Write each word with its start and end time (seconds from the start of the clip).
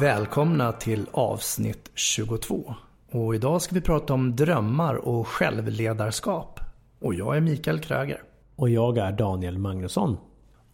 Välkomna 0.00 0.72
till 0.72 1.06
avsnitt 1.12 1.90
22. 1.94 2.74
Och 3.10 3.34
idag 3.34 3.62
ska 3.62 3.74
vi 3.74 3.80
prata 3.80 4.14
om 4.14 4.36
drömmar 4.36 4.94
och 4.94 5.28
självledarskap. 5.28 6.60
Och 7.00 7.14
jag 7.14 7.36
är 7.36 7.40
Mikael 7.40 7.80
Kröger. 7.80 8.22
Och 8.56 8.70
jag 8.70 8.98
är 8.98 9.12
Daniel 9.12 9.58
Magnusson. 9.58 10.16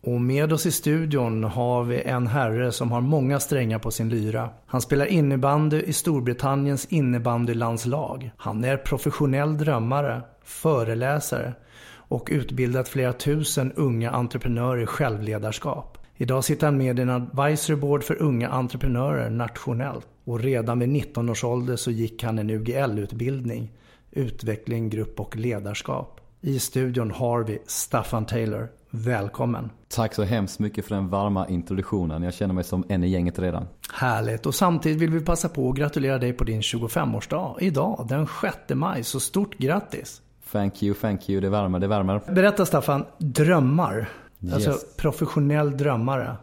Och 0.03 0.21
med 0.21 0.53
oss 0.53 0.67
i 0.67 0.73
studion 0.73 1.45
har 1.45 1.85
vi 1.85 2.03
en 2.03 2.27
herre 2.27 2.73
som 2.73 2.93
har 2.93 3.01
många 3.01 3.41
strängar 3.41 3.79
på 3.79 3.91
sin 3.91 4.09
lyra. 4.09 4.51
Han 4.67 4.81
spelar 4.81 5.07
innebandy 5.07 5.83
i 5.83 5.93
Storbritanniens 5.93 6.87
innebandylandslag. 6.87 8.31
Han 8.37 8.65
är 8.65 8.77
professionell 8.77 9.59
drömmare, 9.59 10.23
föreläsare 10.45 11.55
och 11.93 12.29
utbildat 12.33 12.89
flera 12.89 13.13
tusen 13.13 13.73
unga 13.73 14.11
entreprenörer 14.11 14.83
i 14.83 14.87
självledarskap. 14.87 16.00
Idag 16.23 16.45
sitter 16.45 16.67
han 16.67 16.77
med 16.77 16.99
i 16.99 17.03
en 17.03 17.11
advisory 17.11 17.77
board 17.77 18.05
för 18.05 18.23
unga 18.23 18.49
entreprenörer 18.49 19.31
nationellt. 19.31 20.07
Och 20.25 20.41
redan 20.41 20.79
vid 20.79 20.89
19 20.89 21.29
års 21.29 21.45
ålder 21.45 21.77
så 21.77 21.91
gick 21.91 22.25
han 22.25 22.39
en 22.39 22.51
UGL-utbildning. 22.51 23.73
Utveckling, 24.11 24.91
grupp 24.91 25.21
och 25.21 25.37
ledarskap. 25.37 26.21
I 26.41 26.59
studion 26.59 27.11
har 27.11 27.45
vi 27.45 27.59
Staffan 27.67 28.27
Taylor. 28.27 28.69
Välkommen. 28.91 29.71
Tack 29.89 30.15
så 30.15 30.23
hemskt 30.23 30.59
mycket 30.59 30.85
för 30.85 30.95
den 30.95 31.09
varma 31.09 31.49
introduktionen. 31.49 32.23
Jag 32.23 32.35
känner 32.35 32.55
mig 32.55 32.65
som 32.65 32.85
en 32.89 33.05
i 33.05 33.09
gänget 33.09 33.39
redan. 33.39 33.67
Härligt. 33.93 34.47
Och 34.47 34.55
samtidigt 34.55 34.99
vill 34.99 35.11
vi 35.11 35.21
passa 35.21 35.49
på 35.49 35.71
att 35.71 35.77
gratulera 35.77 36.19
dig 36.19 36.33
på 36.33 36.45
din 36.45 36.61
25-årsdag. 36.61 37.57
Idag, 37.61 38.07
den 38.09 38.27
6 38.43 38.57
maj. 38.75 39.05
Så 39.05 39.21
stort 39.21 39.59
grattis. 39.59 40.23
Thank 40.53 40.83
you, 40.83 40.95
thank 40.95 41.29
you. 41.29 41.41
Det 41.41 41.49
värmer, 41.49 41.79
det 41.79 41.89
värmer. 41.89 42.21
Berätta 42.35 42.67
Staffan, 42.67 43.05
drömmar. 43.19 44.09
Yes. 44.43 44.55
Alltså 44.55 44.87
professionell 44.97 45.77
drömmare. 45.77 46.37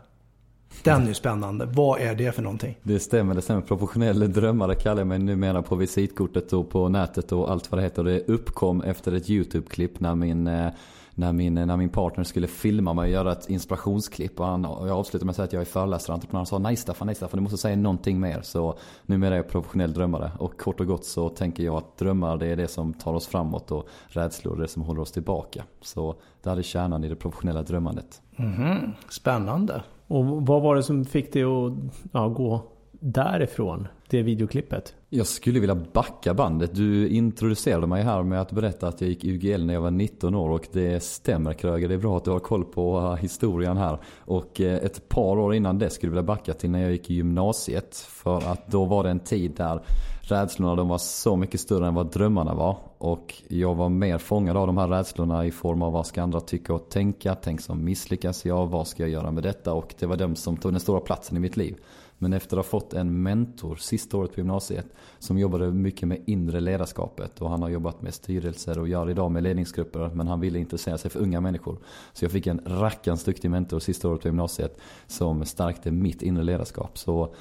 Den 0.84 1.08
är 1.08 1.14
spännande. 1.14 1.66
Vad 1.66 2.02
är 2.02 2.16
det 2.16 2.32
för 2.32 2.42
någonting? 2.42 2.78
Det 2.84 3.00
stämmer, 3.00 3.36
det 3.36 3.42
stämmer. 3.42 3.62
Professionell 3.62 4.34
drömmare 4.34 4.76
kallar 4.76 4.98
jag 4.98 5.08
mig 5.08 5.20
numera 5.20 5.62
på 5.62 5.76
visitkortet 5.76 6.54
och 6.54 6.70
på 6.70 6.90
nätet 6.90 7.32
och 7.32 7.52
allt 7.52 7.72
vad 7.72 7.80
det 7.80 7.84
heter. 7.84 8.04
Det 8.04 8.28
uppkom 8.28 8.82
efter 8.82 9.12
ett 9.12 9.30
YouTube-klipp 9.30 10.00
när 10.00 10.16
min 10.16 10.48
eh, 10.48 10.70
när 11.18 11.34
min, 11.34 11.54
när 11.54 11.78
min 11.78 11.90
partner 11.90 12.24
skulle 12.24 12.48
filma 12.48 12.94
mig 12.94 13.04
och 13.04 13.10
göra 13.10 13.32
ett 13.32 13.50
inspirationsklipp. 13.50 14.40
Och, 14.40 14.46
han, 14.46 14.66
och 14.66 14.88
jag 14.88 14.98
avslutade 14.98 15.26
med 15.26 15.30
att 15.30 15.36
säga 15.36 15.46
att 15.46 15.54
jag 15.54 15.62
är 15.62 15.66
föreläsare 15.66 16.12
och 16.12 16.14
entreprenör. 16.14 16.40
Han 16.40 16.46
sa 16.46 16.58
nej 16.58 16.76
Staffan, 16.76 17.06
nej 17.06 17.16
Staffan, 17.16 17.38
du 17.38 17.42
måste 17.42 17.58
säga 17.58 17.76
någonting 17.76 18.20
mer. 18.20 18.42
Så 18.42 18.78
numera 19.06 19.34
är 19.34 19.38
jag 19.38 19.50
professionell 19.50 19.94
drömmare. 19.94 20.32
Och 20.40 20.60
kort 20.60 20.80
och 20.80 20.88
gott 20.88 21.06
så 21.06 21.30
tänker 21.30 21.64
jag 21.64 21.76
att 21.76 21.98
drömmar 21.98 22.38
det 22.38 22.48
är 22.48 22.56
det 22.56 22.68
som 22.68 22.94
tar 22.94 23.14
oss 23.14 23.28
framåt 23.28 23.72
och 23.72 23.88
rädslor 24.08 24.58
är 24.58 24.62
det 24.62 24.68
som 24.68 24.82
håller 24.82 25.02
oss 25.02 25.12
tillbaka. 25.12 25.64
Så 25.82 26.16
det 26.44 26.50
är 26.50 26.62
kärnan 26.62 27.04
i 27.04 27.10
det 27.10 27.16
professionella 27.16 27.64
drömmandet. 27.64 28.22
Mm, 28.36 28.92
spännande. 29.10 29.84
Och 30.08 30.26
vad 30.26 30.62
var 30.62 30.76
det 30.76 30.84
som 30.84 31.06
fick 31.06 31.34
dig 31.34 31.44
att 31.44 31.74
ja, 32.12 32.28
gå 32.28 32.62
därifrån? 33.00 33.88
Det 34.10 34.22
videoklippet? 34.22 34.96
Jag 35.10 35.28
skulle 35.28 35.60
vilja 35.60 35.76
backa 35.76 36.34
bandet. 36.34 36.76
Du 36.76 37.08
introducerade 37.08 37.88
mig 37.88 38.04
här 38.04 38.24
med 38.24 38.42
att 38.42 38.52
berätta 38.52 38.88
att 38.88 39.02
jag 39.02 39.10
gick 39.10 39.24
UGL 39.24 39.66
när 39.66 39.74
jag 39.74 39.82
var 39.82 39.92
19 39.92 40.36
år 40.36 40.50
och 40.50 40.68
det 40.72 41.04
stämmer 41.04 41.54
Kröger. 41.54 41.88
Det 41.88 41.94
är 41.94 42.00
bra 42.00 42.18
att 42.18 42.26
du 42.26 42.32
har 42.32 42.40
koll 42.40 42.66
på 42.66 43.16
historien 43.22 43.78
här. 43.78 44.00
Och 44.18 44.62
eh, 44.62 44.76
ett 44.76 45.10
par 45.10 45.40
år 45.40 45.56
innan 45.56 45.80
det 45.80 45.90
skulle 45.90 46.10
jag 46.10 46.12
vilja 46.12 46.28
backa 46.28 46.54
till 46.54 46.70
när 46.70 46.82
jag 46.82 46.92
gick 46.92 47.10
i 47.10 47.14
gymnasiet. 47.14 47.96
För 47.96 48.38
att 48.52 48.68
då 48.68 48.86
var 48.86 49.04
det 49.04 49.10
en 49.10 49.20
tid 49.20 49.52
där 49.52 49.82
rädslorna 50.22 50.76
de 50.76 50.88
var 50.88 50.98
så 50.98 51.36
mycket 51.36 51.60
större 51.60 51.88
än 51.88 51.94
vad 51.94 52.12
drömmarna 52.12 52.54
var. 52.54 52.78
Och 52.98 53.34
jag 53.48 53.76
var 53.76 53.90
mer 53.90 54.18
fångad 54.18 54.58
av 54.58 54.68
de 54.68 54.78
här 54.78 54.88
rädslorna 54.88 55.46
i 55.46 55.52
form 55.52 55.82
av 55.82 55.94
vad 55.94 56.06
ska 56.06 56.22
andra 56.24 56.40
tycka 56.40 56.74
och 56.74 56.90
tänka. 56.90 57.36
Tänk 57.36 57.62
som 57.62 57.84
misslyckas 57.86 58.46
jag? 58.46 58.68
Vad 58.68 58.88
ska 58.88 59.04
jag 59.04 59.10
göra 59.10 59.32
med 59.32 59.44
detta? 59.44 59.74
Och 59.74 59.96
det 60.00 60.06
var 60.06 60.18
de 60.18 60.36
som 60.36 60.58
tog 60.58 60.74
den 60.74 60.80
stora 60.80 61.00
platsen 61.00 61.38
i 61.38 61.40
mitt 61.40 61.58
liv. 61.58 61.78
Men 62.18 62.34
efter 62.34 62.58
att 62.58 62.66
ha 62.66 62.70
fått 62.70 62.94
en 62.94 63.24
mentor 63.24 63.76
sista 63.76 64.18
året 64.18 64.34
på 64.34 64.40
gymnasiet 64.40 64.86
som 65.20 65.38
jobbade 65.38 65.72
mycket 65.72 66.08
med 66.08 66.24
inre 66.26 66.60
ledarskapet 66.60 67.42
och 67.42 67.50
han 67.50 67.62
har 67.62 67.70
jobbat 67.70 68.02
med 68.02 68.14
styrelser 68.14 68.80
och 68.80 68.88
gör 68.88 69.10
idag 69.10 69.32
med 69.32 69.44
ledningsgrupper 69.44 70.10
men 70.14 70.28
han 70.28 70.40
ville 70.40 70.60
intressera 70.60 70.98
sig 70.98 71.12
för 71.12 71.20
unga 71.20 71.42
människor. 71.42 71.78
Så 72.14 72.26
jag 72.26 72.32
fick 72.32 72.48
en 72.48 72.62
rackans 72.66 73.24
duktig 73.24 73.52
mentor 73.52 73.80
sista 73.80 74.10
året 74.10 74.22
på 74.22 74.28
gymnasiet 74.28 74.78
som 75.08 75.46
stärkte 75.46 75.92
mitt 75.92 76.22
inre 76.22 76.44
ledarskap. 76.44 76.98
Så 76.98 77.34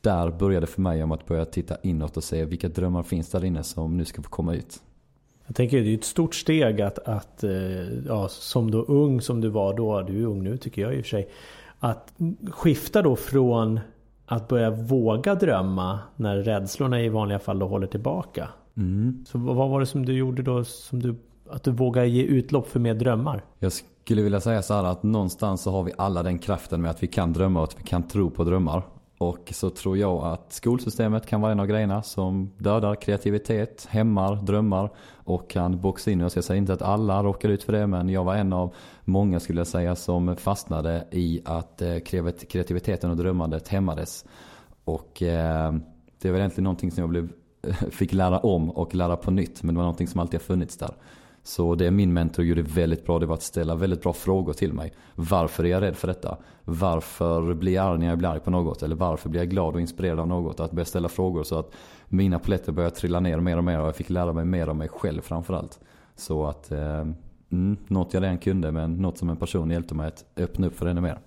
där 0.00 0.30
började 0.30 0.66
för 0.66 0.80
mig 0.80 1.02
om 1.02 1.12
att 1.12 1.26
börja 1.26 1.44
titta 1.44 1.76
inåt 1.82 2.16
och 2.16 2.24
se 2.24 2.44
vilka 2.44 2.68
drömmar 2.68 3.02
finns 3.02 3.30
där 3.30 3.44
inne 3.44 3.62
som 3.62 3.96
nu 3.96 4.04
ska 4.04 4.22
få 4.22 4.30
komma 4.30 4.54
ut. 4.54 4.82
Jag 5.46 5.56
tänker 5.56 5.80
det 5.80 5.90
är 5.90 5.94
ett 5.94 6.04
stort 6.04 6.34
steg 6.34 6.80
att, 6.80 6.98
att 6.98 7.44
eh, 7.44 7.50
ja, 8.06 8.28
som 8.28 8.70
då 8.70 8.82
ung 8.82 9.20
som 9.20 9.40
du 9.40 9.48
var 9.48 9.74
då, 9.74 10.02
du 10.02 10.22
är 10.22 10.26
ung 10.26 10.42
nu 10.42 10.56
tycker 10.56 10.82
jag 10.82 10.94
i 10.94 11.00
och 11.00 11.04
för 11.04 11.10
sig. 11.10 11.28
Att 11.78 12.12
skifta 12.50 13.02
då 13.02 13.16
från 13.16 13.80
att 14.30 14.48
börja 14.48 14.70
våga 14.70 15.34
drömma 15.34 15.98
när 16.16 16.36
rädslorna 16.36 17.00
i 17.00 17.08
vanliga 17.08 17.38
fall 17.38 17.58
då 17.58 17.66
håller 17.66 17.86
tillbaka. 17.86 18.48
Mm. 18.76 19.24
Så 19.28 19.38
vad 19.38 19.70
var 19.70 19.80
det 19.80 19.86
som 19.86 20.06
du 20.06 20.12
gjorde 20.12 20.42
då 20.42 20.64
som 20.64 21.02
du, 21.02 21.16
att 21.50 21.62
du 21.62 21.70
vågar 21.70 22.04
ge 22.04 22.22
utlopp 22.22 22.68
för 22.68 22.80
mer 22.80 22.94
drömmar? 22.94 23.44
Jag 23.58 23.72
skulle 24.04 24.22
vilja 24.22 24.40
säga 24.40 24.62
så 24.62 24.74
här 24.74 24.84
att 24.84 25.02
någonstans 25.02 25.62
så 25.62 25.70
har 25.70 25.82
vi 25.82 25.92
alla 25.98 26.22
den 26.22 26.38
kraften 26.38 26.82
med 26.82 26.90
att 26.90 27.02
vi 27.02 27.06
kan 27.06 27.32
drömma 27.32 27.60
och 27.60 27.64
att 27.64 27.80
vi 27.80 27.82
kan 27.82 28.08
tro 28.08 28.30
på 28.30 28.44
drömmar. 28.44 28.82
Och 29.20 29.50
så 29.52 29.70
tror 29.70 29.98
jag 29.98 30.24
att 30.24 30.52
skolsystemet 30.52 31.26
kan 31.26 31.40
vara 31.40 31.52
en 31.52 31.60
av 31.60 31.66
grejerna 31.66 32.02
som 32.02 32.50
dödar 32.58 32.94
kreativitet, 32.94 33.86
hämmar 33.90 34.36
drömmar 34.36 34.90
och 35.14 35.50
kan 35.50 35.80
boxa 35.80 36.10
in 36.10 36.20
Jag 36.20 36.30
Jag 36.34 36.44
säger 36.44 36.58
inte 36.58 36.72
att 36.72 36.82
alla 36.82 37.22
råkar 37.22 37.48
ut 37.48 37.62
för 37.62 37.72
det 37.72 37.86
men 37.86 38.08
jag 38.08 38.24
var 38.24 38.34
en 38.34 38.52
av 38.52 38.74
många 39.04 39.40
skulle 39.40 39.60
jag 39.60 39.66
säga 39.66 39.96
som 39.96 40.36
fastnade 40.36 41.06
i 41.10 41.42
att 41.44 41.82
eh, 41.82 41.98
kreativiteten 42.48 43.10
och 43.10 43.16
drömmandet 43.16 43.68
hämmades. 43.68 44.24
Och 44.84 45.22
eh, 45.22 45.72
det 46.20 46.30
var 46.30 46.38
egentligen 46.38 46.64
någonting 46.64 46.90
som 46.90 47.00
jag 47.00 47.10
blev, 47.10 47.28
fick 47.90 48.12
lära 48.12 48.38
om 48.38 48.70
och 48.70 48.94
lära 48.94 49.16
på 49.16 49.30
nytt 49.30 49.62
men 49.62 49.74
det 49.74 49.78
var 49.78 49.84
någonting 49.84 50.08
som 50.08 50.20
alltid 50.20 50.40
har 50.40 50.44
funnits 50.44 50.76
där. 50.76 50.94
Så 51.42 51.74
det 51.74 51.90
min 51.90 52.12
mentor 52.12 52.44
gjorde 52.44 52.62
väldigt 52.62 53.06
bra, 53.06 53.18
det 53.18 53.26
var 53.26 53.34
att 53.34 53.42
ställa 53.42 53.74
väldigt 53.74 54.02
bra 54.02 54.12
frågor 54.12 54.52
till 54.52 54.72
mig. 54.72 54.92
Varför 55.14 55.64
är 55.64 55.68
jag 55.68 55.82
rädd 55.82 55.96
för 55.96 56.08
detta? 56.08 56.36
Varför 56.64 57.54
blir 57.54 57.72
jag 57.72 57.86
arg 57.86 57.98
när 57.98 58.06
jag 58.06 58.18
blir 58.18 58.28
arg 58.28 58.40
på 58.40 58.50
något? 58.50 58.82
Eller 58.82 58.96
varför 58.96 59.28
blir 59.28 59.40
jag 59.40 59.50
glad 59.50 59.74
och 59.74 59.80
inspirerad 59.80 60.20
av 60.20 60.28
något? 60.28 60.60
Att 60.60 60.72
börja 60.72 60.84
ställa 60.84 61.08
frågor 61.08 61.42
så 61.42 61.58
att 61.58 61.72
mina 62.08 62.38
poletter 62.38 62.72
började 62.72 62.96
trilla 62.96 63.20
ner 63.20 63.40
mer 63.40 63.56
och 63.56 63.64
mer 63.64 63.80
och 63.80 63.86
jag 63.86 63.96
fick 63.96 64.10
lära 64.10 64.32
mig 64.32 64.44
mer 64.44 64.68
om 64.68 64.78
mig 64.78 64.88
själv 64.88 65.20
framförallt. 65.20 65.80
Så 66.16 66.46
att, 66.46 66.72
eh, 66.72 67.06
mm, 67.50 67.76
något 67.86 68.14
jag 68.14 68.22
redan 68.22 68.38
kunde 68.38 68.72
men 68.72 68.94
något 68.94 69.18
som 69.18 69.30
en 69.30 69.36
person 69.36 69.70
hjälpte 69.70 69.94
mig 69.94 70.06
att 70.06 70.24
öppna 70.36 70.66
upp 70.66 70.78
för 70.78 70.86
ännu 70.86 71.00
mer. 71.00 71.18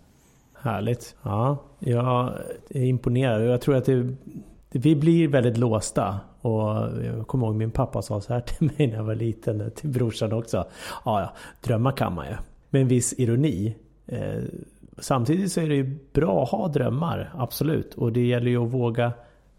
Härligt. 0.54 1.16
Ja, 1.22 1.58
jag 1.80 2.34
är 2.70 2.84
imponerad. 2.84 3.46
Jag 3.46 3.62
tror 3.62 3.76
att 3.76 3.86
det, 3.86 4.16
vi 4.74 4.96
blir 4.96 5.28
väldigt 5.28 5.58
låsta 5.58 6.20
och 6.42 6.62
jag 7.06 7.28
kommer 7.28 7.48
ihåg 7.48 7.56
min 7.56 7.72
pappa 7.72 8.02
sa 8.02 8.22
så 8.22 8.34
här 8.34 8.42
till 8.42 8.68
mig 8.78 8.88
när 8.88 8.96
jag 8.96 9.04
var 9.04 9.16
liten, 9.16 9.72
till 9.72 9.90
brorsan 9.90 10.34
också. 10.34 10.58
Ja, 11.06 11.22
ja, 11.22 11.34
drömma 11.62 11.92
kan 11.92 12.14
man 12.14 12.26
ju. 12.26 12.36
Med 12.70 12.82
en 12.82 12.88
viss 12.88 13.14
ironi. 13.18 13.76
Eh, 14.06 14.44
samtidigt 14.98 15.52
så 15.52 15.62
är 15.62 15.70
det 15.70 15.76
ju 15.76 16.00
bra 16.14 16.44
att 16.44 16.50
ha 16.50 16.68
drömmar, 16.68 17.34
absolut. 17.38 17.94
Och 17.94 18.14
det 18.14 18.26
gäller 18.26 18.52
ju 18.52 18.66
att 18.66 18.72
våga 18.72 19.12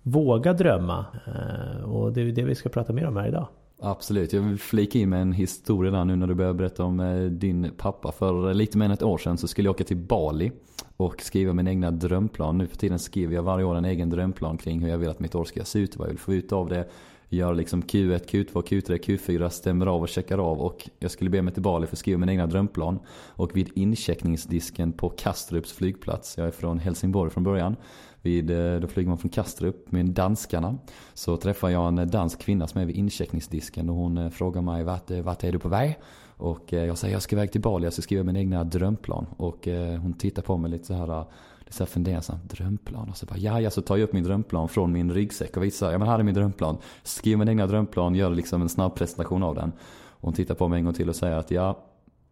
våga 0.05 0.53
drömma. 0.53 1.07
Eh, 1.27 1.85
och 1.85 2.13
det 2.13 2.21
är 2.21 2.33
det 2.33 2.45
vi 2.45 2.55
ska 2.55 2.69
prata 2.69 2.93
mer 2.93 3.07
om 3.07 3.17
här 3.17 3.29
idag. 3.29 3.47
Absolut, 3.81 4.33
jag 4.33 4.41
vill 4.41 4.59
flika 4.59 4.99
in 4.99 5.09
med 5.09 5.23
en 5.23 5.33
historia 5.33 5.91
där 5.91 6.05
nu 6.05 6.17
när 6.17 6.27
du 6.27 6.35
börjar 6.35 6.53
berätta 6.53 6.85
om 6.85 7.01
eh, 7.01 7.23
din 7.23 7.71
pappa. 7.77 8.13
För 8.13 8.55
lite 8.55 8.79
mer 8.79 8.85
än 8.85 8.91
ett 8.91 9.03
år 9.03 9.19
sedan 9.19 9.39
så 9.39 9.49
skulle 9.49 9.67
jag 9.67 9.75
åka 9.75 9.85
till 9.85 9.97
Bali 9.97 10.53
och 10.97 11.23
skriva 11.23 11.53
min 11.53 11.69
egna 11.69 11.91
drömplan. 11.91 12.59
Nu 12.59 12.67
för 12.67 12.77
tiden 12.77 12.99
skriver 12.99 13.35
jag 13.35 13.43
varje 13.43 13.65
år 13.65 13.75
en 13.75 13.85
egen 13.85 14.11
drömplan 14.11 14.59
kring 14.59 14.81
hur 14.81 14.89
jag 14.89 14.99
vill 14.99 15.09
att 15.09 15.21
mitt 15.21 15.35
år 15.35 15.45
ska 15.45 15.65
se 15.65 15.79
ut, 15.79 15.97
vad 15.97 16.07
jag 16.07 16.11
vill 16.13 16.19
få 16.19 16.35
ut 16.35 16.53
av 16.53 16.69
det. 16.69 16.89
Gör 17.29 17.55
liksom 17.55 17.83
Q1, 17.83 18.27
Q2, 18.31 18.53
Q3, 18.53 18.99
Q4, 18.99 19.49
stämmer 19.49 19.87
av 19.87 20.03
och 20.03 20.09
checkar 20.09 20.39
av 20.39 20.61
och 20.61 20.89
jag 20.99 21.11
skulle 21.11 21.31
be 21.31 21.43
mig 21.43 21.55
till 21.55 21.63
Bali 21.63 21.87
för 21.87 21.95
att 21.95 21.99
skriva 21.99 22.19
min 22.19 22.29
egna 22.29 22.47
drömplan. 22.47 22.99
Och 23.29 23.57
vid 23.57 23.71
incheckningsdisken 23.75 24.93
på 24.93 25.09
Kastrups 25.09 25.73
flygplats, 25.73 26.39
jag 26.39 26.47
är 26.47 26.51
från 26.51 26.79
Helsingborg 26.79 27.31
från 27.31 27.45
början 27.45 27.77
vid, 28.25 28.51
eh, 28.51 28.81
då 28.81 28.87
flyger 28.87 29.09
man 29.09 29.19
från 29.19 29.31
Kastrup 29.31 29.93
med 29.93 30.07
danskarna. 30.07 30.79
Så 31.15 31.37
träffar 31.37 31.69
jag 31.69 31.89
en 31.89 32.11
dansk 32.11 32.39
kvinna 32.39 32.67
som 32.67 32.81
är 32.81 32.85
vid 32.85 32.97
incheckningsdisken 32.97 33.91
och 33.91 33.97
hon 33.97 34.19
eh, 34.19 34.31
frågar 34.31 34.63
mig 34.63 34.85
vart, 34.85 35.11
eh, 35.11 35.21
vart 35.21 35.45
är 35.45 35.53
du 35.53 35.59
på 35.59 35.69
väg? 35.69 35.99
Och 36.37 36.73
jag 36.73 36.99
säger 36.99 37.15
jag 37.15 37.23
ska 37.23 37.37
iväg 37.37 37.53
till 37.53 37.61
Bali, 37.61 37.87
alltså, 37.87 37.87
jag 37.87 37.93
ska 37.93 38.03
skriva 38.03 38.23
min 38.23 38.37
egna 38.37 38.65
drömplan. 38.65 39.27
Och 39.37 39.69
hon 40.03 40.13
tittar 40.13 40.43
på 40.43 40.57
mig 40.57 40.71
lite 40.71 40.85
så 40.85 40.95
här 40.95 41.25
lite 41.59 41.77
så 41.77 41.85
här 41.85 41.87
fundersam, 41.87 42.39
drömplan? 42.49 43.09
Och 43.09 43.17
så 43.17 43.27
bara, 43.27 43.39
ja, 43.39 43.61
ja, 43.61 43.71
så 43.71 43.83
tar 43.83 43.97
jag 43.97 44.05
upp 44.05 44.13
min 44.13 44.25
drömplan 44.25 44.69
från 44.69 44.93
min 44.93 45.13
ryggsäck 45.13 45.57
och 45.57 45.63
visar, 45.63 45.93
ja 45.93 45.99
men 45.99 46.09
här 46.09 46.19
är 46.19 46.23
min 46.23 46.35
drömplan. 46.35 46.79
Skriver 47.03 47.37
min 47.37 47.49
egna 47.49 47.67
drömplan, 47.67 48.15
gör 48.15 48.31
liksom 48.31 48.63
en 48.63 48.69
snabb 48.69 48.95
presentation 48.95 49.43
av 49.43 49.55
den. 49.55 49.73
Och 50.07 50.23
hon 50.23 50.33
tittar 50.33 50.55
på 50.55 50.69
mig 50.69 50.79
en 50.79 50.85
gång 50.85 50.95
till 50.95 51.09
och 51.09 51.17
säger 51.17 51.37
att 51.37 51.51
ja, 51.51 51.85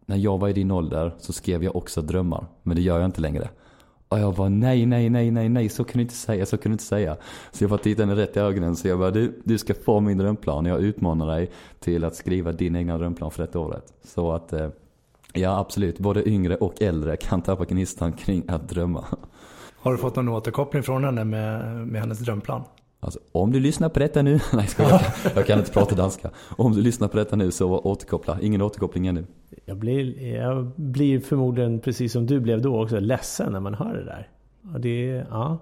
när 0.05 0.17
jag 0.17 0.37
var 0.37 0.49
i 0.49 0.53
din 0.53 0.71
ålder 0.71 1.15
så 1.19 1.33
skrev 1.33 1.63
jag 1.63 1.75
också 1.75 2.01
drömmar, 2.01 2.45
men 2.63 2.75
det 2.75 2.81
gör 2.81 2.99
jag 2.99 3.07
inte 3.07 3.21
längre. 3.21 3.49
Och 4.13 4.19
jag 4.19 4.33
bara 4.33 4.49
nej, 4.49 4.85
nej, 4.85 5.09
nej, 5.09 5.31
nej, 5.31 5.49
nej, 5.49 5.69
så 5.69 5.83
kan 5.83 5.97
du 5.97 6.01
inte 6.01 6.13
säga, 6.13 6.45
så 6.45 6.57
kan 6.57 6.69
du 6.69 6.73
inte 6.73 6.83
säga. 6.83 7.17
Så 7.51 7.63
jag 7.63 7.71
bara 7.71 7.79
tittade 7.79 8.09
henne 8.09 8.21
rätt 8.21 8.37
i 8.37 8.39
ögonen 8.39 8.75
så 8.75 8.87
jag 8.87 8.99
bara, 8.99 9.11
du, 9.11 9.41
du 9.43 9.57
ska 9.57 9.73
få 9.73 9.99
min 9.99 10.17
drömplan. 10.17 10.65
Jag 10.65 10.81
utmanar 10.81 11.27
dig 11.27 11.51
till 11.79 12.03
att 12.03 12.15
skriva 12.15 12.51
din 12.51 12.75
egna 12.75 12.97
drömplan 12.97 13.31
för 13.31 13.43
detta 13.43 13.59
året. 13.59 13.93
Så 14.03 14.31
att, 14.31 14.53
eh, 14.53 14.69
ja 15.33 15.59
absolut, 15.59 15.99
både 15.99 16.29
yngre 16.29 16.55
och 16.55 16.81
äldre 16.81 17.17
kan 17.17 17.41
tappa 17.41 17.65
gnistan 17.65 18.13
kring 18.13 18.43
att 18.47 18.69
drömma. 18.69 19.05
Har 19.75 19.91
du 19.91 19.97
fått 19.97 20.15
någon 20.15 20.29
återkoppling 20.29 20.83
från 20.83 21.03
henne 21.03 21.23
med, 21.23 21.77
med 21.87 22.01
hennes 22.01 22.19
drömplan? 22.19 22.63
Alltså, 22.99 23.19
om 23.31 23.51
du 23.51 23.59
lyssnar 23.59 23.89
på 23.89 23.99
detta 23.99 24.21
nu, 24.21 24.39
nej 24.53 24.69
jag, 24.77 25.01
jag 25.35 25.47
kan 25.47 25.59
inte 25.59 25.71
prata 25.71 25.95
danska. 25.95 26.29
Om 26.49 26.73
du 26.73 26.81
lyssnar 26.81 27.07
på 27.07 27.17
detta 27.17 27.35
nu 27.35 27.51
så 27.51 27.79
återkoppla, 27.79 28.37
ingen 28.41 28.61
återkoppling 28.61 29.07
ännu. 29.07 29.25
Jag 29.65 29.77
blir, 29.77 30.33
jag 30.35 30.71
blir 30.75 31.19
förmodligen 31.19 31.79
precis 31.79 32.11
som 32.11 32.25
du 32.25 32.39
blev 32.39 32.61
då 32.61 32.83
också 32.83 32.99
ledsen 32.99 33.51
när 33.51 33.59
man 33.59 33.73
hör 33.73 33.93
det 33.93 34.03
där. 34.03 34.27
Och 34.73 34.79
det, 34.79 35.25
ja. 35.29 35.57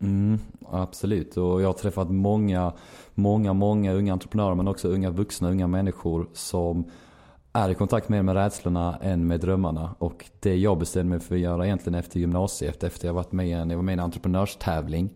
Mm, 0.00 0.38
absolut, 0.70 1.36
och 1.36 1.62
jag 1.62 1.68
har 1.68 1.72
träffat 1.72 2.10
många, 2.10 2.72
många, 3.14 3.52
många 3.52 3.92
unga 3.92 4.12
entreprenörer 4.12 4.54
men 4.54 4.68
också 4.68 4.88
unga 4.88 5.10
vuxna, 5.10 5.50
unga 5.50 5.66
människor 5.66 6.26
som 6.32 6.84
är 7.52 7.70
i 7.70 7.74
kontakt 7.74 8.08
mer 8.08 8.22
med 8.22 8.34
rädslorna 8.34 8.98
än 9.02 9.26
med 9.26 9.40
drömmarna. 9.40 9.94
Och 9.98 10.24
det 10.40 10.56
jag 10.56 10.78
bestämde 10.78 11.10
mig 11.10 11.20
för 11.20 11.34
att 11.34 11.40
göra 11.40 11.66
egentligen 11.66 11.98
efter 11.98 12.20
gymnasiet, 12.20 12.84
efter 12.84 13.06
jag 13.06 13.14
varit 13.14 13.32
med 13.32 13.48
i 13.48 13.52
en, 13.52 13.70
jag 13.70 13.76
var 13.76 13.82
med 13.82 13.92
i 13.92 13.98
en 13.98 14.00
entreprenörstävling 14.00 15.10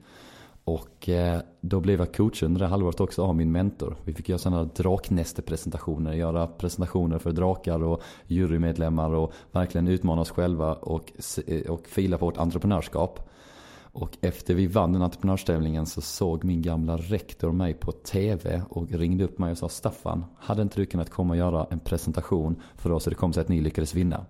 och 0.67 1.09
eh, 1.09 1.41
då 1.61 1.81
blev 1.81 1.99
jag 1.99 2.15
coach 2.15 2.43
under 2.43 2.61
det 2.61 2.67
halvåret 2.67 3.01
också 3.01 3.25
av 3.25 3.37
min 3.37 3.53
mentor. 3.53 3.97
Vi 4.05 4.13
fick 4.13 4.29
göra 4.29 4.39
sådana 4.39 4.65
draknästepresentationer, 4.65 6.13
göra 6.13 6.47
presentationer 6.47 7.19
för 7.19 7.33
drakar 7.33 7.83
och 7.83 8.03
jurymedlemmar 8.27 9.11
och 9.11 9.33
verkligen 9.53 9.89
utmana 9.89 10.21
oss 10.21 10.31
själva 10.31 10.75
och, 10.75 11.13
eh, 11.47 11.71
och 11.71 11.87
fila 11.87 12.19
på 12.19 12.25
vårt 12.25 12.37
entreprenörskap. 12.37 13.31
Och 13.79 14.17
efter 14.21 14.55
vi 14.55 14.67
vann 14.67 14.93
den 14.93 15.03
entreprenörstävlingen 15.03 15.87
så 15.87 16.01
såg 16.01 16.45
min 16.45 16.63
gamla 16.63 16.97
rektor 16.97 17.53
mig 17.53 17.75
på 17.75 17.93
TV 17.93 18.63
och 18.69 18.91
ringde 18.91 19.25
upp 19.25 19.39
mig 19.39 19.51
och 19.51 19.59
sa 19.59 19.69
Staffan, 19.69 20.25
hade 20.39 20.63
inte 20.63 20.81
du 20.81 20.87
kunnat 20.87 21.11
komma 21.11 21.33
och 21.33 21.39
göra 21.39 21.67
en 21.71 21.81
presentation 21.81 22.63
för 22.77 22.93
oss 22.93 23.05
så 23.05 23.11
det 23.11 23.17
kom 23.17 23.33
sig 23.33 23.41
att 23.41 23.49
ni 23.49 23.61
lyckades 23.61 23.95
vinna? 23.95 24.27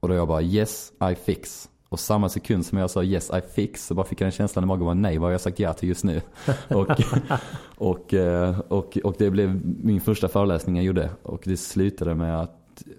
Och 0.00 0.08
då 0.08 0.14
jag 0.14 0.28
bara 0.28 0.42
yes, 0.42 0.92
I 1.12 1.14
fix. 1.14 1.68
Och 1.88 2.00
samma 2.00 2.28
sekund 2.28 2.66
som 2.66 2.78
jag 2.78 2.90
sa 2.90 3.02
yes 3.02 3.30
I 3.30 3.40
fix 3.54 3.86
så 3.86 3.94
bara 3.94 4.06
fick 4.06 4.20
jag 4.20 4.26
en 4.26 4.32
känsla 4.32 4.62
i 4.62 4.66
magen 4.66 4.86
var 4.86 4.94
nej 4.94 5.18
vad 5.18 5.26
har 5.26 5.32
jag 5.32 5.40
sagt 5.40 5.58
ja 5.58 5.72
till 5.72 5.88
just 5.88 6.04
nu? 6.04 6.20
och, 6.68 6.88
och, 7.76 8.14
eh, 8.14 8.58
och, 8.58 8.98
och 9.04 9.14
det 9.18 9.30
blev 9.30 9.60
min 9.64 10.00
första 10.00 10.28
föreläsning 10.28 10.76
jag 10.76 10.84
gjorde 10.84 11.10
och 11.22 11.42
det 11.44 11.56
slutade 11.56 12.14
med 12.14 12.40
att 12.40 12.54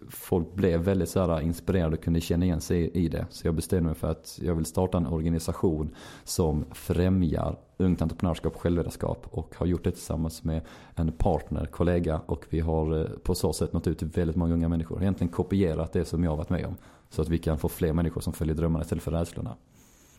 folk 0.10 0.54
blev 0.54 0.82
väldigt 0.82 1.10
så 1.10 1.20
här 1.20 1.42
inspirerade 1.42 1.96
och 1.96 2.04
kunde 2.04 2.22
känna 2.22 2.46
igen 2.46 2.62
sig 2.62 2.92
i 2.94 3.08
det. 3.08 3.26
Så 3.30 3.48
jag 3.48 3.56
bestämde 3.56 3.86
mig 3.86 3.96
för 3.96 4.12
att 4.12 4.40
jag 4.42 4.56
vill 4.56 4.66
starta 4.66 4.98
en 4.98 5.08
organisation 5.08 5.96
som 6.24 6.66
främjar 6.72 7.58
ungt 7.78 8.02
entreprenörskap 8.02 8.56
och 8.56 8.62
självledarskap 8.62 9.28
och 9.32 9.56
har 9.56 9.66
gjort 9.66 9.84
det 9.84 9.92
tillsammans 9.92 10.44
med 10.44 10.62
en 10.96 11.12
partner, 11.12 11.66
kollega 11.66 12.22
och 12.26 12.46
vi 12.50 12.60
har 12.60 13.00
eh, 13.00 13.06
på 13.24 13.36
så 13.36 13.54
sätt 13.54 13.74
nått 13.74 13.88
ut 13.88 13.98
till 14.00 14.08
väldigt 14.08 14.36
många 14.36 14.54
unga 14.54 14.70
människor. 14.70 15.02
Egentligen 15.02 15.32
kopierat 15.32 15.94
det 15.94 16.06
som 16.06 16.24
jag 16.24 16.32
har 16.32 16.38
varit 16.38 16.50
med 16.50 16.66
om. 16.66 16.76
Så 17.10 17.22
att 17.22 17.30
vi 17.30 17.38
kan 17.38 17.58
få 17.58 17.70
fler 17.70 17.94
människor 17.94 18.22
som 18.22 18.34
följer 18.34 18.56
drömmarna 18.56 18.84
istället 18.84 19.04
för 19.04 19.12
rädslorna. 19.12 19.56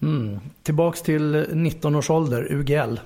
Mm. 0.02 0.38
Tillbaks 0.62 1.02
till 1.02 1.46
19 1.52 1.94
års 1.94 2.10
ålder, 2.10 2.46
UGL. 2.50 3.00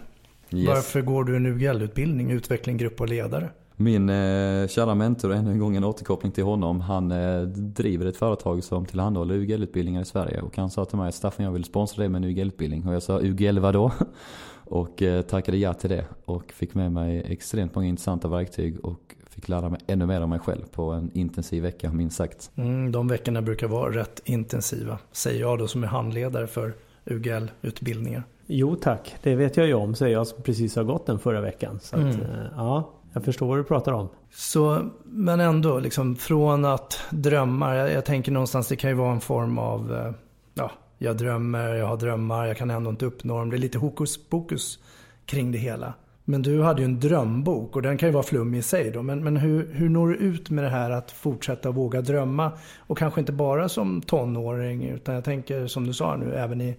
Yes. 0.51 0.69
Varför 0.69 1.03
går 1.03 1.25
du 1.25 1.37
en 1.37 1.47
UGL-utbildning, 1.47 2.31
utveckling, 2.31 2.77
grupp 2.77 3.01
och 3.01 3.09
ledare? 3.09 3.51
Min 3.77 4.09
eh, 4.09 4.69
kära 4.69 4.95
mentor, 4.95 5.33
ännu 5.33 5.51
en 5.51 5.59
gång 5.59 5.77
en 5.77 5.85
återkoppling 5.85 6.33
till 6.33 6.45
honom. 6.45 6.81
Han 6.81 7.13
eh, 7.13 7.43
driver 7.43 8.07
ett 8.07 8.17
företag 8.17 8.65
som 8.65 8.87
tillhandahåller 8.87 9.35
UGL-utbildningar 9.35 10.03
i 10.03 10.05
Sverige. 10.05 10.41
Och 10.41 10.57
han 10.57 10.71
sa 10.71 10.85
till 10.85 10.99
mig, 10.99 11.13
Staffan 11.13 11.45
jag 11.45 11.53
vill 11.53 11.65
sponsra 11.65 12.01
dig 12.01 12.09
med 12.09 12.25
en 12.25 12.31
UGL-utbildning. 12.31 12.89
Och 12.89 12.95
jag 12.95 13.03
sa, 13.03 13.21
UGL 13.21 13.59
vadå? 13.59 13.93
och 14.65 15.03
eh, 15.03 15.23
tackade 15.23 15.57
ja 15.57 15.75
till 15.75 15.91
det. 15.91 16.07
Och 16.25 16.53
fick 16.53 16.75
med 16.75 16.93
mig 16.93 17.23
extremt 17.29 17.75
många 17.75 17.89
intressanta 17.89 18.29
verktyg. 18.29 18.85
Och 18.85 19.15
fick 19.35 19.49
lära 19.49 19.69
mig 19.69 19.81
ännu 19.87 20.07
mer 20.07 20.21
om 20.21 20.31
mig 20.31 20.39
själv 20.39 20.63
på 20.73 20.91
en 20.91 21.11
intensiv 21.15 21.63
vecka 21.63 21.93
minst 21.93 22.17
sagt. 22.17 22.51
Mm, 22.57 22.93
de 22.93 23.09
veckorna 23.09 23.43
brukar 23.43 23.67
vara 23.67 23.97
rätt 23.97 24.23
intensiva. 24.25 24.99
Säger 25.13 25.41
jag 25.41 25.59
då 25.59 25.69
som 25.69 25.83
är 25.83 25.89
handledare 25.89 26.47
för 26.47 26.75
UGL-utbildningar. 27.05 28.23
Jo 28.47 28.77
tack, 28.77 29.15
det 29.23 29.35
vet 29.35 29.57
jag 29.57 29.67
ju 29.67 29.75
om, 29.75 29.95
säger 29.95 30.13
jag 30.13 30.27
som 30.27 30.43
precis 30.43 30.77
har 30.77 30.85
gått 30.85 31.07
den 31.07 31.19
förra 31.19 31.41
veckan. 31.41 31.81
Så 31.83 31.97
mm. 31.97 32.09
att, 32.09 32.17
eh, 32.17 32.47
ja, 32.57 32.91
jag 33.13 33.25
förstår 33.25 33.47
vad 33.47 33.59
du 33.59 33.65
pratar 33.65 33.93
om. 33.93 34.09
Så, 34.31 34.91
men 35.05 35.41
ändå, 35.41 35.79
liksom, 35.79 36.17
från 36.17 36.65
att 36.65 37.01
drömma, 37.11 37.77
jag, 37.77 37.93
jag, 37.93 38.05
tänker 38.05 38.33
någonstans 38.33 38.69
det 38.69 38.77
kan 38.77 38.91
ju 38.91 38.97
vara 38.97 39.13
en 39.13 39.21
form 39.21 39.59
av, 39.59 39.95
eh, 39.95 40.13
ja, 40.55 40.71
jag 40.99 41.17
drömmer, 41.17 41.75
jag 41.75 41.87
har 41.87 41.97
drömmar, 41.97 42.47
jag 42.47 42.57
kan 42.57 42.71
ändå 42.71 42.91
inte 42.91 43.07
uppnå 43.07 43.39
dem. 43.39 43.51
Det 43.51 43.57
är 43.57 43.59
lite 43.59 43.79
hokus 43.79 44.29
pokus 44.29 44.79
kring 45.27 45.53
det 45.53 45.59
hela. 45.59 45.95
Men 46.25 46.43
du 46.43 46.63
hade 46.63 46.83
ju 46.83 46.85
en 46.85 47.01
drömbok 47.01 47.77
och 47.77 47.83
den 47.83 47.99
kan 47.99 48.09
ju 48.09 48.13
vara 48.13 48.23
flummig 48.23 48.59
i 48.59 48.63
sig 48.63 48.91
då. 48.91 49.03
Men, 49.03 49.25
men 49.25 49.37
hur, 49.37 49.73
hur 49.73 49.89
når 49.89 50.09
du 50.09 50.17
ut 50.17 50.51
med 50.51 50.65
det 50.65 50.71
här 50.71 50.91
att 50.91 51.11
fortsätta 51.11 51.71
våga 51.71 52.01
drömma? 52.01 52.53
Och 52.79 52.99
kanske 52.99 53.21
inte 53.21 53.33
bara 53.33 53.69
som 53.69 54.03
tonåring 54.03 54.85
utan 54.85 55.15
jag 55.15 55.25
tänker 55.25 55.67
som 55.67 55.87
du 55.87 55.93
sa 55.93 56.17
nu 56.17 56.35
även 56.35 56.61
i 56.61 56.77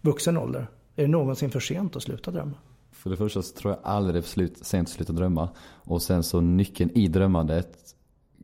vuxen 0.00 0.36
ålder. 0.36 0.66
Är 0.96 1.02
det 1.02 1.08
någonsin 1.08 1.50
för 1.50 1.60
sent 1.60 1.96
att 1.96 2.02
sluta 2.02 2.30
drömma? 2.30 2.54
För 2.92 3.10
det 3.10 3.16
första 3.16 3.42
så 3.42 3.54
tror 3.54 3.72
jag 3.72 3.80
aldrig 3.82 4.14
det 4.14 4.18
är 4.18 4.22
för 4.22 4.64
sent 4.64 4.88
att 4.88 4.94
sluta 4.94 5.12
drömma. 5.12 5.48
Och 5.74 6.02
sen 6.02 6.22
så 6.22 6.40
nyckeln 6.40 6.90
i 6.94 7.08
drömmandet 7.08 7.78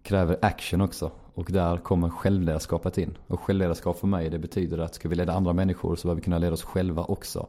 kräver 0.03 0.37
action 0.43 0.81
också. 0.81 1.11
Och 1.35 1.53
där 1.53 1.77
kommer 1.77 2.09
självledarskapet 2.09 2.99
in. 2.99 3.19
Och 3.27 3.41
självledarskap 3.41 3.99
för 3.99 4.07
mig 4.07 4.31
det 4.31 4.39
betyder 4.39 4.79
att 4.79 4.95
ska 4.95 5.09
vi 5.09 5.15
leda 5.15 5.33
andra 5.33 5.53
människor 5.53 5.97
så 5.97 6.09
behöver 6.09 6.21
vi 6.21 6.25
kunna 6.25 6.39
leda 6.39 6.53
oss 6.53 6.63
själva 6.63 7.05
också. 7.05 7.49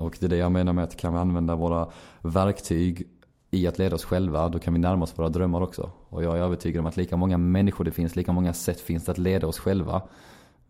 Och 0.00 0.16
det 0.20 0.26
är 0.26 0.30
det 0.30 0.36
jag 0.36 0.52
menar 0.52 0.72
med 0.72 0.84
att 0.84 0.96
kan 0.96 1.12
vi 1.12 1.18
använda 1.18 1.56
våra 1.56 1.88
verktyg 2.22 3.06
i 3.50 3.66
att 3.66 3.78
leda 3.78 3.94
oss 3.94 4.04
själva, 4.04 4.48
då 4.48 4.58
kan 4.58 4.74
vi 4.74 4.80
närma 4.80 5.02
oss 5.02 5.18
våra 5.18 5.28
drömmar 5.28 5.60
också. 5.60 5.90
Och 6.08 6.24
jag 6.24 6.38
är 6.38 6.42
övertygad 6.42 6.80
om 6.80 6.86
att 6.86 6.96
lika 6.96 7.16
många 7.16 7.38
människor 7.38 7.84
det 7.84 7.90
finns, 7.90 8.16
lika 8.16 8.32
många 8.32 8.52
sätt 8.52 8.80
finns 8.80 9.04
det 9.04 9.12
att 9.12 9.18
leda 9.18 9.46
oss 9.46 9.58
själva. 9.58 10.02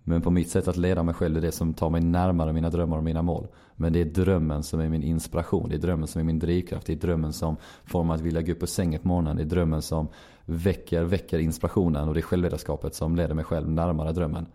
Men 0.03 0.23
på 0.23 0.31
mitt 0.31 0.51
sätt 0.51 0.69
att 0.69 0.77
leda 0.77 1.03
mig 1.03 1.15
själv 1.15 1.37
är 1.37 1.41
det 1.41 1.53
som 1.53 1.75
tar 1.75 1.91
mig 1.91 2.01
närmare 2.01 2.53
mina 2.53 2.71
drömmar 2.71 2.97
och 2.97 3.05
mina 3.05 3.23
mål. 3.23 3.47
Men 3.77 3.93
det 3.93 4.01
är 4.01 4.05
drömmen 4.05 4.63
som 4.63 4.81
är 4.81 4.89
min 4.89 5.03
inspiration, 5.03 5.69
det 5.69 5.75
är 5.75 5.79
drömmen 5.79 6.09
som 6.09 6.21
är 6.21 6.25
min 6.25 6.39
drivkraft, 6.39 6.87
det 6.87 6.93
är 6.93 6.97
drömmen 6.97 7.33
som 7.33 7.57
får 7.85 8.05
mig 8.05 8.15
att 8.15 8.21
vilja 8.21 8.43
gå 8.43 8.53
upp 8.53 8.63
ur 8.63 8.67
sängen 8.67 9.01
på 9.01 9.09
morgonen, 9.09 9.37
det 9.37 9.43
är 9.43 9.47
drömmen 9.47 9.83
som 9.83 10.09
väcker, 10.45 11.03
väcker 11.03 11.39
inspirationen 11.39 12.09
och 12.09 12.15
det 12.15 12.21
är 12.21 12.23
självledarskapet 12.23 12.95
som 12.95 13.17
leder 13.17 13.35
mig 13.35 13.45
själv 13.45 13.71
närmare 13.71 14.13
drömmen. 14.13 14.47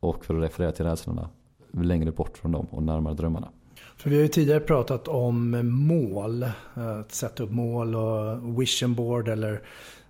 Och 0.00 0.24
för 0.24 0.34
att 0.34 0.42
referera 0.42 0.72
till 0.72 0.84
rädslorna, 0.84 1.28
längre 1.72 2.12
bort 2.12 2.38
från 2.38 2.52
dem 2.52 2.66
och 2.70 2.82
närmare 2.82 3.14
drömmarna. 3.14 3.48
För 3.96 4.10
vi 4.10 4.16
har 4.16 4.22
ju 4.22 4.28
tidigare 4.28 4.60
pratat 4.60 5.08
om 5.08 5.50
mål, 5.86 6.46
att 6.74 7.12
sätta 7.12 7.42
upp 7.42 7.50
mål 7.50 7.94
och 7.94 8.60
vision 8.60 8.94
board 8.94 9.28
eller 9.28 9.62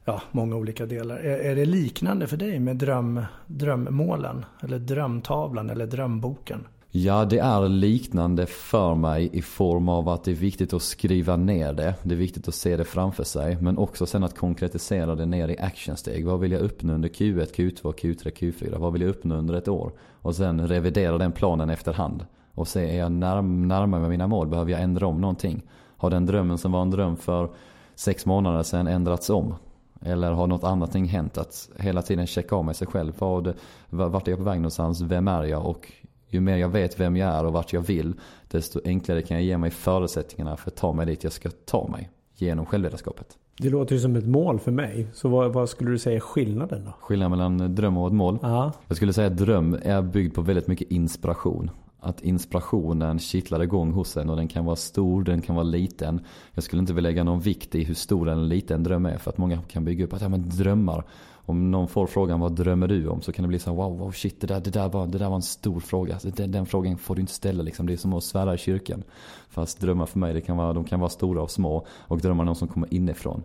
ja, 0.04 0.22
många 0.30 0.56
olika 0.56 0.86
delar. 0.86 1.16
Är, 1.16 1.38
är 1.38 1.56
det 1.56 1.64
liknande 1.64 2.26
för 2.26 2.36
dig 2.36 2.58
med 2.58 2.76
dröm, 2.76 3.24
drömmålen? 3.46 4.44
Eller 4.62 4.78
drömtavlan 4.78 5.70
eller 5.70 5.86
drömboken? 5.86 6.64
Ja, 6.90 7.24
det 7.24 7.38
är 7.38 7.68
liknande 7.68 8.46
för 8.46 8.94
mig 8.94 9.30
i 9.32 9.42
form 9.42 9.88
av 9.88 10.08
att 10.08 10.24
det 10.24 10.30
är 10.30 10.34
viktigt 10.34 10.72
att 10.72 10.82
skriva 10.82 11.36
ner 11.36 11.72
det. 11.72 11.94
Det 12.02 12.14
är 12.14 12.18
viktigt 12.18 12.48
att 12.48 12.54
se 12.54 12.76
det 12.76 12.84
framför 12.84 13.24
sig. 13.24 13.56
Men 13.60 13.78
också 13.78 14.06
sen 14.06 14.24
att 14.24 14.38
konkretisera 14.38 15.14
det 15.14 15.26
ner 15.26 15.48
i 15.48 15.58
actionsteg. 15.58 16.26
Vad 16.26 16.40
vill 16.40 16.52
jag 16.52 16.60
uppnå 16.60 16.92
under 16.92 17.08
Q1, 17.08 17.54
Q2, 17.54 17.82
Q3, 17.82 18.32
Q4? 18.32 18.78
Vad 18.78 18.92
vill 18.92 19.02
jag 19.02 19.08
uppnå 19.08 19.34
under 19.34 19.54
ett 19.54 19.68
år? 19.68 19.92
Och 20.22 20.34
sen 20.34 20.68
revidera 20.68 21.18
den 21.18 21.32
planen 21.32 21.70
efterhand 21.70 22.24
och 22.58 22.68
se, 22.68 22.90
är 22.90 22.98
jag 22.98 23.12
närm 23.12 23.68
närmare 23.68 24.00
med 24.00 24.10
mina 24.10 24.26
mål? 24.26 24.48
Behöver 24.48 24.70
jag 24.70 24.82
ändra 24.82 25.06
om 25.06 25.20
någonting? 25.20 25.62
Har 25.96 26.10
den 26.10 26.26
drömmen 26.26 26.58
som 26.58 26.72
var 26.72 26.82
en 26.82 26.90
dröm 26.90 27.16
för 27.16 27.50
sex 27.94 28.26
månader 28.26 28.62
sedan 28.62 28.86
ändrats 28.86 29.30
om? 29.30 29.54
Eller 30.02 30.32
har 30.32 30.46
något 30.46 30.64
annat 30.64 30.94
hänt? 30.94 31.38
Att 31.38 31.70
hela 31.76 32.02
tiden 32.02 32.26
checka 32.26 32.56
av 32.56 32.64
med 32.64 32.76
sig 32.76 32.86
själv. 32.86 33.12
Vad, 33.18 33.54
vart 33.90 34.28
är 34.28 34.32
jag 34.32 34.38
på 34.38 34.44
väg 34.44 34.58
någonstans? 34.58 35.00
Vem 35.00 35.28
är 35.28 35.44
jag? 35.44 35.66
Och 35.66 35.92
ju 36.28 36.40
mer 36.40 36.56
jag 36.56 36.68
vet 36.68 37.00
vem 37.00 37.16
jag 37.16 37.34
är 37.34 37.44
och 37.44 37.52
vart 37.52 37.72
jag 37.72 37.80
vill, 37.80 38.14
desto 38.48 38.80
enklare 38.84 39.22
kan 39.22 39.36
jag 39.36 39.44
ge 39.44 39.58
mig 39.58 39.70
förutsättningarna 39.70 40.56
för 40.56 40.70
att 40.70 40.76
ta 40.76 40.92
mig 40.92 41.06
dit 41.06 41.24
jag 41.24 41.32
ska 41.32 41.50
ta 41.64 41.88
mig. 41.88 42.10
Genom 42.34 42.66
självledarskapet. 42.66 43.38
Det 43.58 43.70
låter 43.70 43.94
ju 43.94 44.00
som 44.00 44.16
ett 44.16 44.26
mål 44.26 44.58
för 44.58 44.70
mig. 44.70 45.06
Så 45.12 45.28
vad, 45.28 45.52
vad, 45.52 45.68
skulle 45.68 45.90
du 45.90 45.98
säga 45.98 46.16
är 46.16 46.20
skillnaden 46.20 46.84
då? 46.84 46.92
Skillnaden 47.00 47.30
mellan 47.30 47.74
dröm 47.74 47.96
och 47.96 48.06
ett 48.06 48.12
mål? 48.12 48.38
Aha. 48.42 48.72
Jag 48.88 48.96
skulle 48.96 49.12
säga 49.12 49.26
att 49.26 49.36
dröm 49.36 49.78
är 49.82 50.02
byggd 50.02 50.34
på 50.34 50.42
väldigt 50.42 50.66
mycket 50.66 50.90
inspiration. 50.90 51.70
Att 52.00 52.20
inspirationen 52.20 53.18
kittlar 53.18 53.62
igång 53.62 53.92
hos 53.92 54.16
en 54.16 54.30
och 54.30 54.36
den 54.36 54.48
kan 54.48 54.64
vara 54.64 54.76
stor, 54.76 55.22
den 55.22 55.40
kan 55.40 55.54
vara 55.54 55.64
liten. 55.64 56.20
Jag 56.54 56.64
skulle 56.64 56.80
inte 56.80 56.92
vilja 56.92 57.10
lägga 57.10 57.24
någon 57.24 57.40
vikt 57.40 57.74
i 57.74 57.84
hur 57.84 57.94
stor 57.94 58.28
eller 58.28 58.42
liten 58.42 58.82
dröm 58.82 59.06
är 59.06 59.18
för 59.18 59.30
att 59.30 59.38
många 59.38 59.62
kan 59.62 59.84
bygga 59.84 60.04
upp 60.04 60.12
att 60.12 60.22
ja 60.22 60.28
men 60.28 60.48
drömmar. 60.48 61.04
Om 61.32 61.70
någon 61.70 61.88
får 61.88 62.06
frågan 62.06 62.40
vad 62.40 62.52
drömmer 62.52 62.86
du 62.86 63.08
om 63.08 63.20
så 63.20 63.32
kan 63.32 63.42
det 63.42 63.48
bli 63.48 63.58
så 63.58 63.74
wow, 63.74 63.98
wow 63.98 64.12
shit 64.12 64.40
det 64.40 64.46
där, 64.46 64.60
det 64.60 64.70
där, 64.70 64.88
var, 64.88 65.06
det 65.06 65.18
där 65.18 65.28
var 65.28 65.36
en 65.36 65.42
stor 65.42 65.80
fråga. 65.80 66.18
Den, 66.22 66.52
den 66.52 66.66
frågan 66.66 66.98
får 66.98 67.14
du 67.14 67.20
inte 67.20 67.32
ställa 67.32 67.62
liksom. 67.62 67.86
Det 67.86 67.92
är 67.92 67.96
som 67.96 68.12
att 68.12 68.24
svära 68.24 68.54
i 68.54 68.58
kyrkan. 68.58 69.02
Fast 69.48 69.80
drömmar 69.80 70.06
för 70.06 70.18
mig 70.18 70.34
det 70.34 70.40
kan 70.40 70.56
vara, 70.56 70.72
de 70.72 70.84
kan 70.84 71.00
vara 71.00 71.10
stora 71.10 71.42
och 71.42 71.50
små 71.50 71.86
och 71.90 72.18
drömmar 72.18 72.44
är 72.44 72.46
någon 72.46 72.56
som 72.56 72.68
kommer 72.68 72.94
inifrån 72.94 73.42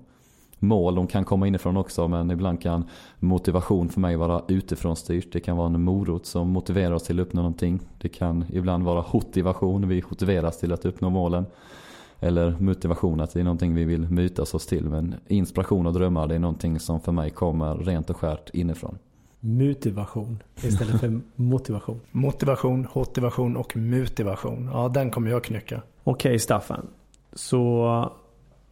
mål. 0.63 0.95
De 0.95 1.07
kan 1.07 1.25
komma 1.25 1.47
inifrån 1.47 1.77
också 1.77 2.07
men 2.07 2.31
ibland 2.31 2.61
kan 2.61 2.85
motivation 3.19 3.89
för 3.89 3.99
mig 3.99 4.15
vara 4.15 4.41
utifrån 4.47 4.95
styrt. 4.95 5.33
Det 5.33 5.39
kan 5.39 5.57
vara 5.57 5.67
en 5.67 5.81
morot 5.81 6.25
som 6.25 6.49
motiverar 6.49 6.91
oss 6.91 7.03
till 7.03 7.19
att 7.19 7.27
uppnå 7.27 7.41
någonting. 7.41 7.79
Det 8.01 8.09
kan 8.09 8.45
ibland 8.53 8.83
vara 8.83 9.05
motivation, 9.13 9.87
vi 9.87 10.03
motiveras 10.09 10.59
till 10.59 10.73
att 10.73 10.85
uppnå 10.85 11.09
målen. 11.09 11.45
Eller 12.19 12.55
motivation, 12.59 13.21
att 13.21 13.33
det 13.33 13.39
är 13.39 13.43
någonting 13.43 13.75
vi 13.75 13.83
vill 13.83 14.09
mutas 14.09 14.53
oss 14.53 14.65
till. 14.65 14.89
Men 14.89 15.15
inspiration 15.27 15.87
och 15.87 15.93
drömmar 15.93 16.27
det 16.27 16.35
är 16.35 16.39
någonting 16.39 16.79
som 16.79 17.01
för 17.01 17.11
mig 17.11 17.29
kommer 17.29 17.75
rent 17.75 18.09
och 18.09 18.17
skärt 18.17 18.49
inifrån. 18.49 18.97
Motivation 19.39 20.43
istället 20.55 20.99
för 20.99 21.21
motivation. 21.35 21.99
Motivation, 22.11 22.87
motivation 22.93 23.57
och 23.57 23.77
motivation. 23.77 24.69
Ja, 24.73 24.89
den 24.89 25.11
kommer 25.11 25.31
jag 25.31 25.43
knycka. 25.43 25.81
Okej 26.03 26.29
okay, 26.29 26.39
Staffan. 26.39 26.87
Så 27.33 28.11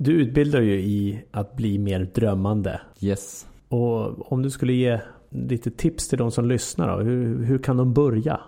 du 0.03 0.11
utbildar 0.11 0.61
ju 0.61 0.73
i 0.73 1.23
att 1.31 1.55
bli 1.55 1.79
mer 1.79 2.11
drömmande. 2.13 2.81
Yes. 2.99 3.47
Och 3.69 4.31
om 4.31 4.41
du 4.41 4.49
skulle 4.49 4.73
ge 4.73 4.99
lite 5.29 5.71
tips 5.71 6.07
till 6.07 6.17
de 6.17 6.31
som 6.31 6.45
lyssnar 6.45 6.97
då. 6.97 7.03
Hur, 7.03 7.43
hur 7.43 7.57
kan 7.57 7.77
de 7.77 7.93
börja? 7.93 8.39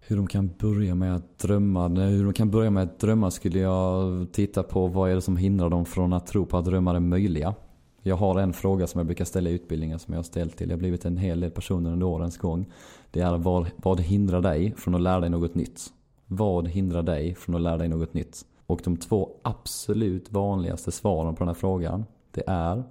Hur 0.00 0.16
de 0.16 0.26
kan 0.26 0.50
börja 0.58 0.94
med 0.94 1.16
att 1.16 1.38
drömma? 1.38 1.88
Hur 1.88 2.24
de 2.24 2.32
kan 2.32 2.50
börja 2.50 2.70
med 2.70 2.82
att 2.82 2.98
drömma 2.98 3.30
skulle 3.30 3.58
jag 3.58 4.26
titta 4.32 4.62
på 4.62 4.86
vad 4.86 5.10
är 5.10 5.14
det 5.14 5.20
som 5.20 5.36
hindrar 5.36 5.70
dem 5.70 5.84
från 5.84 6.12
att 6.12 6.26
tro 6.26 6.46
på 6.46 6.58
att 6.58 6.64
drömmar 6.64 6.94
är 6.94 7.00
möjliga. 7.00 7.54
Jag 8.02 8.16
har 8.16 8.40
en 8.40 8.52
fråga 8.52 8.86
som 8.86 8.98
jag 8.98 9.06
brukar 9.06 9.24
ställa 9.24 9.50
i 9.50 9.52
utbildningen 9.52 9.98
som 9.98 10.14
jag 10.14 10.18
har 10.18 10.24
ställt 10.24 10.56
till. 10.56 10.68
Jag 10.68 10.76
har 10.76 10.80
blivit 10.80 11.04
en 11.04 11.16
hel 11.16 11.40
del 11.40 11.50
personer 11.50 11.92
under 11.92 12.06
årens 12.06 12.38
gång. 12.38 12.72
Det 13.10 13.20
är 13.20 13.36
vad, 13.36 13.70
vad 13.76 14.00
hindrar 14.00 14.40
dig 14.40 14.74
från 14.76 14.94
att 14.94 15.00
lära 15.00 15.20
dig 15.20 15.30
något 15.30 15.54
nytt? 15.54 15.80
Vad 16.26 16.68
hindrar 16.68 17.02
dig 17.02 17.34
från 17.34 17.54
att 17.54 17.60
lära 17.60 17.76
dig 17.76 17.88
något 17.88 18.14
nytt? 18.14 18.44
Och 18.72 18.80
de 18.84 18.96
två 18.96 19.30
absolut 19.42 20.32
vanligaste 20.32 20.92
svaren 20.92 21.34
på 21.34 21.38
den 21.38 21.48
här 21.48 21.54
frågan, 21.54 22.04
det 22.30 22.42
är 22.46 22.82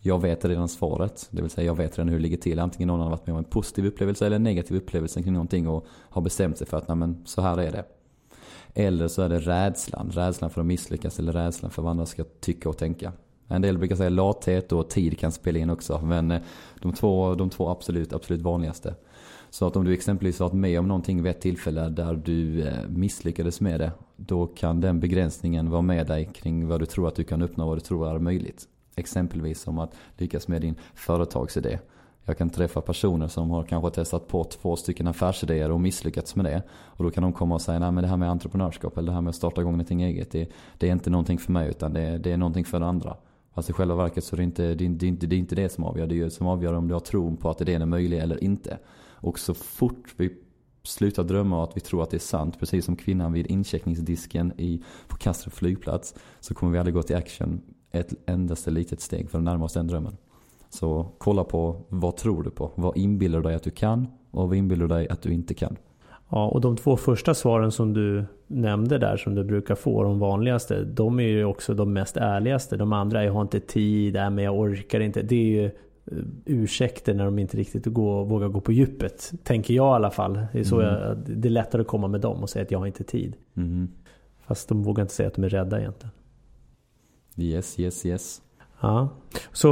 jag 0.00 0.22
vet 0.22 0.44
redan 0.44 0.68
svaret, 0.68 1.28
det 1.30 1.42
vill 1.42 1.50
säga 1.50 1.66
jag 1.66 1.74
vet 1.74 1.98
redan 1.98 2.08
hur 2.08 2.16
det 2.16 2.22
ligger 2.22 2.36
till. 2.36 2.58
Antingen 2.58 2.86
någon 2.86 3.00
har 3.00 3.10
varit 3.10 3.26
med 3.26 3.32
om 3.32 3.38
en 3.38 3.44
positiv 3.44 3.86
upplevelse 3.86 4.26
eller 4.26 4.36
en 4.36 4.42
negativ 4.42 4.76
upplevelse 4.76 5.22
kring 5.22 5.32
någonting 5.32 5.68
och 5.68 5.86
har 5.90 6.22
bestämt 6.22 6.58
sig 6.58 6.66
för 6.66 6.76
att 6.76 6.88
nej 6.88 6.96
men 6.96 7.22
så 7.24 7.42
här 7.42 7.58
är 7.58 7.72
det. 7.72 7.84
Eller 8.74 9.08
så 9.08 9.22
är 9.22 9.28
det 9.28 9.38
rädslan, 9.38 10.10
rädslan 10.10 10.50
för 10.50 10.60
att 10.60 10.66
misslyckas 10.66 11.18
eller 11.18 11.32
rädslan 11.32 11.70
för 11.70 11.82
vad 11.82 11.90
andra 11.90 12.06
ska 12.06 12.24
tycka 12.40 12.68
och 12.68 12.78
tänka. 12.78 13.12
En 13.46 13.62
del 13.62 13.78
brukar 13.78 13.96
säga 13.96 14.10
lathet 14.10 14.72
och 14.72 14.90
tid 14.90 15.18
kan 15.18 15.32
spela 15.32 15.58
in 15.58 15.70
också, 15.70 16.00
men 16.04 16.30
eh, 16.30 16.40
de 16.82 16.92
två, 16.92 17.34
de 17.34 17.50
två 17.50 17.68
absolut, 17.68 18.12
absolut 18.12 18.42
vanligaste. 18.42 18.94
Så 19.50 19.66
att 19.66 19.76
om 19.76 19.84
du 19.84 19.92
exempelvis 19.92 20.40
varit 20.40 20.52
med 20.52 20.78
om 20.78 20.88
någonting 20.88 21.22
vid 21.22 21.30
ett 21.30 21.40
tillfälle 21.40 21.88
där 21.88 22.14
du 22.14 22.62
eh, 22.62 22.88
misslyckades 22.88 23.60
med 23.60 23.80
det. 23.80 23.92
Då 24.20 24.46
kan 24.46 24.80
den 24.80 25.00
begränsningen 25.00 25.70
vara 25.70 25.82
med 25.82 26.06
dig 26.06 26.30
kring 26.34 26.68
vad 26.68 26.80
du 26.80 26.86
tror 26.86 27.08
att 27.08 27.14
du 27.14 27.24
kan 27.24 27.42
uppnå 27.42 27.64
och 27.64 27.68
vad 27.68 27.78
du 27.78 27.80
tror 27.80 28.08
är 28.08 28.18
möjligt. 28.18 28.68
Exempelvis 28.96 29.60
som 29.60 29.78
att 29.78 29.94
lyckas 30.16 30.48
med 30.48 30.60
din 30.60 30.74
företagsidé. 30.94 31.78
Jag 32.24 32.38
kan 32.38 32.50
träffa 32.50 32.80
personer 32.80 33.28
som 33.28 33.50
har 33.50 33.62
kanske 33.62 33.90
testat 33.90 34.28
på 34.28 34.44
två 34.44 34.76
stycken 34.76 35.06
affärsidéer 35.06 35.70
och 35.70 35.80
misslyckats 35.80 36.36
med 36.36 36.44
det. 36.44 36.62
Och 36.70 37.04
då 37.04 37.10
kan 37.10 37.22
de 37.22 37.32
komma 37.32 37.54
och 37.54 37.62
säga, 37.62 37.78
nej 37.78 37.92
men 37.92 38.02
det 38.02 38.08
här 38.08 38.16
med 38.16 38.30
entreprenörskap 38.30 38.98
eller 38.98 39.06
det 39.06 39.14
här 39.14 39.20
med 39.20 39.30
att 39.30 39.36
starta 39.36 39.60
igång 39.60 39.72
någonting 39.72 40.02
eget. 40.02 40.30
Det, 40.30 40.48
det 40.78 40.88
är 40.88 40.92
inte 40.92 41.10
någonting 41.10 41.38
för 41.38 41.52
mig 41.52 41.68
utan 41.68 41.92
det, 41.92 42.18
det 42.18 42.32
är 42.32 42.36
någonting 42.36 42.64
för 42.64 42.80
andra. 42.80 43.16
Fast 43.54 43.70
i 43.70 43.72
själva 43.72 43.94
verket 43.94 44.24
så 44.24 44.36
är 44.36 44.36
det 44.36 44.44
inte 44.44 44.74
det, 44.74 44.84
är 44.84 44.86
inte, 45.04 45.26
det, 45.26 45.36
är 45.36 45.38
inte 45.38 45.54
det 45.54 45.68
som 45.68 45.84
avgör. 45.84 46.06
Det 46.06 46.14
är 46.14 46.16
ju 46.16 46.30
som 46.30 46.46
avgör 46.46 46.74
om 46.74 46.88
du 46.88 46.94
har 46.94 47.00
tron 47.00 47.36
på 47.36 47.50
att 47.50 47.60
idén 47.60 47.82
är 47.82 47.86
möjlig 47.86 48.18
eller 48.18 48.44
inte. 48.44 48.78
Och 49.10 49.38
så 49.38 49.54
fort 49.54 50.14
vi 50.16 50.36
slutar 50.88 51.24
drömma 51.24 51.56
och 51.56 51.64
att 51.64 51.76
vi 51.76 51.80
tror 51.80 52.02
att 52.02 52.10
det 52.10 52.16
är 52.16 52.18
sant, 52.18 52.58
precis 52.58 52.84
som 52.84 52.96
kvinnan 52.96 53.32
vid 53.32 53.46
incheckningsdisken 53.46 54.52
i, 54.56 54.82
på 55.08 55.16
Kastrup 55.16 55.54
flygplats, 55.54 56.14
så 56.40 56.54
kommer 56.54 56.72
vi 56.72 56.78
aldrig 56.78 56.94
gå 56.94 57.02
till 57.02 57.16
action 57.16 57.60
ett 57.90 58.14
endaste 58.26 58.70
litet 58.70 59.00
steg 59.00 59.30
för 59.30 59.38
att 59.38 59.44
närma 59.44 59.64
oss 59.64 59.72
den 59.72 59.86
drömmen. 59.86 60.16
Så 60.70 61.08
kolla 61.18 61.44
på 61.44 61.80
vad 61.88 62.16
tror 62.16 62.42
du 62.42 62.50
på? 62.50 62.70
Vad 62.74 62.96
inbillar 62.96 63.38
du 63.38 63.42
dig 63.42 63.54
att 63.54 63.62
du 63.62 63.70
kan? 63.70 64.06
Och 64.30 64.48
vad 64.48 64.56
inbillar 64.56 64.86
du 64.86 64.94
dig 64.94 65.08
att 65.08 65.22
du 65.22 65.32
inte 65.32 65.54
kan? 65.54 65.76
Ja, 66.30 66.48
och 66.48 66.60
de 66.60 66.76
två 66.76 66.96
första 66.96 67.34
svaren 67.34 67.72
som 67.72 67.94
du 67.94 68.24
nämnde 68.46 68.98
där 68.98 69.16
som 69.16 69.34
du 69.34 69.44
brukar 69.44 69.74
få, 69.74 70.02
de 70.02 70.18
vanligaste, 70.18 70.84
de 70.84 71.20
är 71.20 71.28
ju 71.28 71.44
också 71.44 71.74
de 71.74 71.92
mest 71.92 72.16
ärligaste. 72.16 72.76
De 72.76 72.92
andra, 72.92 73.24
jag 73.24 73.32
har 73.32 73.42
inte 73.42 73.60
tid, 73.60 74.16
äh, 74.16 74.30
men 74.30 74.44
jag 74.44 74.58
orkar 74.58 75.00
inte. 75.00 75.22
Det 75.22 75.34
är 75.36 75.62
ju 75.62 75.70
ursäkter 76.44 77.14
när 77.14 77.24
de 77.24 77.38
inte 77.38 77.56
riktigt 77.56 77.86
går, 77.86 78.24
vågar 78.24 78.48
gå 78.48 78.60
på 78.60 78.72
djupet. 78.72 79.32
Tänker 79.42 79.74
jag 79.74 79.94
i 79.94 79.94
alla 79.94 80.10
fall. 80.10 80.40
Det 80.52 80.58
är, 80.58 80.64
så 80.64 80.80
mm. 80.80 80.94
jag, 80.94 81.16
det 81.16 81.48
är 81.48 81.50
lättare 81.50 81.82
att 81.82 81.88
komma 81.88 82.08
med 82.08 82.20
dem 82.20 82.42
och 82.42 82.50
säga 82.50 82.62
att 82.62 82.70
jag 82.70 82.78
har 82.78 82.86
inte 82.86 83.04
tid. 83.04 83.36
Mm. 83.56 83.88
Fast 84.46 84.68
de 84.68 84.82
vågar 84.82 85.02
inte 85.02 85.14
säga 85.14 85.26
att 85.26 85.34
de 85.34 85.44
är 85.44 85.48
rädda 85.48 85.80
egentligen. 85.80 86.12
Yes, 87.36 87.78
yes, 87.80 88.06
yes. 88.06 88.42
Ja. 88.80 89.08
Så 89.52 89.70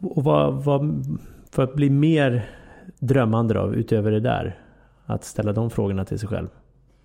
och 0.00 0.24
vad, 0.24 0.64
vad, 0.64 1.04
för 1.50 1.62
att 1.62 1.74
bli 1.74 1.90
mer 1.90 2.50
drömmande 2.98 3.54
då, 3.54 3.74
utöver 3.74 4.10
det 4.10 4.20
där. 4.20 4.58
Att 5.06 5.24
ställa 5.24 5.52
de 5.52 5.70
frågorna 5.70 6.04
till 6.04 6.18
sig 6.18 6.28
själv. 6.28 6.48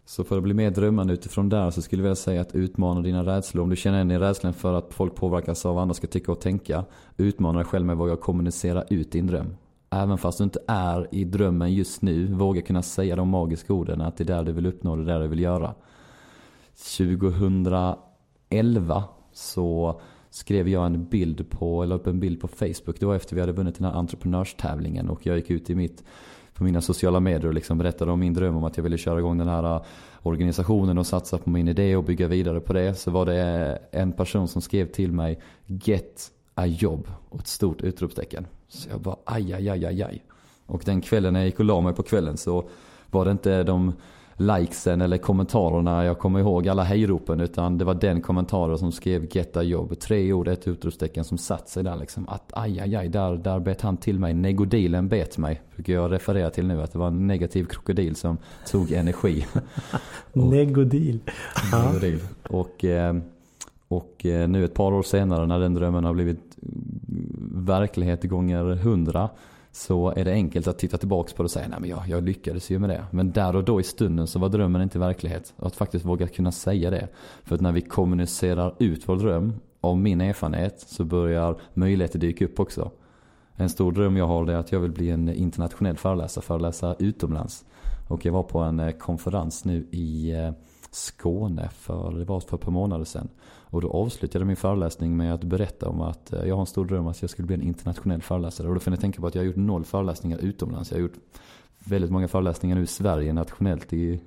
Så 0.08 0.24
för 0.24 0.38
att 0.38 0.44
bli 0.44 0.54
mer 0.54 0.72
drömmande 0.72 1.14
utifrån 1.14 1.50
där 1.50 1.72
så 1.72 1.82
skulle 1.82 2.00
jag 2.00 2.04
vilja 2.04 2.16
säga 2.16 2.42
att 2.42 2.56
utmana 2.56 3.02
dina 3.02 3.26
rädslor. 3.26 3.64
Om 3.64 3.70
du 3.70 3.76
känner 3.76 3.98
igen 3.98 4.12
i 4.12 4.20
rädslan 4.20 4.54
för 4.54 4.74
att 4.74 4.94
folk 4.94 5.16
påverkas 5.16 5.66
av 5.66 5.76
vad 5.76 5.82
andra 5.82 5.94
ska 5.94 6.08
tycka 6.08 6.32
och 6.32 6.42
tänka. 6.42 6.86
Utmana 7.18 7.60
dig 7.60 7.66
själv 7.66 7.86
med 7.86 7.94
att 7.94 8.00
våga 8.00 8.16
kommunicera 8.16 8.84
ut 8.84 9.12
din 9.12 9.28
dröm. 9.28 9.56
Även 9.90 10.18
fast 10.18 10.38
du 10.38 10.44
inte 10.44 10.60
är 10.68 11.08
i 11.12 11.24
drömmen 11.24 11.74
just 11.74 12.02
nu, 12.02 12.34
våga 12.34 12.62
kunna 12.62 12.82
säga 12.82 13.16
de 13.16 13.30
magiska 13.30 13.74
orden 13.74 14.02
att 14.02 14.18
det 14.18 14.24
är 14.24 14.26
där 14.26 14.44
du 14.44 14.52
vill 14.52 14.66
uppnå, 14.66 14.96
det 14.96 15.02
är 15.02 15.06
där 15.06 15.20
du 15.20 15.28
vill 15.28 15.40
göra. 15.40 15.74
2011 16.98 19.04
så 19.34 20.02
skrev 20.30 20.70
jag 20.70 20.86
en 20.86 21.06
bild 21.06 21.50
på, 21.50 21.84
eller 21.84 21.96
upp 21.96 22.08
en 22.08 22.20
bild 22.20 22.42
på 22.42 22.48
Facebook. 22.48 23.00
Det 23.00 23.06
var 23.06 23.16
efter 23.16 23.36
vi 23.36 23.42
hade 23.42 23.54
vunnit 23.54 23.76
den 23.76 23.88
här 23.88 23.94
entreprenörstävlingen 23.94 25.10
och 25.10 25.26
jag 25.26 25.36
gick 25.36 25.50
ut 25.50 25.70
i 25.70 25.76
mitt 25.76 26.04
på 26.58 26.64
mina 26.64 26.82
sociala 26.82 27.20
medier 27.20 27.48
och 27.48 27.54
liksom 27.54 27.78
berättade 27.78 28.12
om 28.12 28.20
min 28.20 28.34
dröm 28.34 28.58
om 28.58 28.64
att 28.64 28.78
jag 28.78 28.84
ville 28.84 28.98
köra 28.98 29.20
igång 29.20 29.38
den 29.38 29.48
här 29.48 29.76
äh, 29.76 29.82
organisationen 30.22 30.98
och 30.98 31.08
satsa 31.08 31.38
på 31.38 31.50
min 31.50 31.68
idé 31.68 31.96
och 31.96 32.04
bygga 32.04 32.28
vidare 32.28 32.60
på 32.60 32.74
det. 32.74 32.96
Så 32.96 33.12
var 33.12 33.26
det 33.26 33.80
en 33.92 34.12
person 34.12 34.48
som 34.48 34.62
skrev 34.62 34.92
till 34.92 35.12
mig 35.12 35.40
Get 35.66 36.32
a 36.56 36.66
job! 36.66 37.08
och 37.30 37.40
ett 37.40 37.48
stort 37.48 37.82
utropstecken. 37.82 38.48
Så 38.68 38.90
jag 38.90 39.02
bara 39.02 39.16
aj, 39.24 39.54
aj, 39.54 39.70
aj, 39.70 39.86
aj, 39.86 40.04
aj. 40.04 40.24
Och 40.66 40.82
den 40.86 41.02
kvällen 41.02 41.34
när 41.34 41.40
jag 41.40 41.48
gick 41.48 41.60
och 41.60 41.66
la 41.66 41.82
mig 41.82 41.94
på 41.94 42.04
kvällen 42.04 42.38
så 42.38 42.70
var 43.12 43.26
det 43.26 43.32
inte 43.32 43.64
de 43.64 43.94
likesen 44.38 45.02
eller 45.02 45.18
kommentarerna 45.18 46.06
jag 46.06 46.20
kommer 46.20 46.40
ihåg 46.40 46.68
alla 46.68 46.84
hejropen 46.84 47.40
utan 47.40 47.78
det 47.78 47.86
var 47.86 47.94
den 47.94 48.22
kommentaren 48.22 48.78
som 48.78 48.92
skrev 48.92 49.28
getta 49.32 49.64
jobb. 49.64 50.00
Tre 50.00 50.34
ord, 50.34 50.48
ett 50.48 50.68
utropstecken 50.68 51.24
som 51.24 51.38
satt 51.38 51.70
sig 51.70 51.84
där 51.84 51.96
liksom. 51.96 52.30
Att 52.30 52.52
aj, 52.54 52.80
aj, 52.80 52.96
aj, 52.96 53.10
där, 53.10 53.38
där 53.38 53.60
bet 53.60 53.82
han 53.82 53.98
till 53.98 54.20
mig. 54.20 54.34
Negodilen 54.34 55.08
bet 55.08 55.38
mig. 55.38 55.62
Brukar 55.76 55.94
jag 55.94 56.12
referera 56.12 56.50
till 56.50 56.68
nu 56.68 56.82
att 56.82 56.92
det 56.92 57.00
var 57.00 57.08
en 57.08 57.28
negativ 57.28 57.66
krokodil 57.66 58.16
som 58.16 58.38
tog 58.72 58.92
energi. 58.92 59.46
Negodil. 60.34 61.20
Negodil. 61.74 62.20
Och, 62.50 62.86
eh, 62.86 63.16
och 63.88 64.26
eh, 64.26 64.48
nu 64.48 64.66
ett 64.66 64.74
par 64.74 64.94
år 64.94 65.04
senare 65.04 65.46
när 65.46 65.60
den 65.60 65.74
drömmen 65.74 66.04
har 66.04 66.14
blivit 66.14 66.58
verklighet 67.52 68.24
gånger 68.24 68.76
hundra 68.76 69.30
så 69.76 70.14
är 70.16 70.26
det 70.26 70.32
enkelt 70.32 70.68
att 70.68 70.80
titta 70.80 70.98
tillbaka 70.98 71.34
på 71.36 71.44
det 71.44 71.46
och 71.46 71.52
säga 71.52 71.68
nej 71.68 71.80
men 71.80 71.90
jag, 71.90 72.08
jag 72.08 72.24
lyckades 72.24 72.70
ju 72.70 72.80
med 72.80 72.90
det. 72.90 73.06
Men 73.12 73.32
där 73.32 73.56
och 73.56 73.64
då 73.64 73.80
i 73.80 73.84
stunden 73.84 74.28
så 74.28 74.40
var 74.40 74.50
drömmen 74.50 74.82
inte 74.82 75.00
verklighet. 75.00 75.54
Att 75.58 75.76
faktiskt 75.76 76.06
våga 76.06 76.28
kunna 76.28 76.52
säga 76.52 76.90
det. 76.90 77.08
För 77.44 77.56
att 77.56 77.62
när 77.62 77.72
vi 77.72 77.82
kommunicerar 77.82 78.76
ut 78.80 79.10
vår 79.10 79.16
dröm, 79.16 79.54
av 79.82 79.98
min 79.98 80.22
erfarenhet, 80.22 80.80
så 80.80 81.04
börjar 81.04 81.56
möjligheter 81.74 82.20
dyka 82.20 82.46
upp 82.46 82.60
också. 82.60 82.92
En 83.56 83.70
stor 83.70 83.92
dröm 83.92 84.18
jag 84.18 84.28
har 84.28 84.48
är 84.48 84.56
att 84.56 84.72
jag 84.72 84.80
vill 84.80 84.92
bli 84.92 85.10
en 85.10 85.30
internationell 85.30 85.98
föreläsare, 85.98 86.44
föreläsa 86.44 86.96
utomlands. 87.00 87.66
Och 88.08 88.26
jag 88.26 88.34
var 88.34 88.44
på 88.44 88.60
en 88.60 88.80
eh, 88.80 88.92
konferens 88.92 89.66
nu 89.66 89.88
i 89.92 90.32
eh, 90.32 90.52
Skåne 90.92 91.70
för, 91.70 92.12
det 92.12 92.26
var 92.26 92.40
för 92.40 92.58
ett 92.58 92.64
par 92.64 92.72
månader 92.72 93.06
sedan. 93.06 93.30
Och 93.70 93.82
då 93.82 93.92
avslutade 93.92 94.42
jag 94.42 94.48
min 94.48 94.56
föreläsning 94.56 95.18
med 95.18 95.34
att 95.34 95.44
berätta 95.44 95.90
om 95.90 96.02
att 96.02 96.34
eh, 96.34 96.46
jag 96.46 96.56
har 96.56 96.62
en 96.62 96.66
stor 96.66 96.86
dröm 96.86 97.08
att 97.08 97.22
jag 97.22 97.30
skulle 97.30 97.46
bli 97.46 97.56
en 97.56 97.62
internationell 97.62 98.22
föreläsare. 98.22 98.68
Och 98.68 98.74
då 98.74 98.80
får 98.80 98.92
ni 98.92 98.98
tänka 98.98 99.22
på 99.22 99.28
att 99.28 99.36
jag 99.36 99.42
har 99.42 99.46
gjort 99.46 99.56
noll 99.56 99.86
föreläsningar 99.86 100.38
utomlands. 100.38 100.92
Jag 100.92 100.98
har 100.98 101.02
gjort 101.02 101.20
väldigt 101.80 102.12
många 102.12 102.28
föreläsningar 102.28 102.76
nu 102.76 102.84
i 102.84 102.88
Sverige 102.88 103.34
nationellt 103.34 103.94
i 103.94 104.22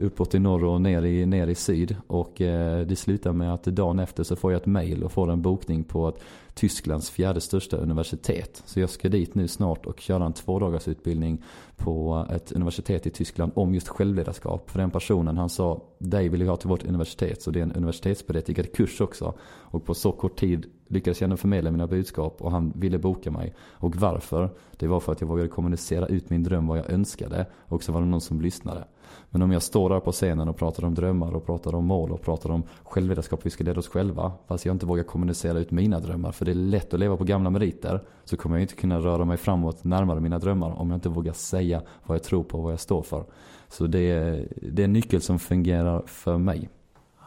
uppåt 0.00 0.34
i 0.34 0.38
norr 0.38 0.64
och 0.64 0.80
ner 0.80 1.02
i, 1.02 1.26
ner 1.26 1.46
i 1.46 1.54
syd. 1.54 1.96
Och 2.06 2.40
eh, 2.40 2.86
det 2.86 2.96
slutar 2.96 3.32
med 3.32 3.54
att 3.54 3.64
dagen 3.64 3.98
efter 3.98 4.24
så 4.24 4.36
får 4.36 4.52
jag 4.52 4.60
ett 4.60 4.66
mail 4.66 5.04
och 5.04 5.12
får 5.12 5.30
en 5.30 5.42
bokning 5.42 5.84
på 5.84 6.08
att 6.08 6.20
Tysklands 6.54 7.10
fjärde 7.10 7.40
största 7.40 7.76
universitet. 7.76 8.62
Så 8.66 8.80
jag 8.80 8.90
ska 8.90 9.08
dit 9.08 9.34
nu 9.34 9.48
snart 9.48 9.86
och 9.86 10.00
köra 10.00 10.26
en 10.26 10.32
tvådagarsutbildning 10.32 11.42
på 11.76 12.26
ett 12.30 12.52
universitet 12.52 13.06
i 13.06 13.10
Tyskland 13.10 13.52
om 13.54 13.74
just 13.74 13.88
självledarskap. 13.88 14.70
För 14.70 14.78
den 14.78 14.90
personen 14.90 15.36
han 15.36 15.48
sa, 15.48 15.82
dig 15.98 16.28
vill 16.28 16.40
jag 16.40 16.48
ha 16.48 16.56
till 16.56 16.68
vårt 16.68 16.84
universitet. 16.84 17.42
Så 17.42 17.50
det 17.50 17.58
är 17.58 17.62
en 17.62 17.72
universitetsberättigad 17.72 18.72
kurs 18.72 19.00
också. 19.00 19.34
Och 19.42 19.84
på 19.84 19.94
så 19.94 20.12
kort 20.12 20.38
tid 20.38 20.66
lyckades 20.88 21.20
jag 21.20 21.38
förmedla 21.38 21.70
mina 21.70 21.86
budskap 21.86 22.42
och 22.42 22.50
han 22.50 22.72
ville 22.76 22.98
boka 22.98 23.30
mig. 23.30 23.54
Och 23.70 23.96
varför? 23.96 24.50
Det 24.76 24.86
var 24.86 25.00
för 25.00 25.12
att 25.12 25.20
jag 25.20 25.28
vågade 25.28 25.48
kommunicera 25.48 26.06
ut 26.06 26.30
min 26.30 26.42
dröm 26.42 26.66
vad 26.66 26.78
jag 26.78 26.90
önskade. 26.90 27.46
Och 27.56 27.82
så 27.82 27.92
var 27.92 28.00
det 28.00 28.06
någon 28.06 28.20
som 28.20 28.40
lyssnade. 28.40 28.84
Men 29.30 29.42
om 29.42 29.52
jag 29.52 29.62
står 29.62 29.90
där 29.90 30.00
på 30.00 30.12
scenen 30.12 30.48
och 30.48 30.56
pratar 30.56 30.84
om 30.84 30.94
drömmar 30.94 31.36
och 31.36 31.46
pratar 31.46 31.74
om 31.74 31.86
mål 31.86 32.12
och 32.12 32.22
pratar 32.22 32.50
om 32.50 32.62
självledarskap, 32.82 33.40
vi 33.46 33.50
ska 33.50 33.64
leda 33.64 33.78
oss 33.78 33.88
själva. 33.88 34.32
Fast 34.46 34.66
jag 34.66 34.74
inte 34.74 34.86
vågar 34.86 35.04
kommunicera 35.04 35.58
ut 35.58 35.70
mina 35.70 36.00
drömmar. 36.00 36.32
För 36.32 36.44
det 36.44 36.50
är 36.50 36.54
lätt 36.54 36.94
att 36.94 37.00
leva 37.00 37.16
på 37.16 37.24
gamla 37.24 37.50
meriter. 37.50 38.00
Så 38.24 38.36
kommer 38.36 38.56
jag 38.56 38.62
inte 38.62 38.74
kunna 38.74 38.98
röra 38.98 39.24
mig 39.24 39.36
framåt 39.36 39.84
närmare 39.84 40.20
mina 40.20 40.38
drömmar 40.38 40.70
om 40.80 40.90
jag 40.90 40.96
inte 40.96 41.08
vågar 41.08 41.32
säga 41.32 41.82
vad 42.06 42.14
jag 42.14 42.22
tror 42.22 42.44
på 42.44 42.58
och 42.58 42.64
vad 42.64 42.72
jag 42.72 42.80
står 42.80 43.02
för. 43.02 43.24
Så 43.68 43.86
det 43.86 44.10
är, 44.10 44.48
det 44.72 44.82
är 44.82 44.84
en 44.84 44.92
nyckel 44.92 45.20
som 45.20 45.38
fungerar 45.38 46.02
för 46.06 46.38
mig. 46.38 46.68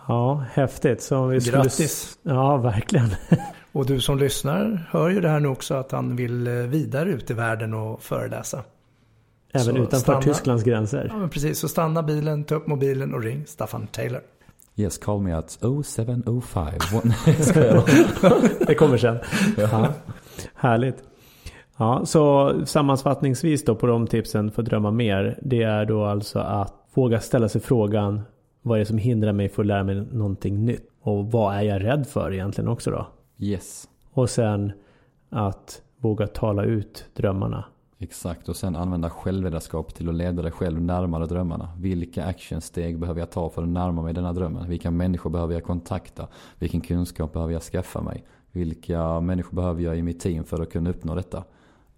Ja, 0.08 0.46
häftigt. 0.52 1.02
Så 1.02 1.26
vi 1.26 1.40
Grattis! 1.40 2.02
Skulle... 2.02 2.36
Ja, 2.36 2.58
verkligen. 2.58 3.10
och 3.72 3.86
du 3.86 4.00
som 4.02 4.18
lyssnar 4.18 4.88
hör 4.92 5.10
ju 5.10 5.22
det 5.22 5.30
här 5.30 5.40
nu 5.40 5.48
också 5.48 5.74
att 5.74 5.92
han 5.92 6.16
vill 6.16 6.48
eh, 6.48 6.54
vidare 6.54 7.10
ut 7.10 7.32
i 7.32 7.34
världen 7.34 7.74
och 7.74 8.02
föreläsa. 8.02 8.64
Även 9.54 9.66
så 9.66 9.72
utanför 9.72 9.98
stanna, 9.98 10.22
Tysklands 10.22 10.64
gränser. 10.64 11.08
Ja, 11.10 11.18
men 11.18 11.30
precis. 11.30 11.60
Så 11.60 11.68
stanna 11.68 12.04
bilen, 12.04 12.44
ta 12.44 12.56
upp 12.56 12.68
mobilen 12.68 13.14
och 13.14 13.24
ring 13.24 13.46
Staffan 13.46 13.88
Taylor. 13.88 14.22
Yes, 14.76 14.98
call 14.98 15.22
me 15.22 15.34
at 15.34 15.60
0705. 15.86 16.74
det 18.68 18.76
kommer 18.76 18.98
sen. 18.98 19.18
Ja. 19.58 19.88
Härligt. 20.56 21.04
Ja, 21.78 22.06
så 22.06 22.54
sammanfattningsvis 22.66 23.66
då 23.66 23.76
på 23.76 23.88
de 23.88 24.08
tipsen 24.08 24.52
för 24.52 24.62
att 24.62 24.70
drömma 24.70 24.92
mer. 24.92 25.40
Det 25.42 25.64
är 25.64 25.86
då 25.86 26.06
alltså 26.06 26.40
att 26.40 26.74
våga 26.94 27.20
ställa 27.20 27.50
sig 27.50 27.62
frågan 27.62 28.22
vad 28.62 28.76
är 28.76 28.80
det 28.80 28.86
som 28.86 28.98
hindrar 28.98 29.34
mig 29.34 29.50
för 29.50 29.64
att 29.64 29.68
lära 29.68 29.84
mig 29.84 29.96
någonting 29.96 30.66
nytt? 30.66 30.88
Och 31.02 31.32
vad 31.32 31.56
är 31.56 31.62
jag 31.62 31.84
rädd 31.84 32.08
för 32.08 32.34
egentligen 32.34 32.68
också 32.68 32.92
då? 32.92 33.08
Yes. 33.38 33.90
Och 34.12 34.30
sen 34.30 34.72
att 35.30 35.82
våga 35.98 36.28
tala 36.28 36.64
ut 36.64 37.06
drömmarna. 37.14 37.66
Exakt, 37.98 38.50
och 38.50 38.56
sen 38.56 38.76
använda 38.76 39.10
självledarskap 39.10 39.94
till 39.94 40.10
att 40.10 40.16
leda 40.16 40.42
dig 40.42 40.52
själv 40.52 40.82
närmare 40.82 41.26
drömmarna. 41.26 41.70
Vilka 41.78 42.26
actionsteg 42.26 43.00
behöver 43.00 43.20
jag 43.20 43.32
ta 43.32 43.50
för 43.50 43.64
att 43.64 43.70
närma 43.70 44.02
mig 44.02 44.14
denna 44.14 44.34
drömmen? 44.34 44.70
Vilka 44.70 44.92
människor 44.92 45.30
behöver 45.30 45.54
jag 45.54 45.64
kontakta? 45.64 46.28
Vilken 46.60 46.82
kunskap 46.82 47.34
behöver 47.34 47.54
jag 47.54 47.62
skaffa 47.62 48.02
mig? 48.02 48.26
Vilka 48.52 49.20
människor 49.20 49.56
behöver 49.56 49.84
jag 49.84 49.98
i 49.98 50.02
mitt 50.02 50.20
team 50.20 50.44
för 50.44 50.62
att 50.62 50.72
kunna 50.72 50.90
uppnå 50.90 51.16
detta? 51.16 51.44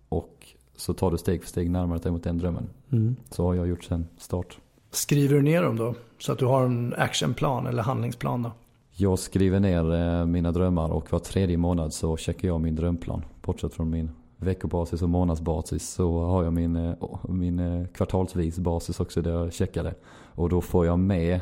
Och 0.10 0.48
så 0.75 0.93
tar 0.93 1.12
du 1.12 1.17
steg 1.17 1.41
för 1.41 1.50
steg 1.50 1.70
närmare 1.70 2.00
dig 2.00 2.12
mot 2.12 2.24
den 2.24 2.38
drömmen. 2.38 2.70
Mm. 2.91 3.15
Så 3.29 3.46
har 3.46 3.53
jag 3.53 3.67
gjort 3.67 3.84
sen 3.84 4.08
start. 4.17 4.60
Skriver 4.93 5.35
du 5.35 5.41
ner 5.41 5.63
dem 5.63 5.75
då? 5.75 5.95
Så 6.19 6.31
att 6.31 6.39
du 6.39 6.45
har 6.45 6.65
en 6.65 6.93
actionplan 6.97 7.67
eller 7.67 7.83
handlingsplan 7.83 8.43
då? 8.43 8.51
Jag 8.91 9.19
skriver 9.19 9.59
ner 9.59 9.93
eh, 9.93 10.25
mina 10.25 10.51
drömmar 10.51 10.89
och 10.91 11.12
var 11.12 11.19
tredje 11.19 11.57
månad 11.57 11.93
så 11.93 12.17
checkar 12.17 12.47
jag 12.47 12.62
min 12.62 12.75
drömplan. 12.75 13.25
Bortsett 13.41 13.73
från 13.73 13.89
min 13.89 14.12
veckobasis 14.38 15.01
och 15.01 15.09
månadsbasis 15.09 15.89
så 15.89 16.23
har 16.23 16.43
jag 16.43 16.53
min, 16.53 16.75
eh, 16.75 16.95
min 17.29 17.60
eh, 17.60 17.88
kvartalsvis 17.88 18.60
basis 18.60 18.99
också 18.99 19.21
där 19.21 19.32
jag 19.32 19.53
checkar 19.53 19.84
det. 19.84 19.95
Och 20.36 20.49
då 20.49 20.62
får 20.62 20.86
jag 20.86 20.99
med 20.99 21.39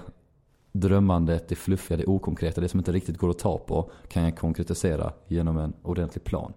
drömmandet, 0.71 1.49
det 1.49 1.55
fluffiga, 1.55 1.97
det 1.97 2.05
okonkreta, 2.05 2.61
det 2.61 2.69
som 2.69 2.79
inte 2.79 2.91
riktigt 2.91 3.17
går 3.17 3.29
att 3.29 3.39
ta 3.39 3.57
på 3.57 3.91
kan 4.07 4.23
jag 4.23 4.37
konkretisera 4.37 5.13
genom 5.27 5.57
en 5.57 5.73
ordentlig 5.83 6.23
plan. 6.23 6.53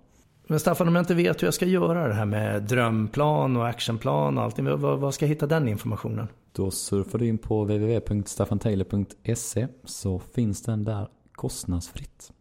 Men 0.47 0.61
Staffan, 0.61 0.89
om 0.89 0.95
jag 0.95 1.03
inte 1.03 1.15
vet 1.15 1.43
hur 1.43 1.47
jag 1.47 1.55
ska 1.55 1.67
göra 1.67 2.09
det 2.09 2.15
här 2.15 2.25
med 2.25 2.63
drömplan 2.63 3.57
och 3.57 3.69
actionplan 3.69 4.39
och 4.39 4.45
allting, 4.45 4.81
var 4.81 5.11
ska 5.11 5.25
jag 5.25 5.29
hitta 5.29 5.47
den 5.47 5.69
informationen? 5.69 6.29
Då 6.57 6.71
surfar 6.71 7.19
du 7.19 7.27
in 7.27 7.39
på 7.39 7.65
www.staffantaylor.se 7.65 9.69
så 9.85 10.19
finns 10.19 10.63
den 10.63 10.85
där 10.85 11.09
kostnadsfritt. 11.33 12.33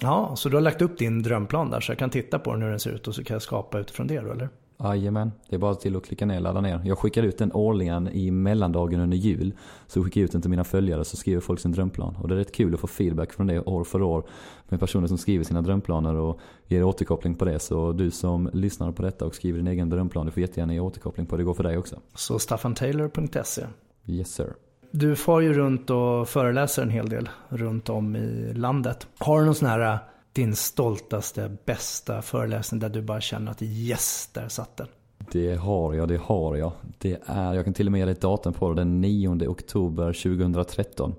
Ja, 0.00 0.36
så 0.36 0.48
du 0.48 0.56
har 0.56 0.60
lagt 0.60 0.82
upp 0.82 0.98
din 0.98 1.22
drömplan 1.22 1.70
där 1.70 1.80
så 1.80 1.92
jag 1.92 1.98
kan 1.98 2.10
titta 2.10 2.38
på 2.38 2.52
den 2.52 2.62
hur 2.62 2.70
den 2.70 2.80
ser 2.80 2.90
ut 2.90 3.08
och 3.08 3.14
så 3.14 3.24
kan 3.24 3.34
jag 3.34 3.42
skapa 3.42 3.78
utifrån 3.78 4.06
det 4.06 4.20
då 4.20 4.32
eller? 4.32 4.48
Jajamän, 4.82 5.32
det 5.48 5.56
är 5.56 5.60
bara 5.60 5.74
till 5.74 5.96
att 5.96 6.04
klicka 6.04 6.26
ner 6.26 6.36
och 6.36 6.42
ladda 6.42 6.60
ner. 6.60 6.82
Jag 6.84 6.98
skickar 6.98 7.22
ut 7.22 7.38
den 7.38 7.52
årligen 7.52 8.08
i 8.08 8.30
mellandagen 8.30 9.00
under 9.00 9.16
jul. 9.16 9.52
Så 9.86 10.04
skickar 10.04 10.20
jag 10.20 10.24
ut 10.24 10.32
den 10.32 10.40
till 10.40 10.50
mina 10.50 10.64
följare 10.64 11.04
så 11.04 11.16
skriver 11.16 11.40
folk 11.40 11.60
sin 11.60 11.72
drömplan. 11.72 12.16
Och 12.16 12.28
det 12.28 12.34
är 12.34 12.38
rätt 12.38 12.52
kul 12.52 12.74
att 12.74 12.80
få 12.80 12.86
feedback 12.86 13.32
från 13.32 13.46
det 13.46 13.60
år 13.60 13.84
för 13.84 14.02
år. 14.02 14.24
Med 14.68 14.80
personer 14.80 15.06
som 15.06 15.18
skriver 15.18 15.44
sina 15.44 15.62
drömplaner 15.62 16.14
och 16.14 16.40
ger 16.66 16.82
återkoppling 16.82 17.34
på 17.34 17.44
det. 17.44 17.58
Så 17.58 17.92
du 17.92 18.10
som 18.10 18.50
lyssnar 18.52 18.92
på 18.92 19.02
detta 19.02 19.24
och 19.24 19.34
skriver 19.34 19.58
din 19.58 19.68
egen 19.68 19.90
drömplan, 19.90 20.26
du 20.26 20.32
får 20.32 20.40
jättegärna 20.40 20.74
ge 20.74 20.80
återkoppling 20.80 21.26
på 21.26 21.36
det. 21.36 21.42
Det 21.42 21.44
går 21.44 21.54
för 21.54 21.62
dig 21.62 21.78
också. 21.78 21.96
Så 22.14 22.38
staffantaylor.se 22.38 23.62
Yes 24.06 24.34
sir. 24.34 24.54
Du 24.90 25.16
far 25.16 25.40
ju 25.40 25.52
runt 25.52 25.90
och 25.90 26.28
föreläser 26.28 26.82
en 26.82 26.90
hel 26.90 27.08
del 27.08 27.28
runt 27.48 27.88
om 27.88 28.16
i 28.16 28.52
landet. 28.54 29.06
Har 29.18 29.40
du 29.40 29.44
någon 29.44 29.54
sån 29.54 29.68
här 29.68 29.98
din 30.32 30.56
stoltaste, 30.56 31.56
bästa 31.64 32.22
föreläsning 32.22 32.80
där 32.80 32.88
du 32.88 33.02
bara 33.02 33.20
känner 33.20 33.50
att 33.50 33.62
yes, 33.62 34.30
där 34.32 34.48
satt 34.48 34.76
den? 34.76 34.88
Det 35.32 35.54
har 35.54 35.94
jag, 35.94 36.08
det 36.08 36.20
har 36.22 36.56
jag. 36.56 36.72
Det 36.98 37.22
är, 37.26 37.54
jag 37.54 37.64
kan 37.64 37.74
till 37.74 37.86
och 37.86 37.92
med 37.92 38.06
ge 38.06 38.12
ett 38.12 38.20
datum 38.20 38.52
på 38.52 38.68
det, 38.68 38.74
den 38.74 39.00
9 39.00 39.48
oktober 39.48 40.12
2013. 40.12 41.14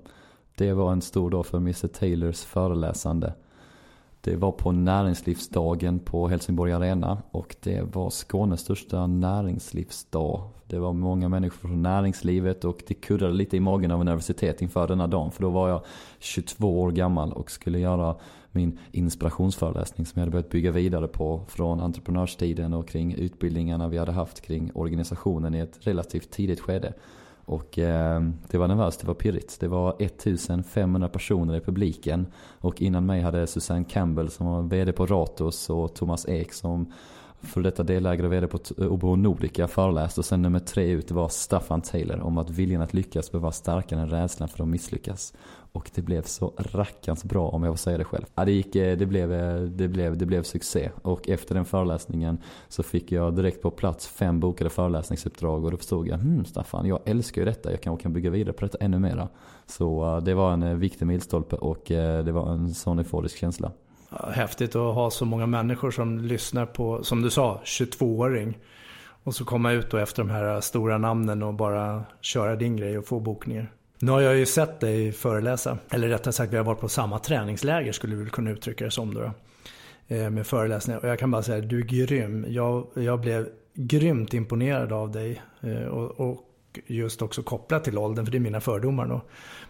Det 0.56 0.72
var 0.72 0.92
en 0.92 1.02
stor 1.02 1.30
dag 1.30 1.46
för 1.46 1.58
Mr 1.58 1.86
Taylors 1.86 2.40
föreläsande. 2.40 3.34
Det 4.20 4.36
var 4.36 4.52
på 4.52 4.72
näringslivsdagen 4.72 5.98
på 5.98 6.28
Helsingborg 6.28 6.72
Arena 6.72 7.22
och 7.30 7.56
det 7.60 7.94
var 7.94 8.10
Skånes 8.10 8.60
största 8.60 9.06
näringslivsdag. 9.06 10.48
Det 10.66 10.78
var 10.78 10.92
många 10.92 11.28
människor 11.28 11.68
från 11.68 11.82
näringslivet 11.82 12.64
och 12.64 12.82
det 12.86 12.94
kuddade 12.94 13.32
lite 13.32 13.56
i 13.56 13.60
magen 13.60 13.90
av 13.90 14.00
universitet 14.00 14.62
inför 14.62 14.88
denna 14.88 15.06
dagen. 15.06 15.30
För 15.30 15.42
då 15.42 15.50
var 15.50 15.68
jag 15.68 15.84
22 16.18 16.80
år 16.82 16.90
gammal 16.90 17.32
och 17.32 17.50
skulle 17.50 17.78
göra 17.78 18.16
min 18.54 18.78
inspirationsföreläsning 18.92 20.06
som 20.06 20.20
jag 20.20 20.20
hade 20.20 20.30
börjat 20.30 20.50
bygga 20.50 20.70
vidare 20.70 21.08
på 21.08 21.40
från 21.48 21.80
entreprenörstiden 21.80 22.74
och 22.74 22.88
kring 22.88 23.14
utbildningarna 23.14 23.88
vi 23.88 23.98
hade 23.98 24.12
haft 24.12 24.40
kring 24.40 24.70
organisationen 24.74 25.54
i 25.54 25.58
ett 25.58 25.78
relativt 25.80 26.30
tidigt 26.30 26.60
skede. 26.60 26.92
Och 27.46 27.78
eh, 27.78 28.22
det 28.50 28.58
var 28.58 28.68
nervöst, 28.68 29.00
det 29.00 29.06
var 29.06 29.14
pirrigt. 29.14 29.60
Det 29.60 29.68
var 29.68 29.96
1500 29.98 31.08
personer 31.08 31.56
i 31.56 31.60
publiken. 31.60 32.26
Och 32.60 32.82
innan 32.82 33.06
mig 33.06 33.20
hade 33.20 33.46
Susanne 33.46 33.84
Campbell 33.84 34.30
som 34.30 34.46
var 34.46 34.62
VD 34.62 34.92
på 34.92 35.06
Ratos 35.06 35.70
och 35.70 35.94
Thomas 35.94 36.28
Ek 36.28 36.52
som 36.52 36.92
för 37.44 37.60
detta 37.60 37.82
delägare 37.82 38.26
och 38.26 38.32
VD 38.32 38.46
på 38.46 38.58
Obo 38.76 39.16
Nordica 39.16 39.68
föreläst. 39.68 40.18
Och 40.18 40.24
sen 40.24 40.42
nummer 40.42 40.58
tre 40.58 40.90
ut 40.90 41.10
var 41.10 41.28
Staffan 41.28 41.80
Taylor 41.80 42.20
om 42.20 42.38
att 42.38 42.50
viljan 42.50 42.82
att 42.82 42.94
lyckas 42.94 43.32
behöver 43.32 43.42
vara 43.42 43.52
starkare 43.52 44.00
än 44.00 44.10
rädslan 44.10 44.48
för 44.48 44.62
att 44.62 44.68
misslyckas. 44.68 45.34
Och 45.74 45.90
det 45.94 46.02
blev 46.02 46.22
så 46.22 46.52
rackans 46.56 47.24
bra 47.24 47.48
om 47.48 47.62
jag 47.62 47.72
får 47.72 47.78
säga 47.78 47.98
det 47.98 48.04
själv. 48.04 48.24
Ja, 48.34 48.44
det, 48.44 48.52
gick, 48.52 48.76
eh, 48.76 48.96
det, 48.96 49.06
blev, 49.06 49.32
eh, 49.32 49.62
det, 49.62 49.88
blev, 49.88 50.16
det 50.16 50.26
blev 50.26 50.42
succé. 50.42 50.90
Och 51.02 51.28
efter 51.28 51.54
den 51.54 51.64
föreläsningen 51.64 52.38
så 52.68 52.82
fick 52.82 53.12
jag 53.12 53.36
direkt 53.36 53.62
på 53.62 53.70
plats 53.70 54.08
fem 54.08 54.40
bokade 54.40 54.70
föreläsningsuppdrag. 54.70 55.64
Och 55.64 55.70
då 55.70 55.76
förstod 55.76 56.08
jag, 56.08 56.18
hmm 56.18 56.44
Staffan, 56.44 56.86
jag 56.86 57.00
älskar 57.04 57.42
ju 57.42 57.44
detta. 57.44 57.70
Jag 57.70 57.80
kanske 57.80 58.02
kan 58.02 58.12
bygga 58.12 58.30
vidare 58.30 58.52
på 58.52 58.64
detta 58.64 58.78
ännu 58.80 58.98
mera. 58.98 59.28
Så 59.66 60.16
eh, 60.16 60.24
det 60.24 60.34
var 60.34 60.52
en 60.52 60.78
viktig 60.80 61.06
milstolpe 61.06 61.56
och 61.56 61.82
det 61.88 62.32
var 62.32 62.52
en 62.52 62.74
sån 62.74 62.98
euforisk 62.98 63.36
känsla. 63.36 63.72
Häftigt 64.32 64.76
att 64.76 64.94
ha 64.94 65.10
så 65.10 65.24
många 65.24 65.46
människor 65.46 65.90
som 65.90 66.18
lyssnar 66.18 66.66
på, 66.66 67.04
som 67.04 67.22
du 67.22 67.30
sa, 67.30 67.60
22-åring. 67.64 68.58
Och 69.24 69.34
så 69.34 69.44
komma 69.44 69.72
ut 69.72 69.90
då 69.90 69.96
efter 69.96 70.22
de 70.22 70.30
här 70.30 70.60
stora 70.60 70.98
namnen 70.98 71.42
och 71.42 71.54
bara 71.54 72.04
köra 72.20 72.56
din 72.56 72.76
grej 72.76 72.98
och 72.98 73.06
få 73.06 73.20
bokningar. 73.20 73.72
Nu 74.04 74.10
har 74.10 74.20
jag 74.20 74.36
ju 74.36 74.46
sett 74.46 74.80
dig 74.80 75.12
föreläsa, 75.12 75.78
eller 75.90 76.08
rättare 76.08 76.32
sagt 76.32 76.52
vi 76.52 76.56
har 76.56 76.64
varit 76.64 76.80
på 76.80 76.88
samma 76.88 77.18
träningsläger 77.18 77.92
skulle 77.92 78.16
vi 78.16 78.22
väl 78.22 78.30
kunna 78.30 78.50
uttrycka 78.50 78.84
det 78.84 78.90
som 78.90 79.14
då. 79.14 79.30
Eh, 80.08 80.30
med 80.30 80.46
föreläsningar. 80.46 81.00
Och 81.00 81.08
jag 81.08 81.18
kan 81.18 81.30
bara 81.30 81.42
säga, 81.42 81.60
du 81.60 81.78
är 81.78 81.82
grym. 81.82 82.46
Jag, 82.48 82.86
jag 82.94 83.20
blev 83.20 83.48
grymt 83.74 84.34
imponerad 84.34 84.92
av 84.92 85.10
dig. 85.10 85.42
Eh, 85.60 85.84
och, 85.84 86.30
och 86.30 86.40
just 86.86 87.22
också 87.22 87.42
kopplat 87.42 87.84
till 87.84 87.98
åldern, 87.98 88.24
för 88.24 88.32
det 88.32 88.38
är 88.38 88.40
mina 88.40 88.60
fördomar 88.60 89.06
då. 89.06 89.20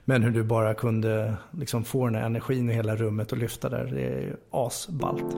Men 0.04 0.22
hur 0.22 0.30
du 0.30 0.42
bara 0.42 0.74
kunde 0.74 1.34
liksom 1.50 1.84
få 1.84 2.04
den 2.06 2.14
här 2.14 2.26
energin 2.26 2.70
i 2.70 2.74
hela 2.74 2.96
rummet 2.96 3.32
och 3.32 3.38
lyfta 3.38 3.68
där, 3.68 3.84
det 3.84 4.02
är 4.02 4.36
asballt. 4.50 5.36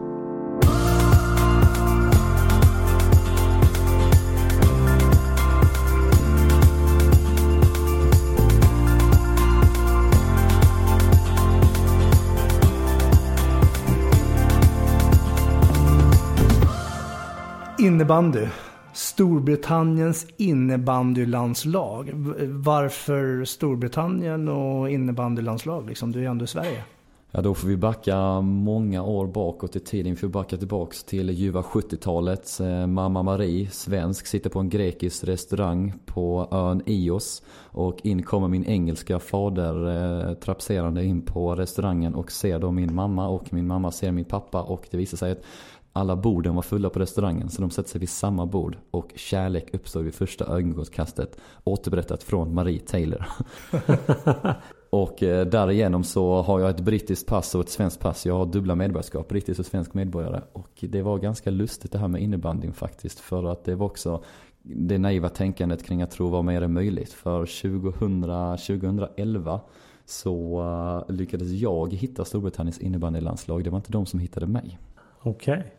Innebandy. 17.96 18.46
Storbritanniens 18.92 20.26
innebandylandslag. 20.36 22.10
Varför 22.48 23.44
Storbritannien 23.44 24.48
och 24.48 24.90
innebandylandslag? 24.90 25.88
Liksom, 25.88 26.12
du 26.12 26.18
är 26.18 26.22
ju 26.22 26.30
ändå 26.30 26.44
i 26.44 26.48
Sverige. 26.48 26.84
Ja, 27.30 27.42
då 27.42 27.54
får 27.54 27.68
vi 27.68 27.76
backa 27.76 28.40
många 28.40 29.02
år 29.02 29.26
bakåt 29.26 29.76
i 29.76 29.80
tiden. 29.80 30.12
Vi 30.12 30.16
får 30.16 30.28
backa 30.28 30.56
tillbaks 30.56 31.04
till 31.04 31.30
ljuva 31.30 31.62
70-talet. 31.62 32.60
Eh, 32.60 32.86
mamma 32.86 33.22
Marie, 33.22 33.70
svensk, 33.70 34.26
sitter 34.26 34.50
på 34.50 34.58
en 34.58 34.68
grekisk 34.68 35.24
restaurang 35.24 35.92
på 36.06 36.48
ön 36.50 36.82
Ios. 36.86 37.42
Och 37.58 38.06
in 38.06 38.22
kommer 38.22 38.48
min 38.48 38.64
engelska 38.64 39.18
fader 39.18 39.88
eh, 40.28 40.34
trapserande 40.34 41.04
in 41.04 41.22
på 41.22 41.54
restaurangen 41.54 42.14
och 42.14 42.32
ser 42.32 42.58
då 42.58 42.70
min 42.70 42.94
mamma 42.94 43.28
och 43.28 43.52
min 43.52 43.66
mamma 43.66 43.90
ser 43.90 44.12
min 44.12 44.24
pappa 44.24 44.62
och 44.62 44.86
det 44.90 44.96
visar 44.96 45.16
sig 45.16 45.32
att 45.32 45.42
alla 45.96 46.16
borden 46.16 46.54
var 46.54 46.62
fulla 46.62 46.90
på 46.90 46.98
restaurangen 46.98 47.48
så 47.48 47.62
de 47.62 47.70
sätter 47.70 47.90
sig 47.90 47.98
vid 47.98 48.08
samma 48.08 48.46
bord 48.46 48.78
och 48.90 49.12
kärlek 49.14 49.74
uppstår 49.74 50.02
vid 50.02 50.14
första 50.14 50.44
ögonkastet. 50.44 51.38
Återberättat 51.64 52.22
från 52.22 52.54
Marie 52.54 52.80
Taylor. 52.80 53.26
och 54.90 55.22
eh, 55.22 55.46
därigenom 55.46 56.04
så 56.04 56.42
har 56.42 56.60
jag 56.60 56.70
ett 56.70 56.80
brittiskt 56.80 57.26
pass 57.26 57.54
och 57.54 57.60
ett 57.60 57.68
svenskt 57.68 58.00
pass. 58.00 58.26
Jag 58.26 58.34
har 58.34 58.46
dubbla 58.46 58.74
medborgarskap, 58.74 59.28
brittisk 59.28 59.60
och 59.60 59.66
svensk 59.66 59.94
medborgare. 59.94 60.42
Och 60.52 60.70
det 60.80 61.02
var 61.02 61.18
ganska 61.18 61.50
lustigt 61.50 61.92
det 61.92 61.98
här 61.98 62.08
med 62.08 62.22
innebandyn 62.22 62.72
faktiskt. 62.72 63.20
För 63.20 63.44
att 63.44 63.64
det 63.64 63.74
var 63.74 63.86
också 63.86 64.22
det 64.62 64.98
naiva 64.98 65.28
tänkandet 65.28 65.84
kring 65.84 66.02
att 66.02 66.10
tro 66.10 66.28
vad 66.28 66.44
mer 66.44 66.62
är 66.62 66.68
möjligt. 66.68 67.12
För 67.12 67.46
2000, 67.46 68.22
2011 68.78 69.60
så 70.04 70.62
uh, 71.08 71.14
lyckades 71.14 71.48
jag 71.50 71.92
hitta 71.92 72.24
Storbritanniens 72.24 72.78
innebandylandslag. 72.78 73.64
Det 73.64 73.70
var 73.70 73.78
inte 73.78 73.92
de 73.92 74.06
som 74.06 74.20
hittade 74.20 74.46
mig. 74.46 74.78
Okej. 75.22 75.58
Okay. 75.58 75.70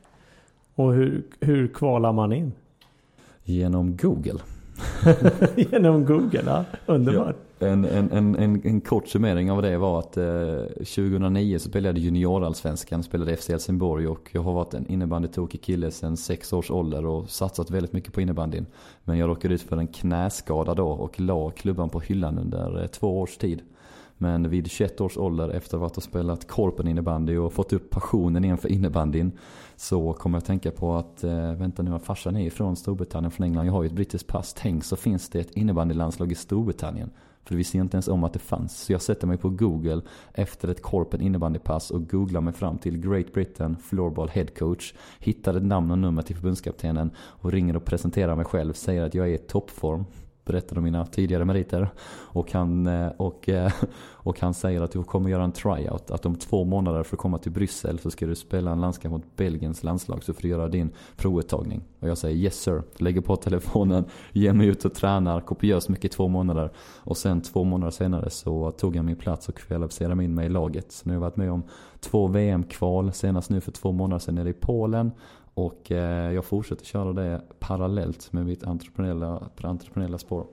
Och 0.78 0.94
hur, 0.94 1.24
hur 1.40 1.68
kvalar 1.68 2.14
man 2.14 2.34
in? 2.34 2.52
Genom 3.44 3.98
Google. 3.98 4.40
Genom 5.56 6.06
Google, 6.06 6.44
ja. 6.46 6.66
Underbart. 6.86 7.36
Ja, 7.60 7.68
en, 7.68 7.86
en, 7.86 8.12
en, 8.12 8.36
en, 8.36 8.62
en 8.64 8.82
kort 8.82 9.08
summering 9.08 9.52
av 9.52 9.62
det 9.62 9.78
var 9.78 10.00
att 10.00 10.18
eh, 10.18 10.62
2009 10.76 11.60
så 11.60 11.70
spelade 11.70 12.00
jag 12.00 12.06
juniorallsvenskan, 12.06 13.04
spelade 13.04 13.36
FC 13.36 13.50
Helsingborg 13.50 14.08
och 14.08 14.30
jag 14.32 14.42
har 14.42 14.54
varit 14.54 14.74
en 14.74 14.88
innebandytokig 14.88 15.62
kille 15.62 15.92
sedan 15.92 16.18
sex 16.18 16.54
års 16.54 16.72
ålder 16.72 17.06
och 17.06 17.30
satsat 17.30 17.72
väldigt 17.72 17.94
mycket 17.94 18.14
på 18.14 18.22
innebandyn. 18.22 18.66
Men 19.04 19.18
jag 19.18 19.30
råkade 19.30 19.54
ut 19.54 19.62
för 19.62 19.78
en 19.78 19.88
knäskada 19.88 20.74
då 20.74 20.90
och 20.90 21.20
la 21.20 21.50
klubban 21.50 21.90
på 21.90 22.00
hyllan 22.00 22.40
under 22.40 22.82
eh, 22.82 22.88
två 22.88 23.22
års 23.22 23.38
tid. 23.38 23.62
Men 24.18 24.50
vid 24.50 24.72
21 24.72 25.02
års 25.02 25.18
ålder 25.18 25.50
efter 25.50 25.86
att 25.86 25.96
ha 25.96 26.02
spelat 26.02 26.48
korpen 26.48 26.88
innebandy 26.88 27.38
och 27.38 27.54
fått 27.54 27.74
upp 27.74 27.90
passionen 27.90 28.44
igen 28.44 28.58
för 28.58 28.70
innebandyn 28.70 29.32
så 29.76 30.14
kommer 30.14 30.38
jag 30.38 30.42
att 30.42 30.48
tänka 30.48 30.72
på 30.72 30.96
att 30.96 31.24
eh, 31.24 31.54
vänta 31.54 31.84
nu, 31.84 32.00
farsan 32.00 32.38
är 32.38 32.50
från 32.50 32.76
Storbritannien, 32.76 33.32
från 33.32 33.46
England. 33.46 33.66
Jag 33.66 33.74
har 33.74 33.84
ju 33.84 33.88
ett 33.88 33.94
brittiskt 33.94 34.28
pass. 34.28 34.56
Tänk 34.58 34.84
så 34.84 34.96
finns 34.96 35.30
det 35.30 35.40
ett 35.40 35.52
innebandylandslag 35.52 36.32
i 36.32 36.36
Storbritannien. 36.36 37.12
För 37.44 37.56
vi 37.56 37.64
ser 37.64 37.80
inte 37.80 37.96
ens 37.96 38.08
om 38.08 38.24
att 38.24 38.34
det 38.34 38.40
fanns. 38.40 38.82
Så 38.82 38.92
jag 38.92 39.02
sätter 39.02 39.28
mig 39.28 39.38
på 39.38 39.50
Google 39.50 40.02
efter 40.34 40.68
ett 40.68 40.82
korpen 40.82 41.22
innebandypass 41.22 41.92
och 41.92 42.10
googlar 42.10 42.42
mig 42.42 42.54
fram 42.54 42.78
till 42.78 42.98
Great 42.98 43.34
Britain 43.34 43.78
Floorball 43.78 44.30
Head 44.30 44.46
Coach. 44.46 44.94
Hittar 45.20 45.54
ett 45.54 45.64
namn 45.64 45.92
och 45.92 46.00
nummer 46.00 46.22
till 46.22 46.36
förbundskaptenen 46.36 47.12
och 47.18 47.52
ringer 47.52 47.76
och 47.76 47.86
presenterar 47.86 48.36
mig 48.36 48.46
själv. 48.46 48.74
Säger 48.74 49.04
att 49.04 49.14
jag 49.14 49.30
är 49.30 49.34
i 49.34 49.38
toppform 49.38 50.06
berättade 50.48 50.80
om 50.80 50.84
mina 50.84 51.06
tidigare 51.06 51.46
meriter. 51.46 51.90
Och 52.10 52.52
han, 52.52 52.88
eh, 52.88 53.08
och, 53.18 53.50
eh, 53.50 53.72
och 54.10 54.40
han 54.40 54.54
säger 54.54 54.82
att 54.82 54.92
du 54.92 55.04
kommer 55.04 55.30
göra 55.30 55.44
en 55.44 55.52
tryout. 55.52 56.12
Att 56.12 56.26
om 56.26 56.36
två 56.36 56.64
månader 56.64 57.04
för 57.04 57.16
att 57.16 57.20
komma 57.20 57.38
till 57.38 57.52
Bryssel 57.52 58.00
så 58.00 58.12
ska 58.12 58.26
du 58.26 58.36
spela 58.36 58.72
en 58.72 58.82
landskamp 58.82 59.12
mot 59.12 59.36
Belgiens 59.36 59.84
landslag. 59.84 60.24
Så 60.24 60.34
får 60.34 60.42
du 60.42 60.48
göra 60.48 60.68
din 60.68 60.90
provuttagning. 61.18 61.84
Och 62.00 62.10
jag 62.10 62.18
säger 62.18 62.36
yes 62.36 62.56
sir. 62.56 62.84
Lägger 62.98 63.22
på 63.22 63.36
telefonen, 63.36 64.06
ger 64.32 64.54
mig 64.54 64.68
ut 64.68 64.86
och 64.86 64.94
tränar 64.94 65.42
kopiöst 65.42 65.90
mycket 65.90 66.06
i 66.06 66.10
två 66.16 66.28
månader. 66.28 66.72
Och 66.98 67.18
sen 67.18 67.42
två 67.42 67.64
månader 67.64 67.92
senare 67.92 68.30
så 68.30 68.72
tog 68.72 68.96
jag 68.96 69.06
min 69.06 69.16
plats 69.16 69.50
och 69.50 69.56
kvalificerade 69.56 70.24
in 70.24 70.36
mig 70.36 70.46
i 70.46 70.50
laget. 70.50 70.92
Så 70.92 71.10
nu 71.10 71.12
har 71.12 71.16
jag 71.16 71.22
varit 71.22 71.38
med 71.38 71.52
om 71.52 71.64
två 72.00 72.28
VM-kval. 72.28 73.14
Senast 73.14 73.50
nu 73.50 73.62
för 73.62 73.72
två 73.72 73.92
månader 73.92 74.20
sedan 74.20 74.36
nere 74.36 74.50
i 74.50 74.54
Polen. 74.54 75.12
Och 75.58 75.92
eh, 75.92 76.34
jag 76.34 76.46
fortsätter 76.46 76.86
köra 76.86 77.14
det 77.14 77.42
parallellt 77.60 78.34
med 78.34 78.46
mitt 78.46 78.64
entreprenöriella, 78.64 79.50
entreprenöriella 79.62 80.18
spår. 80.18 80.46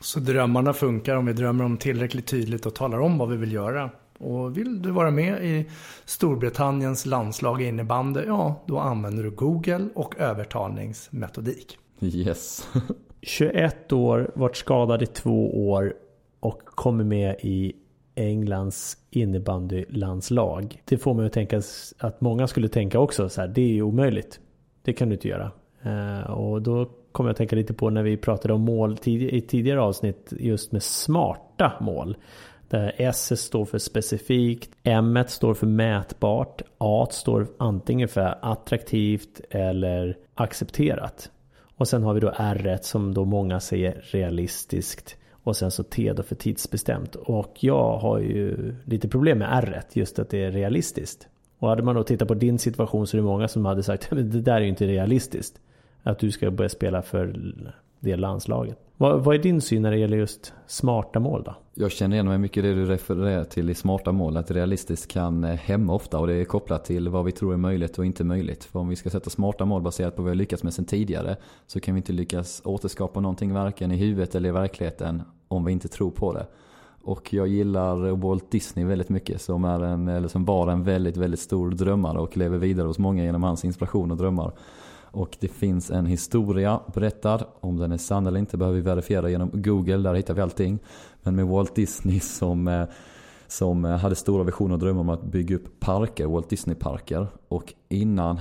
Så 0.00 0.20
drömmarna 0.20 0.72
funkar 0.72 1.16
om 1.16 1.26
vi 1.26 1.32
drömmer 1.32 1.64
om 1.64 1.76
tillräckligt 1.76 2.26
tydligt 2.26 2.66
och 2.66 2.74
talar 2.74 3.00
om 3.00 3.18
vad 3.18 3.30
vi 3.30 3.36
vill 3.36 3.52
göra. 3.52 3.90
Och 4.18 4.56
vill 4.56 4.82
du 4.82 4.90
vara 4.90 5.10
med 5.10 5.44
i 5.44 5.70
Storbritanniens 6.04 7.06
landslag 7.06 7.62
i 7.62 7.66
innebandy, 7.66 8.20
ja 8.26 8.64
då 8.66 8.78
använder 8.78 9.22
du 9.22 9.30
Google 9.30 9.88
och 9.94 10.16
övertalningsmetodik. 10.16 11.78
Yes. 12.00 12.68
21 13.22 13.92
år, 13.92 14.30
varit 14.34 14.56
skadad 14.56 15.02
i 15.02 15.06
två 15.06 15.68
år 15.70 15.94
och 16.40 16.64
kommer 16.64 17.04
med 17.04 17.36
i 17.40 17.76
Englands 18.20 18.96
innebandylandslag. 19.10 20.82
Det 20.84 20.98
får 20.98 21.14
mig 21.14 21.26
att 21.26 21.32
tänka 21.32 21.62
att 21.98 22.20
många 22.20 22.46
skulle 22.46 22.68
tänka 22.68 22.98
också 22.98 23.28
så 23.28 23.40
här, 23.40 23.48
det 23.48 23.62
är 23.62 23.72
ju 23.72 23.82
omöjligt. 23.82 24.40
Det 24.82 24.92
kan 24.92 25.08
du 25.08 25.14
inte 25.14 25.28
göra. 25.28 25.50
Eh, 25.82 26.30
och 26.30 26.62
då 26.62 26.90
kommer 27.12 27.28
jag 27.28 27.32
att 27.32 27.38
tänka 27.38 27.56
lite 27.56 27.74
på 27.74 27.90
när 27.90 28.02
vi 28.02 28.16
pratade 28.16 28.54
om 28.54 28.60
mål 28.60 28.96
i 29.04 29.40
tidigare 29.40 29.80
avsnitt 29.80 30.32
just 30.38 30.72
med 30.72 30.82
smarta 30.82 31.72
mål. 31.80 32.16
Där 32.68 32.94
S 32.96 33.40
står 33.40 33.64
för 33.64 33.78
specifikt, 33.78 34.70
M 34.82 35.18
står 35.28 35.54
för 35.54 35.66
mätbart, 35.66 36.62
A 36.78 37.08
står 37.10 37.46
antingen 37.58 38.08
för 38.08 38.38
attraktivt 38.42 39.40
eller 39.50 40.16
accepterat. 40.34 41.30
Och 41.76 41.88
sen 41.88 42.02
har 42.02 42.14
vi 42.14 42.20
då 42.20 42.32
R 42.36 42.78
som 42.82 43.14
då 43.14 43.24
många 43.24 43.60
säger 43.60 44.04
realistiskt. 44.10 45.16
Och 45.50 45.56
sen 45.56 45.70
så 45.70 45.82
T 45.82 46.12
då 46.12 46.22
för 46.22 46.34
tidsbestämt. 46.34 47.14
Och 47.14 47.56
jag 47.60 47.98
har 47.98 48.18
ju 48.18 48.74
lite 48.84 49.08
problem 49.08 49.38
med 49.38 49.48
R, 49.52 49.82
just 49.92 50.18
att 50.18 50.30
det 50.30 50.44
är 50.44 50.50
realistiskt. 50.50 51.28
Och 51.58 51.68
hade 51.68 51.82
man 51.82 51.94
då 51.94 52.02
tittat 52.02 52.28
på 52.28 52.34
din 52.34 52.58
situation 52.58 53.06
så 53.06 53.16
är 53.16 53.18
det 53.18 53.26
många 53.26 53.48
som 53.48 53.64
hade 53.64 53.82
sagt 53.82 54.12
att 54.12 54.32
det 54.32 54.40
där 54.40 54.54
är 54.54 54.60
ju 54.60 54.68
inte 54.68 54.86
realistiskt. 54.86 55.60
Att 56.02 56.18
du 56.18 56.30
ska 56.30 56.50
börja 56.50 56.68
spela 56.68 57.02
för 57.02 57.54
det 58.00 58.16
landslaget. 58.16 58.78
Vad, 58.96 59.24
vad 59.24 59.34
är 59.34 59.38
din 59.38 59.60
syn 59.60 59.82
när 59.82 59.90
det 59.90 59.98
gäller 59.98 60.16
just 60.16 60.52
smarta 60.66 61.20
mål 61.20 61.42
då? 61.42 61.54
Jag 61.74 61.90
känner 61.90 62.16
igen 62.16 62.28
mig 62.28 62.38
mycket 62.38 62.64
i 62.64 62.68
det 62.68 62.74
du 62.74 62.84
refererar 62.84 63.44
till 63.44 63.70
i 63.70 63.74
smarta 63.74 64.12
mål. 64.12 64.36
Att 64.36 64.50
realistiskt 64.50 65.12
kan 65.12 65.44
eh, 65.44 65.54
hämma 65.54 65.94
ofta 65.94 66.18
och 66.18 66.26
det 66.26 66.34
är 66.34 66.44
kopplat 66.44 66.84
till 66.84 67.08
vad 67.08 67.24
vi 67.24 67.32
tror 67.32 67.52
är 67.52 67.56
möjligt 67.56 67.98
och 67.98 68.06
inte 68.06 68.24
möjligt. 68.24 68.64
För 68.64 68.78
om 68.78 68.88
vi 68.88 68.96
ska 68.96 69.10
sätta 69.10 69.30
smarta 69.30 69.64
mål 69.64 69.82
baserat 69.82 70.16
på 70.16 70.22
vad 70.22 70.26
vi 70.26 70.30
har 70.30 70.36
lyckats 70.36 70.62
med 70.62 70.74
sen 70.74 70.84
tidigare 70.84 71.36
så 71.66 71.80
kan 71.80 71.94
vi 71.94 71.98
inte 71.98 72.12
lyckas 72.12 72.62
återskapa 72.64 73.20
någonting 73.20 73.52
varken 73.52 73.92
i 73.92 73.96
huvudet 73.96 74.34
eller 74.34 74.48
i 74.48 74.52
verkligheten 74.52 75.22
om 75.50 75.64
vi 75.64 75.72
inte 75.72 75.88
tror 75.88 76.10
på 76.10 76.32
det. 76.32 76.46
Och 77.02 77.32
jag 77.34 77.48
gillar 77.48 78.16
Walt 78.16 78.50
Disney 78.50 78.84
väldigt 78.84 79.08
mycket 79.08 79.42
som, 79.42 79.64
är 79.64 79.80
en, 79.80 80.08
eller 80.08 80.28
som 80.28 80.44
var 80.44 80.68
en 80.68 80.84
väldigt, 80.84 81.16
väldigt 81.16 81.40
stor 81.40 81.70
drömmare 81.70 82.18
och 82.18 82.36
lever 82.36 82.58
vidare 82.58 82.86
hos 82.86 82.98
många 82.98 83.24
genom 83.24 83.42
hans 83.42 83.64
inspiration 83.64 84.10
och 84.10 84.16
drömmar. 84.16 84.52
Och 85.12 85.36
det 85.40 85.48
finns 85.48 85.90
en 85.90 86.06
historia 86.06 86.80
berättad. 86.94 87.44
Om 87.60 87.76
den 87.76 87.92
är 87.92 87.96
sann 87.96 88.26
eller 88.26 88.38
inte 88.38 88.56
behöver 88.56 88.76
vi 88.76 88.82
verifiera 88.82 89.30
genom 89.30 89.50
Google. 89.52 89.96
Där 89.96 90.14
hittar 90.14 90.34
vi 90.34 90.40
allting. 90.40 90.78
Men 91.22 91.36
med 91.36 91.46
Walt 91.46 91.74
Disney 91.74 92.20
som, 92.20 92.68
eh, 92.68 92.84
som 93.46 93.84
hade 93.84 94.14
stora 94.14 94.44
visioner 94.44 94.74
och 94.74 94.80
drömmar 94.80 95.00
om 95.00 95.08
att 95.08 95.22
bygga 95.22 95.56
upp 95.56 95.80
parker, 95.80 96.26
Walt 96.26 96.48
Disney-parker. 96.48 97.26
Och 97.48 97.74
innan 97.88 98.40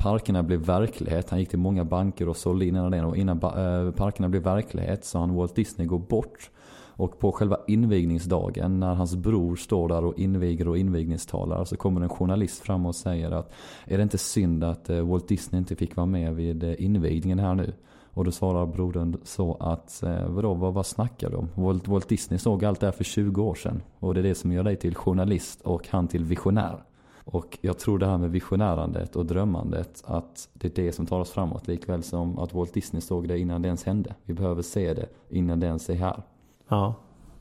parkerna 0.00 0.42
blev 0.42 0.60
verklighet, 0.60 1.30
han 1.30 1.38
gick 1.38 1.48
till 1.48 1.58
många 1.58 1.84
banker 1.84 2.28
och 2.28 2.36
sålde 2.36 2.66
in 2.66 2.74
den 2.74 3.04
och 3.04 3.16
innan 3.16 3.36
eh, 3.36 3.92
parkerna 3.92 4.28
blev 4.28 4.42
verklighet 4.42 5.04
så 5.04 5.18
han 5.18 5.34
Walt 5.34 5.54
Disney 5.54 5.86
gå 5.86 5.98
bort. 5.98 6.50
Och 6.96 7.18
på 7.18 7.32
själva 7.32 7.56
invigningsdagen 7.66 8.80
när 8.80 8.94
hans 8.94 9.16
bror 9.16 9.56
står 9.56 9.88
där 9.88 10.04
och 10.04 10.18
inviger 10.18 10.68
och 10.68 10.78
invigningstalar 10.78 11.64
så 11.64 11.76
kommer 11.76 12.00
en 12.00 12.08
journalist 12.08 12.62
fram 12.62 12.86
och 12.86 12.94
säger 12.94 13.30
att 13.30 13.52
är 13.84 13.96
det 13.96 14.02
inte 14.02 14.18
synd 14.18 14.64
att 14.64 14.90
eh, 14.90 15.00
Walt 15.00 15.28
Disney 15.28 15.58
inte 15.58 15.76
fick 15.76 15.96
vara 15.96 16.06
med 16.06 16.34
vid 16.34 16.64
eh, 16.64 16.84
invigningen 16.84 17.38
här 17.38 17.54
nu? 17.54 17.72
Och 18.14 18.24
då 18.24 18.30
svarar 18.30 18.66
brodern 18.66 19.16
så 19.24 19.54
att, 19.60 20.02
vadå, 20.26 20.54
vad, 20.54 20.74
vad 20.74 20.86
snackar 20.86 21.30
du 21.30 21.36
om? 21.36 21.48
Walt, 21.54 21.88
Walt 21.88 22.08
Disney 22.08 22.38
såg 22.38 22.64
allt 22.64 22.80
det 22.80 22.86
här 22.86 22.92
för 22.92 23.04
20 23.04 23.42
år 23.42 23.54
sedan. 23.54 23.82
Och 23.98 24.14
det 24.14 24.20
är 24.20 24.22
det 24.22 24.34
som 24.34 24.52
gör 24.52 24.62
dig 24.62 24.76
till 24.76 24.94
journalist 24.94 25.60
och 25.60 25.88
han 25.88 26.08
till 26.08 26.24
visionär. 26.24 26.84
Och 27.30 27.58
jag 27.60 27.78
tror 27.78 27.98
det 27.98 28.06
här 28.06 28.18
med 28.18 28.30
visionärandet 28.30 29.16
och 29.16 29.26
drömmandet, 29.26 30.02
att 30.06 30.48
det 30.52 30.78
är 30.78 30.84
det 30.84 30.92
som 30.92 31.06
tar 31.06 31.20
oss 31.20 31.30
framåt. 31.30 31.68
Likväl 31.68 32.02
som 32.02 32.38
att 32.38 32.54
Walt 32.54 32.74
Disney 32.74 33.00
såg 33.00 33.28
det 33.28 33.38
innan 33.38 33.62
det 33.62 33.66
ens 33.66 33.84
hände. 33.84 34.14
Vi 34.24 34.34
behöver 34.34 34.62
se 34.62 34.94
det 34.94 35.06
innan 35.28 35.60
det 35.60 35.66
ens 35.66 35.90
är 35.90 35.94
här. 35.94 36.22
Ja, 36.68 36.94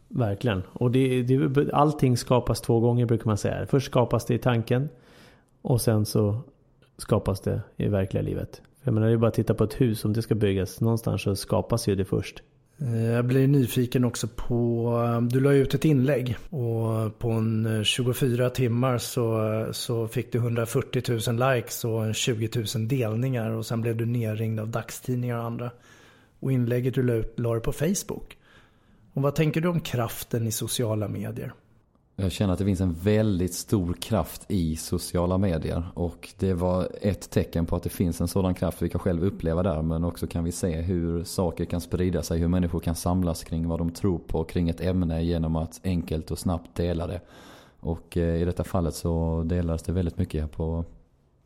verkligen. 0.08 0.62
Och 0.73 0.91
det, 0.91 1.23
det, 1.23 1.73
allting 1.73 2.17
skapas 2.17 2.62
två 2.62 2.80
gånger 2.80 3.06
brukar 3.06 3.25
man 3.25 3.38
säga. 3.38 3.65
Först 3.65 3.86
skapas 3.86 4.25
det 4.25 4.34
i 4.34 4.38
tanken 4.38 4.89
och 5.62 5.82
sen 5.82 6.06
så 6.06 6.38
skapas 6.97 7.41
det 7.41 7.62
i 7.75 7.88
verkliga 7.88 8.23
livet. 8.23 8.62
Jag 8.84 8.93
menar 8.93 9.08
det 9.08 9.13
är 9.13 9.17
bara 9.17 9.28
att 9.28 9.34
titta 9.34 9.54
på 9.54 9.63
ett 9.63 9.82
hus 9.82 10.06
om 10.06 10.13
det 10.13 10.21
ska 10.21 10.36
byggas. 10.36 10.82
Någonstans 10.82 11.21
så 11.21 11.36
skapas 11.36 11.88
ju 11.88 11.95
det 11.95 12.06
först. 12.06 12.43
Eh, 12.82 13.06
jag 13.06 13.26
blir 13.26 13.48
nyfiken 13.48 14.06
också 14.06 14.28
på, 14.28 14.92
eh, 15.06 15.22
du 15.22 15.39
la 15.39 15.52
ut 15.52 15.74
ett 15.74 15.86
inlägg 15.86 16.38
och 16.50 17.20
på 17.20 17.32
en 17.32 17.65
eh, 17.65 17.84
24 17.84 18.50
timmar 18.50 18.98
så, 18.98 19.68
så 19.72 20.08
fick 20.08 20.32
du 20.32 20.38
140 20.38 21.32
000 21.32 21.54
likes 21.56 21.86
och 21.86 22.15
20 22.15 22.50
000 22.76 22.88
delningar 22.88 23.52
och 23.52 23.65
sen 23.65 23.82
blev 23.82 23.98
du 23.98 24.06
nerringd 24.06 24.60
av 24.60 24.68
dagstidningar 24.70 25.38
och 25.38 25.44
andra. 25.44 25.72
Och 26.39 26.52
inlägget 26.52 26.96
du 26.96 27.04
la 27.04 27.13
ut 27.13 27.39
la 27.39 27.54
du 27.54 27.60
på 27.60 27.72
Facebook. 27.72 28.38
Och 29.13 29.22
vad 29.22 29.36
tänker 29.36 29.62
du 29.62 29.68
om 29.68 29.80
kraften 29.80 30.48
i 30.48 30.52
sociala 30.52 31.08
medier? 31.08 31.54
Jag 32.21 32.32
känner 32.32 32.53
att 32.53 32.60
det 32.60 32.65
finns 32.65 32.82
en 32.82 32.93
väldigt 32.93 33.53
stor 33.53 33.93
kraft 33.93 34.45
i 34.47 34.75
sociala 34.75 35.38
medier. 35.38 35.84
Och 35.93 36.29
det 36.39 36.53
var 36.53 36.88
ett 37.01 37.29
tecken 37.29 37.65
på 37.65 37.75
att 37.75 37.84
det 37.84 37.89
finns 37.89 38.21
en 38.21 38.27
sådan 38.27 38.53
kraft 38.53 38.82
vi 38.82 38.89
kan 38.89 38.99
själv 38.99 39.23
uppleva 39.23 39.63
där. 39.63 39.82
Men 39.82 40.03
också 40.03 40.27
kan 40.27 40.43
vi 40.43 40.51
se 40.51 40.82
hur 40.82 41.23
saker 41.23 41.65
kan 41.65 41.82
sprida 41.82 42.23
sig. 42.23 42.39
Hur 42.39 42.47
människor 42.47 42.79
kan 42.79 42.95
samlas 42.95 43.43
kring 43.43 43.67
vad 43.67 43.79
de 43.79 43.91
tror 43.91 44.19
på 44.19 44.43
kring 44.43 44.69
ett 44.69 44.82
ämne 44.82 45.23
genom 45.23 45.55
att 45.55 45.82
enkelt 45.84 46.32
och 46.32 46.39
snabbt 46.39 46.75
dela 46.75 47.08
det. 47.08 47.21
Och 47.79 48.17
eh, 48.17 48.41
i 48.41 48.45
detta 48.45 48.63
fallet 48.63 48.95
så 48.95 49.43
delades 49.45 49.84
det 49.84 49.91
väldigt 49.91 50.17
mycket 50.17 50.51
på, 50.51 50.86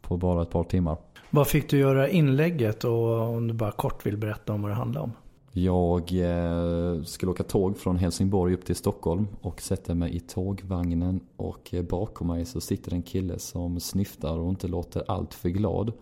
på 0.01 0.17
bara 0.17 0.41
ett 0.41 0.49
par 0.49 0.63
timmar. 0.63 0.97
Vad 1.29 1.47
fick 1.47 1.69
du 1.69 1.77
göra 1.77 2.09
inlägget 2.09 2.83
och 2.83 3.19
om 3.19 3.47
du 3.47 3.53
bara 3.53 3.71
kort 3.71 4.05
vill 4.05 4.17
berätta 4.17 4.53
om 4.53 4.61
vad 4.61 4.71
det 4.71 4.75
handlade 4.75 5.03
om? 5.03 5.11
Jag 5.55 6.01
eh, 6.13 7.03
skulle 7.03 7.31
åka 7.31 7.43
tåg 7.43 7.77
från 7.77 7.97
Helsingborg 7.97 8.53
upp 8.53 8.65
till 8.65 8.75
Stockholm 8.75 9.27
och 9.41 9.61
sätter 9.61 9.93
mig 9.93 10.15
i 10.15 10.19
tågvagnen 10.19 11.19
och 11.35 11.73
eh, 11.73 11.83
bakom 11.83 12.27
mig 12.27 12.45
så 12.45 12.61
sitter 12.61 12.93
en 12.93 13.01
kille 13.01 13.39
som 13.39 13.79
snyftar 13.79 14.37
och 14.37 14.49
inte 14.49 14.67
låter 14.67 15.03
allt 15.07 15.33
för 15.33 15.49
glad. 15.49 15.93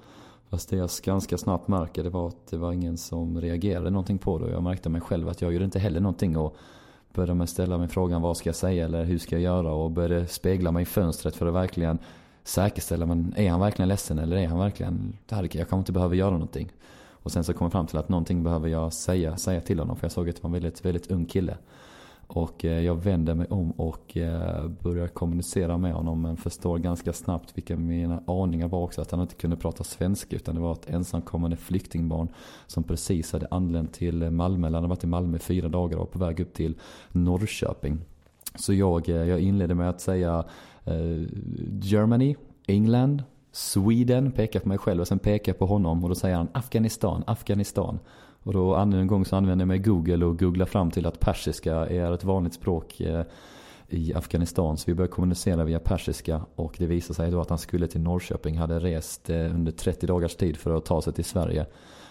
Fast 0.49 0.69
det 0.69 0.75
jag 0.75 0.89
ganska 1.03 1.37
snabbt 1.37 1.67
märker 1.67 2.03
det 2.03 2.09
var 2.09 2.27
att 2.27 2.47
det 2.47 2.57
var 2.57 2.71
ingen 2.71 2.97
som 2.97 3.41
reagerade 3.41 3.89
någonting 3.89 4.17
på 4.17 4.37
det 4.37 4.45
och 4.45 4.51
jag 4.51 4.63
märkte 4.63 4.89
mig 4.89 5.01
själv 5.01 5.29
att 5.29 5.41
jag 5.41 5.53
gjorde 5.53 5.65
inte 5.65 5.79
heller 5.79 5.99
någonting 5.99 6.37
och 6.37 6.55
började 7.13 7.33
med 7.33 7.49
ställa 7.49 7.77
mig 7.77 7.87
frågan 7.87 8.21
vad 8.21 8.37
ska 8.37 8.49
jag 8.49 8.55
säga 8.55 8.85
eller 8.85 9.03
hur 9.03 9.17
ska 9.17 9.35
jag 9.35 9.43
göra 9.43 9.73
och 9.73 9.91
började 9.91 10.27
spegla 10.27 10.71
mig 10.71 10.81
i 10.81 10.85
fönstret 10.85 11.35
för 11.35 11.45
att 11.45 11.53
verkligen 11.53 11.99
säkerställa 12.43 13.05
men 13.05 13.33
är 13.37 13.49
han 13.49 13.59
verkligen 13.59 13.89
ledsen 13.89 14.19
eller 14.19 14.37
är 14.37 14.47
han 14.47 14.59
verkligen, 14.59 15.17
jag 15.29 15.51
kanske 15.51 15.75
inte 15.75 15.91
behöver 15.91 16.15
göra 16.15 16.31
någonting. 16.31 16.71
Och 17.23 17.31
sen 17.31 17.43
så 17.43 17.53
kom 17.53 17.65
jag 17.65 17.71
fram 17.71 17.87
till 17.87 17.97
att 17.97 18.09
någonting 18.09 18.43
behöver 18.43 18.69
jag 18.69 18.93
säga, 18.93 19.37
säga 19.37 19.61
till 19.61 19.79
honom 19.79 19.95
för 19.95 20.05
jag 20.05 20.11
såg 20.11 20.29
att 20.29 20.35
det 20.35 20.43
var 20.43 20.47
en 20.47 20.53
väldigt, 20.53 20.85
väldigt 20.85 21.11
ung 21.11 21.25
kille. 21.25 21.57
Och 22.33 22.65
eh, 22.65 22.79
jag 22.79 22.95
vänder 22.95 23.35
mig 23.35 23.47
om 23.49 23.71
och 23.71 24.17
eh, 24.17 24.67
börjar 24.67 25.07
kommunicera 25.07 25.77
med 25.77 25.93
honom 25.93 26.21
men 26.21 26.37
förstår 26.37 26.77
ganska 26.77 27.13
snabbt 27.13 27.57
vilka 27.57 27.77
mina 27.77 28.23
aningar 28.27 28.67
var 28.67 28.83
också. 28.83 29.01
Att 29.01 29.11
han 29.11 29.21
inte 29.21 29.35
kunde 29.35 29.55
prata 29.55 29.83
svenska 29.83 30.35
utan 30.35 30.55
det 30.55 30.61
var 30.61 30.73
ett 30.73 30.89
ensamkommande 30.89 31.57
flyktingbarn 31.57 32.27
som 32.67 32.83
precis 32.83 33.33
hade 33.33 33.47
anlänt 33.51 33.93
till 33.93 34.31
Malmö. 34.31 34.67
Eller 34.67 34.77
han 34.77 34.83
hade 34.83 34.89
varit 34.89 35.03
i 35.03 35.07
Malmö 35.07 35.37
i 35.37 35.39
fyra 35.39 35.67
dagar 35.67 35.97
och 35.97 36.11
på 36.11 36.19
väg 36.19 36.39
upp 36.39 36.53
till 36.53 36.75
Norrköping. 37.11 37.99
Så 38.55 38.73
jag, 38.73 39.09
eh, 39.09 39.15
jag 39.15 39.39
inledde 39.39 39.75
med 39.75 39.89
att 39.89 40.01
säga 40.01 40.45
Germany, 41.81 42.35
England, 42.67 43.23
Sweden, 43.51 44.31
pekar 44.31 44.59
på 44.59 44.67
mig 44.67 44.77
själv 44.77 45.01
och 45.01 45.07
sen 45.07 45.19
pekar 45.19 45.51
jag 45.51 45.59
på 45.59 45.65
honom 45.65 46.03
och 46.03 46.09
då 46.09 46.15
säger 46.15 46.35
han 46.35 46.47
Afghanistan, 46.53 47.23
Afghanistan. 47.27 47.99
Och 48.43 48.53
då 48.53 48.75
en 48.75 49.07
gång 49.07 49.25
så 49.25 49.35
använder 49.35 49.63
jag 49.63 49.67
mig 49.67 49.79
Google 49.79 50.25
och 50.25 50.39
googlar 50.39 50.65
fram 50.65 50.91
till 50.91 51.05
att 51.05 51.19
persiska 51.19 51.75
är 51.75 52.11
ett 52.11 52.23
vanligt 52.23 52.53
språk 52.53 53.01
eh, 53.01 53.23
i 53.89 54.13
Afghanistan. 54.13 54.77
Så 54.77 54.83
vi 54.87 54.95
började 54.95 55.13
kommunicera 55.13 55.63
via 55.63 55.79
persiska 55.79 56.41
och 56.55 56.75
det 56.77 56.85
visade 56.85 57.13
sig 57.13 57.31
då 57.31 57.41
att 57.41 57.49
han 57.49 57.57
skulle 57.57 57.87
till 57.87 58.01
Norrköping, 58.01 58.57
hade 58.57 58.79
rest 58.79 59.29
eh, 59.29 59.55
under 59.55 59.71
30 59.71 60.07
dagars 60.07 60.35
tid 60.35 60.57
för 60.57 60.77
att 60.77 60.85
ta 60.85 61.01
sig 61.01 61.13
till 61.13 61.25
Sverige. 61.25 61.65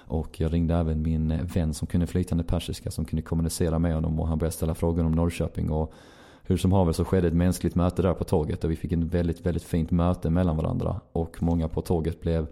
Och 0.06 0.40
jag 0.40 0.52
ringde 0.52 0.74
även 0.74 1.02
min 1.02 1.46
vän 1.54 1.74
som 1.74 1.86
kunde 1.86 2.06
flytande 2.06 2.44
persiska 2.44 2.90
som 2.90 3.04
kunde 3.04 3.22
kommunicera 3.22 3.78
med 3.78 3.94
honom 3.94 4.20
och 4.20 4.28
han 4.28 4.38
började 4.38 4.56
ställa 4.56 4.74
frågor 4.74 5.04
om 5.04 5.12
Norrköping. 5.12 5.70
Och 5.70 5.92
hur 6.50 6.56
som 6.56 6.72
haver 6.72 6.92
så 6.92 7.04
skedde 7.04 7.28
ett 7.28 7.34
mänskligt 7.34 7.74
möte 7.74 8.02
där 8.02 8.14
på 8.14 8.24
tåget 8.24 8.64
och 8.64 8.70
vi 8.70 8.76
fick 8.76 8.92
ett 8.92 8.98
väldigt, 8.98 9.46
väldigt 9.46 9.62
fint 9.62 9.90
möte 9.90 10.30
mellan 10.30 10.56
varandra. 10.56 11.00
Och 11.12 11.42
många 11.42 11.68
på 11.68 11.82
tåget 11.82 12.20
blev, 12.20 12.46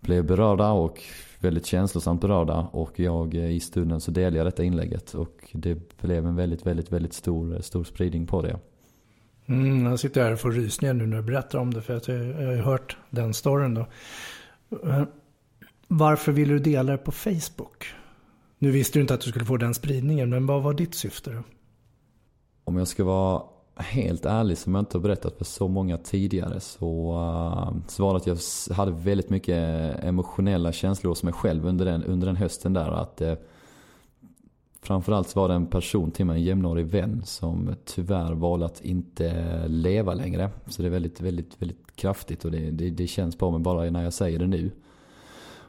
blev 0.00 0.26
berörda 0.26 0.70
och 0.70 1.02
väldigt 1.38 1.66
känslosamt 1.66 2.20
berörda. 2.20 2.68
Och 2.72 3.00
jag 3.00 3.34
eh, 3.34 3.50
i 3.50 3.60
stunden 3.60 4.00
så 4.00 4.10
delade 4.10 4.36
jag 4.36 4.46
detta 4.46 4.64
inlägget 4.64 5.14
och 5.14 5.50
det 5.52 5.98
blev 6.02 6.26
en 6.26 6.36
väldigt, 6.36 6.66
väldigt, 6.66 6.92
väldigt 6.92 7.12
stor, 7.12 7.54
eh, 7.54 7.60
stor 7.60 7.84
spridning 7.84 8.26
på 8.26 8.42
det. 8.42 8.58
Mm, 9.46 9.86
jag 9.86 9.98
sitter 9.98 10.22
här 10.22 10.32
och 10.32 10.40
får 10.40 10.52
rysningar 10.52 10.94
nu 10.94 11.06
när 11.06 11.16
du 11.16 11.22
berättar 11.22 11.58
om 11.58 11.74
det 11.74 11.82
för 11.82 11.96
att 11.96 12.08
jag, 12.08 12.18
jag 12.18 12.56
har 12.56 12.56
hört 12.56 12.96
den 13.10 13.34
storyn 13.34 13.74
då. 13.74 13.86
Eh, 14.88 15.02
varför 15.88 16.32
ville 16.32 16.52
du 16.52 16.58
dela 16.58 16.92
det 16.92 16.98
på 16.98 17.12
Facebook? 17.12 17.94
Nu 18.58 18.70
visste 18.70 18.98
du 18.98 19.00
inte 19.00 19.14
att 19.14 19.20
du 19.20 19.30
skulle 19.30 19.44
få 19.44 19.56
den 19.56 19.74
spridningen, 19.74 20.30
men 20.30 20.46
vad 20.46 20.62
var 20.62 20.74
ditt 20.74 20.94
syfte 20.94 21.30
då? 21.30 21.42
Om 22.64 22.76
jag 22.76 22.88
ska 22.88 23.04
vara 23.04 23.42
helt 23.76 24.26
ärlig 24.26 24.58
som 24.58 24.74
jag 24.74 24.82
inte 24.82 24.98
har 24.98 25.02
berättat 25.02 25.38
för 25.38 25.44
så 25.44 25.68
många 25.68 25.98
tidigare 25.98 26.60
så, 26.60 27.12
uh, 27.12 27.74
så 27.88 28.02
var 28.02 28.12
det 28.12 28.16
att 28.16 28.26
jag 28.26 28.74
hade 28.74 28.92
väldigt 28.92 29.30
mycket 29.30 29.58
emotionella 30.04 30.72
känslor 30.72 31.10
hos 31.10 31.22
mig 31.22 31.32
själv 31.32 31.66
under 31.66 31.84
den, 31.84 32.04
under 32.04 32.26
den 32.26 32.36
hösten 32.36 32.72
där. 32.72 32.90
Att, 32.90 33.22
uh, 33.22 33.34
framförallt 34.82 35.28
så 35.28 35.40
var 35.40 35.48
det 35.48 35.54
en 35.54 35.66
person 35.66 36.10
till 36.10 36.26
mig, 36.26 36.36
en 36.36 36.44
jämnårig 36.44 36.86
vän 36.86 37.22
som 37.24 37.74
tyvärr 37.84 38.32
valde 38.32 38.66
att 38.66 38.80
inte 38.80 39.68
leva 39.68 40.14
längre. 40.14 40.50
Så 40.66 40.82
det 40.82 40.88
är 40.88 40.90
väldigt, 40.90 41.20
väldigt, 41.20 41.62
väldigt 41.62 41.96
kraftigt 41.96 42.44
och 42.44 42.50
det, 42.50 42.70
det, 42.70 42.90
det 42.90 43.06
känns 43.06 43.36
på 43.36 43.50
mig 43.50 43.60
bara 43.60 43.90
när 43.90 44.04
jag 44.04 44.12
säger 44.12 44.38
det 44.38 44.46
nu. 44.46 44.70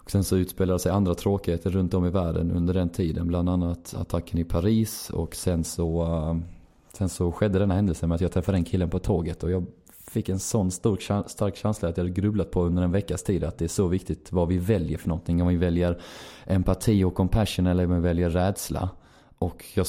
Och 0.04 0.12
sen 0.12 0.24
så 0.24 0.38
utspelade 0.38 0.80
sig 0.80 0.92
andra 0.92 1.16
tråkigheter 1.16 1.70
runt 1.70 1.94
om 1.94 2.06
i 2.06 2.10
världen 2.10 2.52
under 2.52 2.74
den 2.74 2.90
tiden. 2.90 3.28
Bland 3.28 3.50
annat 3.50 3.96
attacken 3.98 4.40
i 4.40 4.44
Paris 4.44 5.10
och 5.10 5.36
sen 5.36 5.64
så 5.64 6.04
uh, 6.04 6.38
Sen 6.98 7.10
så 7.10 7.32
skedde 7.32 7.60
denna 7.60 7.74
händelse 7.74 8.08
med 8.08 8.16
att 8.16 8.22
jag 8.22 8.32
träffade 8.32 8.58
den 8.58 8.66
killen 8.66 8.90
på 8.90 9.00
tåget 9.00 9.44
och 9.44 9.52
jag 9.52 9.66
fick 10.08 10.30
en 10.30 10.40
sån 10.40 10.72
stor, 10.72 11.28
stark 11.28 11.56
känsla 11.56 11.90
att 11.90 11.98
jag 11.98 12.04
hade 12.04 12.22
grubblat 12.22 12.52
på 12.52 12.64
under 12.64 12.84
en 12.84 12.92
veckas 12.92 13.24
tid 13.24 13.44
att 13.44 13.58
det 13.58 13.66
är 13.66 13.70
så 13.70 13.88
viktigt 13.88 14.32
vad 14.32 14.48
vi 14.48 14.58
väljer 14.58 14.98
för 14.98 15.10
någonting. 15.10 15.42
Om 15.42 15.48
vi 15.48 15.56
väljer 15.56 16.02
empati 16.46 17.04
och 17.04 17.16
compassion 17.16 17.68
eller 17.68 17.86
om 17.86 17.96
vi 17.96 18.00
väljer 18.00 18.30
rädsla. 18.30 18.90
Och 19.38 19.66
jag, 19.74 19.86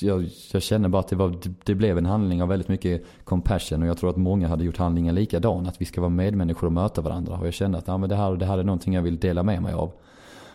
jag, 0.00 0.28
jag 0.52 0.62
känner 0.62 0.88
bara 0.88 1.00
att 1.00 1.08
det, 1.08 1.16
var, 1.16 1.38
det 1.64 1.74
blev 1.74 1.98
en 1.98 2.06
handling 2.06 2.42
av 2.42 2.48
väldigt 2.48 2.68
mycket 2.68 3.04
compassion 3.24 3.82
och 3.82 3.88
jag 3.88 3.98
tror 3.98 4.10
att 4.10 4.16
många 4.16 4.48
hade 4.48 4.64
gjort 4.64 4.76
handlingen 4.76 5.14
likadan. 5.14 5.66
Att 5.66 5.80
vi 5.80 5.84
ska 5.84 6.00
vara 6.00 6.08
medmänniskor 6.08 6.66
och 6.66 6.72
möta 6.72 7.00
varandra. 7.00 7.38
Och 7.38 7.46
jag 7.46 7.54
kände 7.54 7.78
att 7.78 7.88
ja, 7.88 7.98
men 7.98 8.08
det, 8.08 8.16
här, 8.16 8.36
det 8.36 8.46
här 8.46 8.58
är 8.58 8.64
någonting 8.64 8.94
jag 8.94 9.02
vill 9.02 9.18
dela 9.18 9.42
med 9.42 9.62
mig 9.62 9.72
av. 9.72 9.92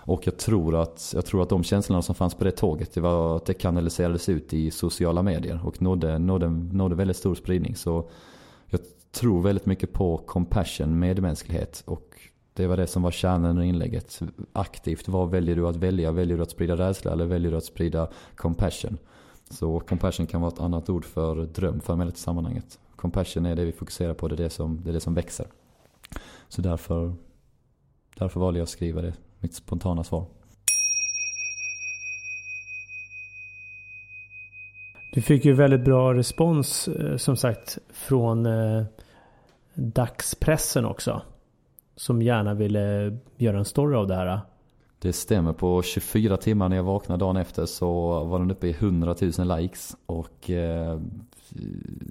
Och 0.08 0.28
jag 0.28 0.38
tror, 0.38 0.76
att, 0.76 1.12
jag 1.16 1.26
tror 1.26 1.42
att 1.42 1.50
de 1.50 1.64
känslorna 1.64 2.02
som 2.02 2.16
fanns 2.16 2.34
på 2.36 2.44
det 2.44 2.52
tåget, 2.52 2.94
det 2.94 3.02
var 3.02 3.36
att 3.36 3.46
det 3.46 3.54
kanaliserades 3.54 4.30
ut 4.30 4.54
i 4.54 4.72
sociala 4.72 5.24
medier 5.24 5.60
och 5.64 5.82
nådde, 5.82 6.20
nådde, 6.20 6.50
nådde 6.50 6.96
väldigt 6.96 7.18
stor 7.18 7.36
spridning. 7.36 7.76
Så 7.76 8.10
jag 8.68 8.80
tror 9.12 9.42
väldigt 9.42 9.66
mycket 9.66 9.94
på 9.94 10.18
compassion, 10.18 11.00
medmänsklighet. 11.00 11.84
Och 11.86 12.20
det 12.54 12.68
var 12.68 12.78
det 12.78 12.88
som 12.88 13.02
var 13.02 13.12
kärnan 13.12 13.64
i 13.64 13.68
inlägget. 13.68 14.22
Aktivt, 14.54 15.08
vad 15.08 15.30
väljer 15.30 15.56
du 15.56 15.68
att 15.68 15.76
välja? 15.76 16.12
Väljer 16.12 16.38
du 16.38 16.44
att 16.44 16.52
sprida 16.52 16.76
rädsla 16.76 17.12
eller 17.12 17.26
väljer 17.26 17.52
du 17.52 17.58
att 17.58 17.66
sprida 17.66 18.10
compassion? 18.36 18.98
Så 19.50 19.80
compassion 19.80 20.28
kan 20.28 20.42
vara 20.42 20.52
ett 20.52 20.60
annat 20.60 20.90
ord 20.90 21.06
för 21.06 21.36
dröm 21.36 21.80
för 21.80 21.96
mig 21.96 22.08
i 22.08 22.12
sammanhanget. 22.12 22.80
Compassion 22.96 23.46
är 23.46 23.56
det 23.56 23.66
vi 23.66 23.72
fokuserar 23.72 24.14
på, 24.14 24.28
det 24.28 24.36
är 24.36 24.38
det 24.38 24.50
som, 24.50 24.82
det 24.84 24.90
är 24.90 24.94
det 24.94 25.00
som 25.00 25.14
växer. 25.14 25.48
Så 26.48 26.62
därför, 26.62 27.14
därför 28.16 28.40
valde 28.40 28.60
jag 28.60 28.64
att 28.64 28.70
skriva 28.70 29.02
det 29.02 29.14
mitt 29.46 29.54
spontana 29.54 30.04
svar. 30.04 30.26
Du 35.14 35.22
fick 35.22 35.46
ju 35.46 35.54
väldigt 35.54 35.84
bra 35.84 36.14
respons 36.14 36.88
eh, 36.88 37.18
som 37.18 37.36
sagt 37.36 37.78
från 37.94 38.46
eh, 38.46 38.84
dagspressen 39.74 40.86
också. 40.86 41.22
Som 41.96 42.22
gärna 42.22 42.54
ville 42.54 43.18
göra 43.38 43.58
en 43.58 43.66
story 43.66 43.96
av 43.96 44.08
det 44.08 44.16
här. 44.16 44.40
Det 45.00 45.14
stämmer. 45.14 45.54
På 45.54 45.82
24 45.82 46.38
timmar 46.38 46.70
när 46.70 46.76
jag 46.76 46.84
vaknade 46.84 47.20
dagen 47.20 47.38
efter 47.38 47.66
så 47.66 48.24
var 48.24 48.40
den 48.40 48.52
uppe 48.52 48.68
i 48.68 48.72
100 48.72 49.16
000 49.38 49.58
likes. 49.58 49.96
Och 50.06 50.50
eh, 50.50 51.00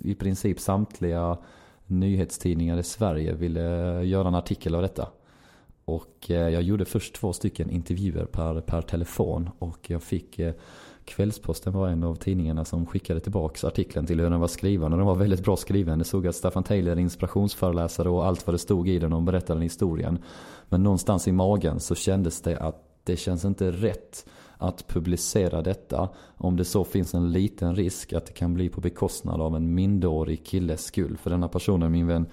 i 0.05 0.15
princip 0.15 0.61
samtliga 0.61 1.39
nyhetstidningar 1.87 2.79
i 2.79 2.83
Sverige 2.83 3.35
ville 3.35 3.61
göra 4.03 4.29
en 4.29 4.35
artikel 4.35 4.75
av 4.75 4.83
detta. 4.83 5.09
Och 5.85 6.31
eh, 6.31 6.49
jag 6.49 6.63
gjorde 6.63 6.85
först 6.85 7.15
två 7.15 7.33
stycken 7.33 7.71
intervjuer 7.71 8.25
per, 8.25 8.61
per 8.61 8.83
telefon 8.83 9.51
och 9.59 9.91
jag 9.91 10.03
fick 10.03 10.39
eh, 10.39 10.55
Kvällsposten 11.05 11.73
var 11.73 11.89
en 11.89 12.05
av 12.05 12.15
tidningarna 12.15 12.65
som 12.65 12.87
skickade 12.87 13.21
tillbaks 13.21 13.65
artikeln 13.65 14.07
till 14.07 14.21
hur 14.21 14.31
den 14.31 14.41
var 14.41 14.49
skriven 14.49 14.93
och 14.93 14.99
den 14.99 15.07
var 15.07 15.15
väldigt 15.15 15.45
bra 15.45 15.57
skriven. 15.57 15.99
Det 15.99 16.05
såg 16.05 16.27
att 16.27 16.37
Staffan 16.37 16.63
Taylor 16.63 16.93
är 16.93 17.01
inspirationsföreläsare 17.01 18.09
och 18.09 18.27
allt 18.27 18.47
vad 18.47 18.55
det 18.55 18.59
stod 18.59 18.89
i 18.89 18.99
den 18.99 19.13
och 19.13 19.23
berättade 19.23 19.55
den 19.55 19.63
historien. 19.63 20.19
Men 20.69 20.83
någonstans 20.83 21.29
i 21.29 21.33
magen 21.33 21.81
så 21.81 21.95
kändes 21.95 22.41
det 22.41 22.59
att 22.59 22.83
det 23.05 23.17
känns 23.17 23.45
inte 23.45 23.71
rätt 23.71 24.27
att 24.59 24.89
publicera 24.89 25.63
detta 25.63 26.09
om 26.37 26.57
det 26.57 26.65
så 26.65 26.85
finns 26.85 27.15
en 27.15 27.33
liten 27.33 27.77
risk 27.77 28.13
att 28.13 28.27
det 28.27 28.33
kan 28.33 28.55
bli 28.55 28.69
på 28.69 28.81
bekostnad 28.81 29.41
av 29.41 29.57
en 29.57 29.75
mindreårig 29.75 30.45
killes 30.45 30.85
skull. 30.85 31.17
För 31.17 31.31
denna 31.31 31.49
personen, 31.49 31.93
min 31.93 32.07
vän 32.07 32.27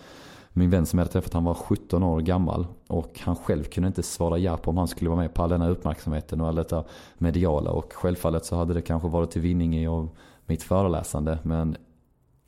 min 0.53 0.69
vän 0.69 0.85
som 0.85 0.99
jag 0.99 1.05
hade 1.05 1.13
träffat 1.13 1.33
han 1.33 1.43
var 1.43 1.53
17 1.53 2.03
år 2.03 2.21
gammal 2.21 2.67
och 2.87 3.19
han 3.19 3.35
själv 3.35 3.63
kunde 3.63 3.87
inte 3.87 4.03
svara 4.03 4.37
ja 4.37 4.57
på 4.57 4.69
om 4.69 4.77
han 4.77 4.87
skulle 4.87 5.09
vara 5.09 5.19
med 5.19 5.33
på 5.33 5.43
all 5.43 5.49
denna 5.49 5.69
uppmärksamheten 5.69 6.41
och 6.41 6.47
all 6.47 6.55
detta 6.55 6.83
mediala 7.17 7.71
och 7.71 7.93
självfallet 7.93 8.45
så 8.45 8.55
hade 8.55 8.73
det 8.73 8.81
kanske 8.81 9.07
varit 9.07 9.31
till 9.31 9.41
vinning 9.41 9.77
i 9.77 10.07
mitt 10.45 10.63
föreläsande 10.63 11.39
men 11.43 11.77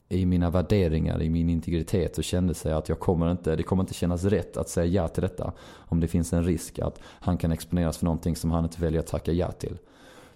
i 0.09 0.25
mina 0.25 0.49
värderingar, 0.49 1.21
i 1.21 1.29
min 1.29 1.49
integritet 1.49 2.15
så 2.15 2.21
kände 2.21 2.53
sig 2.53 2.73
att 2.73 2.89
jag 2.89 2.99
kommer 2.99 3.31
inte, 3.31 3.55
det 3.55 3.63
kommer 3.63 3.83
inte 3.83 3.93
kännas 3.93 4.23
rätt 4.23 4.57
att 4.57 4.69
säga 4.69 4.85
ja 4.85 5.07
till 5.07 5.23
detta 5.23 5.53
om 5.71 5.99
det 5.99 6.07
finns 6.07 6.33
en 6.33 6.43
risk 6.43 6.79
att 6.79 6.99
han 7.03 7.37
kan 7.37 7.51
exponeras 7.51 7.97
för 7.97 8.05
någonting 8.05 8.35
som 8.35 8.51
han 8.51 8.63
inte 8.63 8.81
väljer 8.81 8.99
att 8.99 9.07
tacka 9.07 9.31
ja 9.31 9.51
till. 9.51 9.77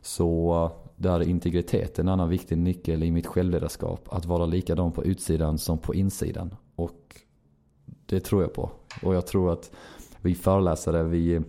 Så 0.01 0.71
där 0.95 1.19
är 1.19 1.27
integritet 1.29 1.99
en 1.99 2.09
annan 2.09 2.29
viktig 2.29 2.57
nyckel 2.57 3.03
i 3.03 3.11
mitt 3.11 3.27
självledarskap. 3.27 4.07
Att 4.13 4.25
vara 4.25 4.45
likadan 4.45 4.91
på 4.91 5.03
utsidan 5.03 5.57
som 5.57 5.77
på 5.77 5.95
insidan. 5.95 6.55
Och 6.75 7.21
det 8.05 8.19
tror 8.19 8.41
jag 8.41 8.53
på. 8.53 8.71
Och 9.03 9.15
jag 9.15 9.27
tror 9.27 9.53
att 9.53 9.71
vi 10.21 10.35
föreläsare, 10.35 11.03
vi 11.03 11.41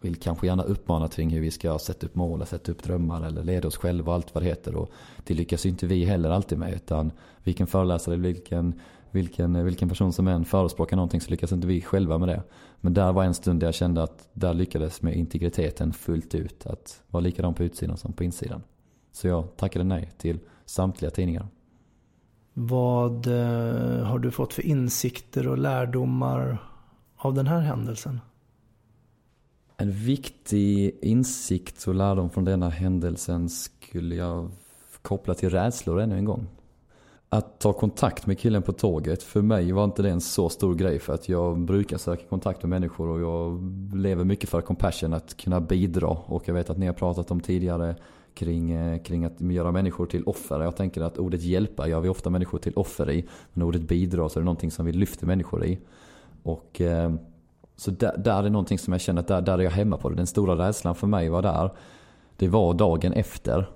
vill 0.00 0.16
kanske 0.16 0.46
gärna 0.46 0.62
uppmana 0.62 1.08
kring 1.08 1.30
hur 1.30 1.40
vi 1.40 1.50
ska 1.50 1.78
sätta 1.78 2.06
upp 2.06 2.14
mål, 2.14 2.46
sätta 2.46 2.72
upp 2.72 2.82
drömmar 2.82 3.26
eller 3.26 3.44
leda 3.44 3.68
oss 3.68 3.76
själva 3.76 4.12
och 4.12 4.14
allt 4.14 4.34
vad 4.34 4.44
det 4.44 4.48
heter. 4.48 4.74
Och 4.74 4.90
det 5.24 5.34
lyckas 5.34 5.66
ju 5.66 5.70
inte 5.70 5.86
vi 5.86 6.04
heller 6.04 6.30
alltid 6.30 6.58
med. 6.58 6.74
Utan 6.74 7.12
vilken 7.44 7.66
föreläsare, 7.66 8.16
vilken, 8.16 8.80
vilken, 9.10 9.64
vilken 9.64 9.88
person 9.88 10.12
som 10.12 10.28
än 10.28 10.44
förespråkar 10.44 10.96
någonting 10.96 11.20
så 11.20 11.30
lyckas 11.30 11.52
inte 11.52 11.66
vi 11.66 11.80
själva 11.80 12.18
med 12.18 12.28
det. 12.28 12.42
Men 12.80 12.94
där 12.94 13.12
var 13.12 13.24
en 13.24 13.34
stund 13.34 13.60
där 13.60 13.66
jag 13.66 13.74
kände 13.74 14.02
att 14.02 14.28
där 14.32 14.54
lyckades 14.54 15.02
med 15.02 15.16
integriteten 15.16 15.92
fullt 15.92 16.34
ut. 16.34 16.66
Att 16.66 17.02
vara 17.10 17.20
likadan 17.20 17.54
på 17.54 17.64
utsidan 17.64 17.96
som 17.96 18.12
på 18.12 18.24
insidan. 18.24 18.62
Så 19.12 19.28
jag 19.28 19.56
tackade 19.56 19.84
nej 19.84 20.10
till 20.18 20.38
samtliga 20.64 21.10
tidningar. 21.10 21.46
Vad 22.54 23.26
eh, 23.26 24.04
har 24.04 24.18
du 24.18 24.30
fått 24.30 24.52
för 24.52 24.66
insikter 24.66 25.48
och 25.48 25.58
lärdomar 25.58 26.58
av 27.16 27.34
den 27.34 27.46
här 27.46 27.60
händelsen? 27.60 28.20
En 29.76 29.92
viktig 29.92 30.98
insikt 31.02 31.86
och 31.86 31.94
lärdom 31.94 32.30
från 32.30 32.44
denna 32.44 32.68
händelsen 32.68 33.48
skulle 33.48 34.14
jag 34.14 34.50
koppla 35.02 35.34
till 35.34 35.50
rädslor 35.50 36.00
ännu 36.00 36.16
en 36.16 36.24
gång. 36.24 36.46
Att 37.28 37.60
ta 37.60 37.72
kontakt 37.72 38.26
med 38.26 38.38
killen 38.38 38.62
på 38.62 38.72
tåget, 38.72 39.22
för 39.22 39.42
mig 39.42 39.72
var 39.72 39.84
inte 39.84 40.02
det 40.02 40.10
en 40.10 40.20
så 40.20 40.48
stor 40.48 40.74
grej 40.74 40.98
för 40.98 41.14
att 41.14 41.28
jag 41.28 41.60
brukar 41.60 41.98
söka 41.98 42.24
kontakt 42.24 42.62
med 42.62 42.70
människor 42.70 43.08
och 43.08 43.20
jag 43.20 43.62
lever 43.96 44.24
mycket 44.24 44.50
för 44.50 44.60
compassion, 44.60 45.12
att 45.12 45.36
kunna 45.36 45.60
bidra. 45.60 46.08
Och 46.08 46.48
jag 46.48 46.54
vet 46.54 46.70
att 46.70 46.78
ni 46.78 46.86
har 46.86 46.92
pratat 46.92 47.30
om 47.30 47.40
tidigare 47.40 47.96
kring, 48.34 48.70
eh, 48.70 49.02
kring 49.02 49.24
att 49.24 49.40
göra 49.40 49.72
människor 49.72 50.06
till 50.06 50.24
offer. 50.24 50.60
Jag 50.60 50.76
tänker 50.76 51.00
att 51.00 51.18
ordet 51.18 51.42
hjälpa 51.42 51.88
gör 51.88 52.00
vi 52.00 52.08
ofta 52.08 52.30
människor 52.30 52.58
till 52.58 52.72
offer 52.76 53.10
i. 53.10 53.28
Men 53.52 53.62
ordet 53.62 53.82
bidra 53.82 54.28
så 54.28 54.38
är 54.38 54.40
det 54.40 54.44
någonting 54.44 54.70
som 54.70 54.86
vi 54.86 54.92
lyfter 54.92 55.26
människor 55.26 55.64
i. 55.64 55.78
Och 56.42 56.80
eh, 56.80 57.14
så 57.76 57.90
där, 57.90 58.16
där 58.18 58.44
är 58.44 58.50
någonting 58.50 58.78
som 58.78 58.92
jag 58.92 59.00
känner 59.00 59.20
att 59.20 59.28
där, 59.28 59.40
där 59.40 59.58
är 59.58 59.62
jag 59.62 59.70
hemma 59.70 59.96
på 59.96 60.08
det. 60.08 60.16
Den 60.16 60.26
stora 60.26 60.68
rädslan 60.68 60.94
för 60.94 61.06
mig 61.06 61.28
var 61.28 61.42
där. 61.42 61.70
Det 62.36 62.48
var 62.48 62.74
dagen 62.74 63.12
efter. 63.12 63.70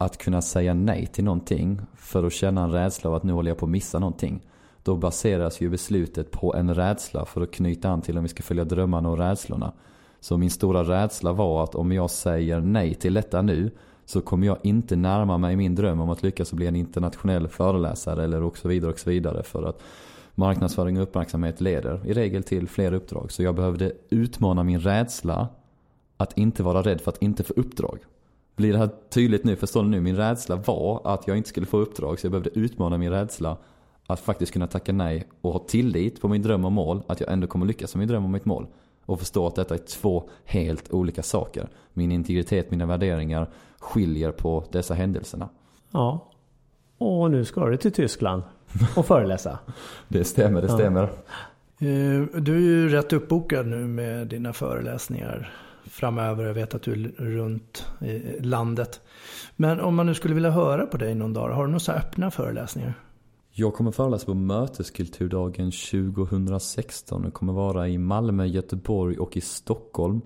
Att 0.00 0.18
kunna 0.18 0.42
säga 0.42 0.74
nej 0.74 1.06
till 1.06 1.24
någonting 1.24 1.80
för 1.96 2.24
att 2.24 2.32
känna 2.32 2.62
en 2.62 2.72
rädsla 2.72 3.10
av 3.10 3.16
att 3.16 3.22
nu 3.22 3.32
håller 3.32 3.50
jag 3.50 3.58
på 3.58 3.66
att 3.66 3.70
missa 3.70 3.98
någonting. 3.98 4.46
Då 4.82 4.96
baseras 4.96 5.60
ju 5.60 5.70
beslutet 5.70 6.30
på 6.30 6.54
en 6.54 6.74
rädsla 6.74 7.24
för 7.24 7.40
att 7.40 7.50
knyta 7.50 7.88
an 7.88 8.02
till 8.02 8.16
om 8.16 8.22
vi 8.22 8.28
ska 8.28 8.42
följa 8.42 8.64
drömmarna 8.64 9.08
och 9.08 9.18
rädslorna. 9.18 9.72
Så 10.20 10.36
min 10.36 10.50
stora 10.50 10.82
rädsla 10.82 11.32
var 11.32 11.64
att 11.64 11.74
om 11.74 11.92
jag 11.92 12.10
säger 12.10 12.60
nej 12.60 12.94
till 12.94 13.14
detta 13.14 13.42
nu 13.42 13.70
så 14.04 14.20
kommer 14.20 14.46
jag 14.46 14.56
inte 14.62 14.96
närma 14.96 15.38
mig 15.38 15.56
min 15.56 15.74
dröm 15.74 16.00
om 16.00 16.10
att 16.10 16.22
lyckas 16.22 16.52
bli 16.52 16.66
en 16.66 16.76
internationell 16.76 17.48
föreläsare 17.48 18.24
eller 18.24 18.42
och 18.42 18.58
så 18.58 18.68
vidare 18.68 18.92
och 18.92 18.98
så 18.98 19.10
vidare. 19.10 19.42
För 19.42 19.62
att 19.62 19.80
marknadsföring 20.34 20.96
och 20.96 21.02
uppmärksamhet 21.02 21.60
leder 21.60 22.00
i 22.06 22.12
regel 22.12 22.42
till 22.42 22.68
fler 22.68 22.92
uppdrag. 22.92 23.32
Så 23.32 23.42
jag 23.42 23.54
behövde 23.54 23.92
utmana 24.10 24.64
min 24.64 24.80
rädsla 24.80 25.48
att 26.16 26.38
inte 26.38 26.62
vara 26.62 26.82
rädd 26.82 27.00
för 27.00 27.10
att 27.10 27.22
inte 27.22 27.44
få 27.44 27.54
uppdrag. 27.54 27.98
Blir 28.56 28.72
det 28.72 28.78
här 28.78 28.90
tydligt 29.10 29.44
nu? 29.44 29.56
Förstår 29.56 29.82
ni 29.82 29.88
nu? 29.88 30.00
Min 30.00 30.16
rädsla 30.16 30.56
var 30.56 31.00
att 31.04 31.28
jag 31.28 31.36
inte 31.36 31.48
skulle 31.48 31.66
få 31.66 31.78
uppdrag 31.78 32.20
så 32.20 32.26
jag 32.26 32.32
behövde 32.32 32.58
utmana 32.58 32.98
min 32.98 33.10
rädsla 33.10 33.56
att 34.06 34.20
faktiskt 34.20 34.52
kunna 34.52 34.66
tacka 34.66 34.92
nej 34.92 35.28
och 35.40 35.52
ha 35.52 35.58
tillit 35.58 36.20
på 36.20 36.28
min 36.28 36.42
dröm 36.42 36.64
och 36.64 36.72
mål 36.72 37.02
att 37.06 37.20
jag 37.20 37.32
ändå 37.32 37.46
kommer 37.46 37.66
lyckas 37.66 37.94
med 37.94 37.98
min 37.98 38.08
dröm 38.08 38.24
och 38.24 38.30
mitt 38.30 38.44
mål 38.44 38.66
och 39.08 39.18
förstå 39.18 39.46
att 39.46 39.54
detta 39.54 39.74
är 39.74 39.78
två 39.78 40.28
helt 40.44 40.92
olika 40.92 41.22
saker. 41.22 41.68
Min 41.92 42.12
integritet, 42.12 42.70
mina 42.70 42.86
värderingar 42.86 43.50
skiljer 43.78 44.32
på 44.32 44.64
dessa 44.72 44.94
händelserna. 44.94 45.48
Ja. 45.90 46.30
Och 46.98 47.30
nu 47.30 47.44
ska 47.44 47.66
du 47.66 47.76
till 47.76 47.92
Tyskland 47.92 48.42
och 48.96 49.06
föreläsa. 49.06 49.58
det 50.08 50.24
stämmer, 50.24 50.62
det 50.62 50.68
stämmer. 50.68 51.02
Eh, 51.02 52.40
du 52.40 52.56
är 52.56 52.60
ju 52.60 52.88
rätt 52.88 53.12
uppbokad 53.12 53.66
nu 53.66 53.86
med 53.86 54.26
dina 54.26 54.52
föreläsningar 54.52 55.52
framöver. 55.84 56.44
Jag 56.44 56.54
vet 56.54 56.74
att 56.74 56.82
du 56.82 56.92
är 56.92 57.24
runt 57.24 57.86
i 58.00 58.40
landet. 58.40 59.00
Men 59.56 59.80
om 59.80 59.94
man 59.94 60.06
nu 60.06 60.14
skulle 60.14 60.34
vilja 60.34 60.50
höra 60.50 60.86
på 60.86 60.96
dig 60.96 61.14
någon 61.14 61.32
dag, 61.32 61.48
har 61.50 61.62
du 61.62 61.68
några 61.68 61.80
så 61.80 61.92
öppna 61.92 62.30
föreläsningar? 62.30 62.94
Jag 63.60 63.74
kommer 63.74 63.90
föreläsa 63.90 64.26
på 64.26 64.34
Möteskulturdagen 64.34 65.70
2016. 65.70 67.22
Det 67.22 67.30
kommer 67.30 67.52
vara 67.52 67.88
i 67.88 67.98
Malmö, 67.98 68.44
Göteborg 68.44 69.18
och 69.18 69.36
i 69.36 69.40
Stockholm. 69.40 70.20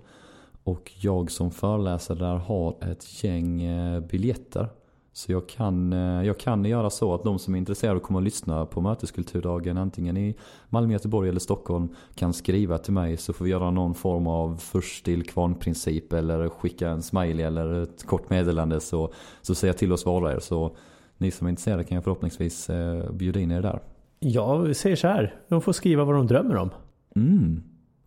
Och 0.64 0.92
jag 1.01 1.31
som 1.31 1.51
föreläsare 1.51 2.18
där 2.18 2.37
har 2.37 2.77
ett 2.90 3.25
gäng 3.25 3.62
eh, 3.62 4.01
biljetter. 4.01 4.68
Så 5.12 5.33
jag 5.33 5.49
kan, 5.49 5.92
eh, 5.92 6.27
jag 6.27 6.38
kan 6.38 6.64
göra 6.64 6.90
så 6.90 7.14
att 7.14 7.23
de 7.23 7.38
som 7.38 7.55
är 7.55 7.59
intresserade 7.59 8.01
kommer 8.01 8.21
att 8.21 8.25
lyssna 8.25 8.66
på 8.66 8.81
Möteskulturdagen 8.81 9.79
antingen 9.79 10.16
i 10.16 10.37
Malmö, 10.68 10.92
Göteborg 10.92 11.29
eller 11.29 11.40
Stockholm 11.40 11.88
kan 12.14 12.33
skriva 12.33 12.79
till 12.79 12.92
mig 12.92 13.16
så 13.16 13.33
får 13.33 13.45
vi 13.45 13.51
göra 13.51 13.71
någon 13.71 13.95
form 13.95 14.27
av 14.27 14.57
först 14.57 15.05
till 15.05 15.27
kvarn-princip 15.27 16.12
eller 16.12 16.49
skicka 16.49 16.88
en 16.88 17.03
smiley 17.03 17.47
eller 17.47 17.83
ett 17.83 18.07
kort 18.07 18.31
meddelande 18.31 18.81
så, 18.81 19.12
så 19.42 19.55
säger 19.55 19.73
jag 19.73 19.79
till 19.79 19.92
oss 19.92 20.07
vara 20.07 20.33
er. 20.33 20.40
Så 20.40 20.77
ni 21.22 21.30
som 21.30 21.46
är 21.46 21.50
intresserade 21.50 21.85
kan 21.85 21.94
jag 21.94 22.04
förhoppningsvis 22.04 22.70
eh, 22.70 23.12
bjuda 23.12 23.40
in 23.40 23.50
er 23.50 23.62
där. 23.62 23.80
Jag 24.18 24.76
säger 24.76 24.96
så 24.96 25.08
här. 25.08 25.35
De 25.48 25.62
får 25.62 25.72
skriva 25.72 26.04
vad 26.04 26.14
de 26.14 26.26
drömmer 26.26 26.56
om. 26.56 26.70
Mm. 27.16 27.62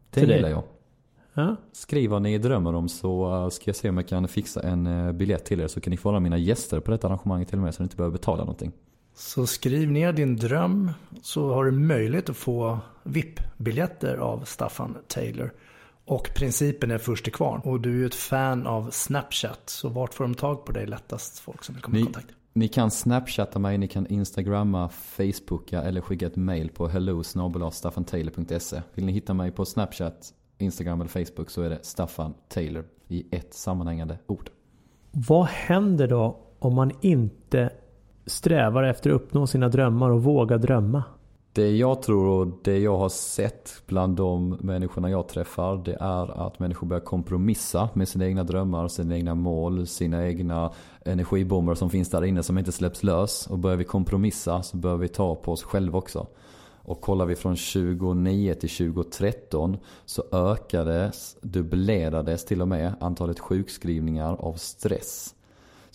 Det 0.09 0.19
Till 0.19 0.27
dig. 0.29 0.37
gillar 0.37 0.49
jag. 0.49 0.63
Ja. 1.33 1.55
Skriv 1.71 2.09
vad 2.09 2.21
ni 2.21 2.37
drömmer 2.37 2.75
om 2.75 2.89
så 2.89 3.33
eh, 3.43 3.49
ska 3.49 3.63
jag 3.65 3.75
se 3.75 3.89
om 3.89 3.97
jag 3.97 4.07
kan 4.07 4.27
fixa 4.27 4.61
en 4.61 4.87
eh, 4.87 5.11
biljett 5.11 5.45
till 5.45 5.61
er 5.61 5.67
så 5.67 5.81
kan 5.81 5.91
ni 5.91 5.97
få 5.97 6.09
vara 6.09 6.19
mina 6.19 6.37
gäster 6.37 6.79
på 6.79 6.91
detta 6.91 7.07
arrangemang 7.07 7.45
till 7.45 7.57
och 7.57 7.63
med 7.63 7.75
så 7.75 7.83
ni 7.83 7.85
inte 7.85 7.95
behöver 7.95 8.13
betala 8.17 8.37
någonting. 8.37 8.71
Så 9.15 9.47
skriv 9.47 9.91
ner 9.91 10.13
din 10.13 10.35
dröm 10.35 10.91
så 11.21 11.53
har 11.53 11.65
du 11.65 11.71
möjlighet 11.71 12.29
att 12.29 12.37
få 12.37 12.79
VIP-biljetter 13.03 14.17
av 14.17 14.43
Staffan 14.45 14.97
Taylor. 15.07 15.53
Och 16.05 16.29
principen 16.35 16.91
är 16.91 16.97
först 16.97 17.23
till 17.23 17.33
kvarn. 17.33 17.61
Och 17.63 17.81
du 17.81 17.89
är 17.89 17.95
ju 17.95 18.05
ett 18.05 18.15
fan 18.15 18.67
av 18.67 18.89
Snapchat. 18.91 19.61
Så 19.65 19.89
vart 19.89 20.13
får 20.13 20.23
de 20.23 20.33
tag 20.35 20.65
på 20.65 20.71
dig 20.71 20.87
lättast 20.87 21.39
folk 21.39 21.63
som 21.63 21.75
vill 21.75 21.81
komma 21.81 21.97
i 21.97 21.99
Ni, 21.99 22.05
kontakt? 22.05 22.27
Ni 22.55 22.67
kan 22.67 22.91
snapchatta 22.91 23.59
mig, 23.59 23.77
ni 23.77 23.87
kan 23.87 24.07
instagramma, 24.07 24.89
facebooka 24.89 25.81
eller 25.81 26.01
skicka 26.01 26.27
ett 26.27 26.35
mail 26.35 26.69
på 26.69 26.87
hello 26.87 27.23
Vill 28.93 29.05
ni 29.05 29.11
hitta 29.11 29.33
mig 29.33 29.51
på 29.51 29.65
snapchat, 29.65 30.33
instagram 30.57 31.01
eller 31.01 31.09
facebook 31.09 31.49
så 31.49 31.61
är 31.61 31.69
det 31.69 31.79
Staffan 31.81 32.33
Taylor 32.47 32.85
i 33.07 33.25
ett 33.31 33.53
sammanhängande 33.53 34.17
ord. 34.27 34.49
Vad 35.11 35.45
händer 35.45 36.07
då 36.07 36.39
om 36.59 36.75
man 36.75 36.91
inte 37.01 37.69
strävar 38.25 38.83
efter 38.83 39.09
att 39.09 39.15
uppnå 39.15 39.47
sina 39.47 39.69
drömmar 39.69 40.09
och 40.09 40.23
våga 40.23 40.57
drömma? 40.57 41.03
Det 41.55 41.71
jag 41.71 42.01
tror 42.01 42.27
och 42.27 42.47
det 42.63 42.79
jag 42.79 42.97
har 42.97 43.09
sett 43.09 43.81
bland 43.85 44.15
de 44.15 44.57
människorna 44.61 45.09
jag 45.09 45.27
träffar 45.27 45.77
det 45.85 45.97
är 45.99 46.47
att 46.47 46.59
människor 46.59 46.87
börjar 46.87 47.01
kompromissa 47.01 47.89
med 47.93 48.07
sina 48.07 48.25
egna 48.25 48.43
drömmar, 48.43 48.87
sina 48.87 49.15
egna 49.15 49.35
mål, 49.35 49.87
sina 49.87 50.27
egna 50.27 50.73
energibomber 51.05 51.75
som 51.75 51.89
finns 51.89 52.09
där 52.09 52.23
inne 52.25 52.43
som 52.43 52.57
inte 52.57 52.71
släpps 52.71 53.03
lös. 53.03 53.47
Och 53.47 53.59
börjar 53.59 53.77
vi 53.77 53.83
kompromissa 53.83 54.63
så 54.63 54.77
börjar 54.77 54.97
vi 54.97 55.07
ta 55.07 55.35
på 55.35 55.51
oss 55.51 55.63
själva 55.63 55.97
också. 55.97 56.27
Och 56.85 57.01
kollar 57.01 57.25
vi 57.25 57.35
från 57.35 57.55
2009 57.55 58.53
till 58.53 58.69
2013 58.69 59.77
så 60.05 60.23
ökades, 60.31 61.37
dubblerades 61.41 62.45
till 62.45 62.61
och 62.61 62.67
med 62.67 62.93
antalet 62.99 63.39
sjukskrivningar 63.39 64.35
av 64.39 64.53
stress. 64.53 65.34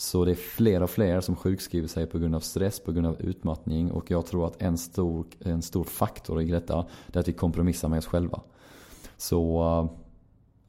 Så 0.01 0.25
det 0.25 0.31
är 0.31 0.35
fler 0.35 0.83
och 0.83 0.91
fler 0.91 1.21
som 1.21 1.37
sjukskriver 1.37 1.89
sig 1.89 2.07
på 2.07 2.19
grund 2.19 2.35
av 2.35 2.41
stress, 2.41 2.81
på 2.81 2.93
grund 2.93 3.07
av 3.07 3.21
utmattning 3.21 3.91
och 3.91 4.11
jag 4.11 4.27
tror 4.27 4.47
att 4.47 4.63
en 4.63 4.79
stor, 4.79 5.27
en 5.41 5.63
stor 5.63 5.85
faktor 5.85 6.43
i 6.43 6.51
detta 6.51 6.87
är 7.13 7.19
att 7.19 7.29
vi 7.29 7.33
kompromissar 7.33 7.89
med 7.89 7.99
oss 7.99 8.07
själva. 8.07 8.41
Så 9.17 9.63
eh, 9.63 9.91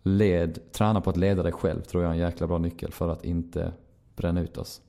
led, 0.04 0.72
träna 0.72 1.02
på 1.02 1.10
att 1.10 1.18
leda 1.18 1.44
dig 1.44 1.52
själv 1.52 1.82
tror 1.82 2.04
jag 2.04 2.10
är 2.10 2.14
en 2.14 2.20
jäkla 2.20 2.48
bra 2.48 2.58
nyckel 2.58 2.92
för 2.92 3.10
att 3.10 3.26
inte 3.26 3.74
bränna 4.16 4.42
ut 4.42 4.58
oss. 4.58 4.82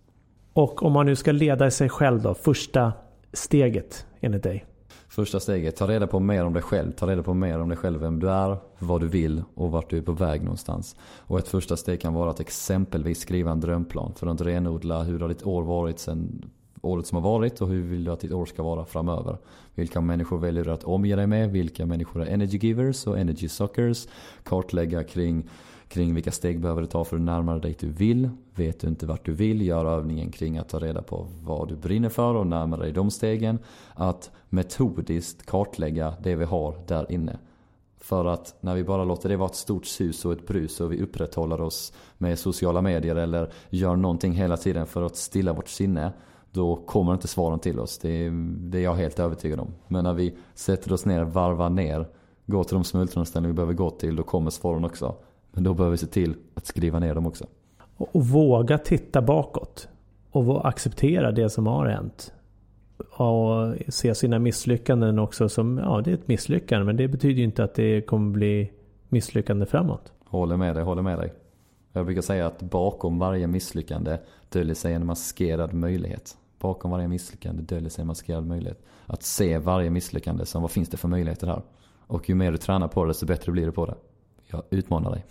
Och 0.53 0.83
om 0.83 0.93
man 0.93 1.07
nu 1.07 1.17
ska 1.17 1.33
leda 1.33 1.71
sig 1.71 1.89
själv 1.89 2.23
då, 2.23 2.35
första 2.35 2.93
steget 3.33 4.07
enligt 4.21 4.43
dig? 4.43 4.67
Första 5.13 5.41
steget, 5.41 5.77
ta 5.77 5.89
reda 5.89 6.07
på 6.07 6.21
mer 6.21 6.45
om 6.45 6.53
dig 6.53 6.63
själv. 6.63 6.93
Ta 6.93 7.07
reda 7.07 7.23
på 7.23 7.35
mer 7.35 7.59
om 7.59 7.69
dig 7.69 7.79
själv, 7.79 8.01
vem 8.01 8.21
du 8.21 8.31
är, 8.31 8.57
vad 8.79 9.01
du 9.01 9.09
vill 9.09 9.43
och 9.55 9.71
vart 9.71 9.91
du 9.91 9.99
är 9.99 10.03
på 10.03 10.13
väg 10.13 10.43
någonstans. 10.43 10.97
Och 11.19 11.39
ett 11.39 11.49
första 11.49 11.77
steg 11.77 12.01
kan 12.01 12.15
vara 12.15 12.31
att 12.31 12.41
exempelvis 12.41 13.21
skriva 13.21 13.51
en 13.51 13.61
drömplan 13.61 14.13
för 14.15 14.27
att 14.27 14.41
renodla 14.41 15.03
hur 15.03 15.21
har 15.21 15.29
ditt 15.29 15.47
år 15.47 15.63
varit 15.63 15.99
sen 15.99 16.45
året 16.83 17.07
som 17.07 17.17
har 17.17 17.23
varit 17.23 17.61
och 17.61 17.69
hur 17.69 17.83
vill 17.83 18.05
du 18.05 18.11
att 18.11 18.21
ditt 18.21 18.33
år 18.33 18.47
ska 18.47 18.63
vara 18.63 18.85
framöver? 18.85 19.39
Vilka 19.75 20.01
människor 20.01 20.39
väljer 20.39 20.65
du 20.65 20.73
att 20.73 20.85
omge 20.85 21.17
dig 21.17 21.27
med? 21.27 21.51
Vilka 21.51 21.87
människor 21.87 22.23
är 22.23 22.27
energy 22.27 22.59
givers 22.59 23.07
och 23.07 23.19
energy 23.19 23.49
suckers? 23.49 24.09
Kartlägga 24.43 25.05
kring, 25.05 25.49
kring 25.93 26.15
vilka 26.15 26.33
steg 26.33 26.61
behöver 26.61 26.81
du 26.81 26.87
ta 26.87 27.05
för 27.05 27.17
att 27.17 27.23
närma 27.23 27.59
dig 27.59 27.77
du 27.81 27.89
vill? 27.89 28.31
Vet 28.55 28.81
du 28.81 28.89
inte 28.89 29.07
vart 29.07 29.27
du 29.27 29.33
vill? 29.33 29.63
Gör 29.63 29.85
övningen 29.85 30.31
kring 30.31 30.59
att 30.59 30.69
ta 30.69 30.79
reda 30.79 31.03
på 31.03 31.27
vad 31.43 31.69
du 31.69 31.77
brinner 31.77 32.09
för 32.09 32.35
och 32.35 32.47
närma 32.47 32.77
dig 32.77 32.93
de 32.93 33.11
stegen. 33.11 33.59
Att 33.95 34.31
metodiskt 34.49 35.47
kartlägga 35.47 36.15
det 36.23 36.37
vi 36.37 36.45
har 36.45 36.75
där 36.87 37.13
inne. 37.13 37.39
För 37.99 38.25
att 38.25 38.55
när 38.61 38.75
vi 38.75 38.85
bara 38.85 39.05
låter 39.05 39.29
det 39.29 39.37
vara 39.37 39.49
ett 39.49 39.55
stort 39.55 39.87
sus 39.87 40.25
och 40.25 40.33
ett 40.33 40.47
brus 40.47 40.81
och 40.81 40.93
vi 40.93 41.03
upprätthåller 41.03 41.61
oss 41.61 41.93
med 42.19 42.39
sociala 42.39 42.83
medier 42.83 43.17
eller 43.17 43.53
gör 43.71 43.97
någonting 43.97 44.33
hela 44.33 44.57
tiden 44.57 44.87
för 44.87 45.03
att 45.03 45.17
stilla 45.17 45.53
vårt 45.53 45.69
sinne. 45.69 46.13
Då 46.51 46.77
kommer 46.77 47.13
inte 47.13 47.29
svaren 47.29 47.59
till 47.59 47.81
oss. 47.81 47.99
Det 47.99 48.27
är, 48.27 48.31
det 48.71 48.79
är 48.79 48.83
jag 48.83 48.95
helt 48.95 49.19
övertygad 49.19 49.61
om. 49.61 49.75
Men 49.89 50.05
när 50.05 50.15
vi 50.15 50.37
sätter 50.55 50.93
oss 50.93 51.05
ner, 51.05 51.25
varvar 51.25 51.71
ner, 51.71 52.09
går 52.47 52.65
till 52.65 52.75
de 52.75 52.85
smultronställen 52.85 53.51
vi 53.51 53.55
behöver 53.55 53.75
gå 53.75 53.91
till, 53.91 54.17
då 54.17 54.23
kommer 54.23 54.51
svaren 54.51 54.85
också. 54.85 55.15
Men 55.53 55.65
då 55.65 55.75
behöver 55.75 55.91
vi 55.91 55.99
se 55.99 56.07
till 56.07 56.35
att 56.55 56.67
skriva 56.67 56.99
ner 56.99 57.15
dem 57.15 57.27
också. 57.27 57.47
Och, 57.97 58.27
våga 58.27 58.79
titta 58.79 59.23
bakåt. 59.23 59.89
Och 60.31 60.69
acceptera 60.69 61.33
det 61.33 61.51
som 61.51 61.67
har 61.67 61.87
hänt 61.87 62.33
och 63.11 63.75
se 63.89 64.15
sina 64.15 64.39
misslyckanden 64.39 65.19
också 65.19 65.49
som, 65.49 65.79
ja 65.79 66.01
det 66.01 66.11
är 66.11 66.15
ett 66.15 66.29
misslyckande 66.29 66.85
men 66.85 66.97
det 66.97 67.09
betyder 67.09 67.35
ju 67.35 67.45
inte 67.45 67.65
att 67.65 67.75
det 67.75 68.01
kommer 68.01 68.33
bli 68.33 68.73
misslyckande 69.09 69.67
framåt. 69.67 70.13
Håller 70.25 70.57
med 70.57 70.77
dig, 70.77 70.85
håller 70.85 71.03
med 71.03 71.19
dig. 71.19 71.33
Jag 71.93 72.05
brukar 72.05 72.23
säga 72.23 72.47
att 72.47 72.63
bakom 72.63 73.19
varje 73.19 73.47
misslyckande 73.47 74.19
döljer 74.49 74.75
sig 74.75 74.95
en 74.95 75.07
maskerad 75.07 75.73
möjlighet. 75.73 76.37
Bakom 76.59 76.91
varje 76.91 77.09
misslyckande 77.09 77.63
döljer 77.63 77.91
sig 77.91 78.03
en 78.03 78.07
maskerad 78.07 78.47
möjlighet. 78.47 78.83
Att 79.07 79.23
se 79.23 79.59
varje 79.59 79.91
misslyckande 79.91 80.47
som 80.47 80.63
vad 80.63 80.71
finns 80.71 80.89
det 80.89 80.97
för 80.97 81.09
möjligheter 81.09 81.47
här? 81.47 81.63
Och 82.07 82.29
ju 82.29 82.35
mer 82.35 82.53
du 82.53 82.59
tränar 82.59 82.89
på 82.89 83.05
det, 83.05 83.11
desto 83.11 83.27
bättre 83.27 83.53
blir 83.53 83.67
du 83.67 83.73
på 83.73 83.87
det. 83.87 83.95
Jag 84.53 84.63
utmanar 84.71 85.11
dig. 85.11 85.25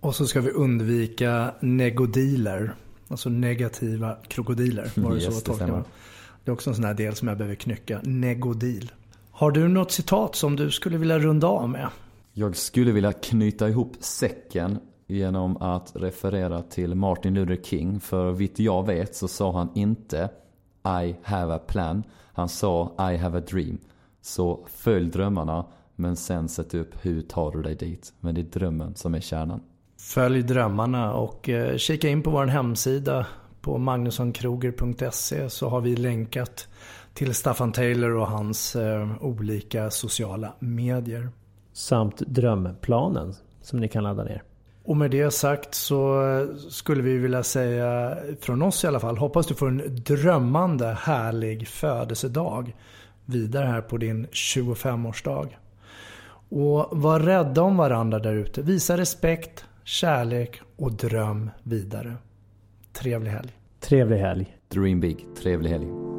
Och 0.00 0.14
så 0.14 0.26
ska 0.26 0.40
vi 0.40 0.50
undvika 0.50 1.54
negodiler. 1.60 2.74
Alltså 3.08 3.28
negativa 3.28 4.16
krokodiler. 4.28 4.92
Var 4.94 5.10
det 5.10 5.22
yes, 5.22 5.38
så 5.38 5.40
tolka 5.40 5.84
det 6.44 6.50
är 6.50 6.52
också 6.52 6.70
en 6.70 6.76
sån 6.76 6.84
här 6.84 6.94
del 6.94 7.14
som 7.14 7.28
jag 7.28 7.38
behöver 7.38 7.54
knycka. 7.54 8.00
Negodil. 8.02 8.92
Har 9.30 9.50
du 9.50 9.68
något 9.68 9.92
citat 9.92 10.36
som 10.36 10.56
du 10.56 10.70
skulle 10.70 10.98
vilja 10.98 11.18
runda 11.18 11.46
av 11.46 11.68
med? 11.68 11.88
Jag 12.32 12.56
skulle 12.56 12.92
vilja 12.92 13.12
knyta 13.12 13.68
ihop 13.68 13.96
säcken 14.00 14.78
genom 15.06 15.56
att 15.56 15.92
referera 15.94 16.62
till 16.62 16.94
Martin 16.94 17.34
Luther 17.34 17.62
King. 17.64 18.00
För 18.00 18.32
vitt 18.32 18.58
jag 18.58 18.86
vet 18.86 19.16
så 19.16 19.28
sa 19.28 19.52
han 19.52 19.68
inte 19.74 20.28
I 21.04 21.16
have 21.22 21.54
a 21.54 21.58
plan. 21.66 22.02
Han 22.32 22.48
sa 22.48 22.94
I 23.12 23.16
have 23.16 23.38
a 23.38 23.42
dream. 23.50 23.78
Så 24.22 24.66
följ 24.70 25.10
drömmarna 25.10 25.66
men 25.96 26.16
sen 26.16 26.48
sätt 26.48 26.74
upp 26.74 26.94
hur 27.02 27.22
tar 27.22 27.50
du 27.50 27.62
dig 27.62 27.74
dit. 27.74 28.12
Men 28.20 28.34
det 28.34 28.40
är 28.40 28.42
drömmen 28.42 28.94
som 28.94 29.14
är 29.14 29.20
kärnan. 29.20 29.60
Följ 29.98 30.42
drömmarna 30.42 31.14
och 31.14 31.48
eh, 31.48 31.76
kika 31.76 32.08
in 32.08 32.22
på 32.22 32.30
vår 32.30 32.46
hemsida 32.46 33.26
på 33.60 33.78
magnussonkroger.se 33.78 35.50
så 35.50 35.68
har 35.68 35.80
vi 35.80 35.96
länkat 35.96 36.68
till 37.14 37.34
Staffan 37.34 37.72
Taylor 37.72 38.10
och 38.16 38.26
hans 38.26 38.76
eh, 38.76 39.24
olika 39.24 39.90
sociala 39.90 40.54
medier. 40.58 41.28
Samt 41.72 42.18
drömplanen 42.18 43.34
som 43.62 43.80
ni 43.80 43.88
kan 43.88 44.02
ladda 44.02 44.24
ner. 44.24 44.42
Och 44.84 44.96
med 44.96 45.10
det 45.10 45.30
sagt 45.30 45.74
så 45.74 46.28
eh, 46.30 46.56
skulle 46.68 47.02
vi 47.02 47.18
vilja 47.18 47.42
säga, 47.42 48.16
från 48.40 48.62
oss 48.62 48.84
i 48.84 48.86
alla 48.86 49.00
fall, 49.00 49.16
hoppas 49.16 49.46
du 49.46 49.54
får 49.54 49.68
en 49.68 49.82
drömmande 50.04 50.86
härlig 51.00 51.68
födelsedag 51.68 52.74
vidare 53.24 53.66
här 53.66 53.80
på 53.80 53.96
din 53.96 54.26
25-årsdag. 54.26 55.48
Och 56.48 56.86
var 56.90 57.20
rädda 57.20 57.62
om 57.62 57.76
varandra 57.76 58.18
där 58.18 58.34
ute. 58.34 58.62
Visa 58.62 58.96
respekt, 58.96 59.64
kärlek 59.84 60.60
och 60.76 60.92
dröm 60.92 61.50
vidare. 61.62 62.14
Trevlig 62.92 63.30
helg. 63.30 63.50
Trevlig 63.80 64.18
helg. 64.18 64.56
Dream 64.68 65.00
big. 65.00 65.26
Trevlig 65.42 65.70
helg. 65.70 66.13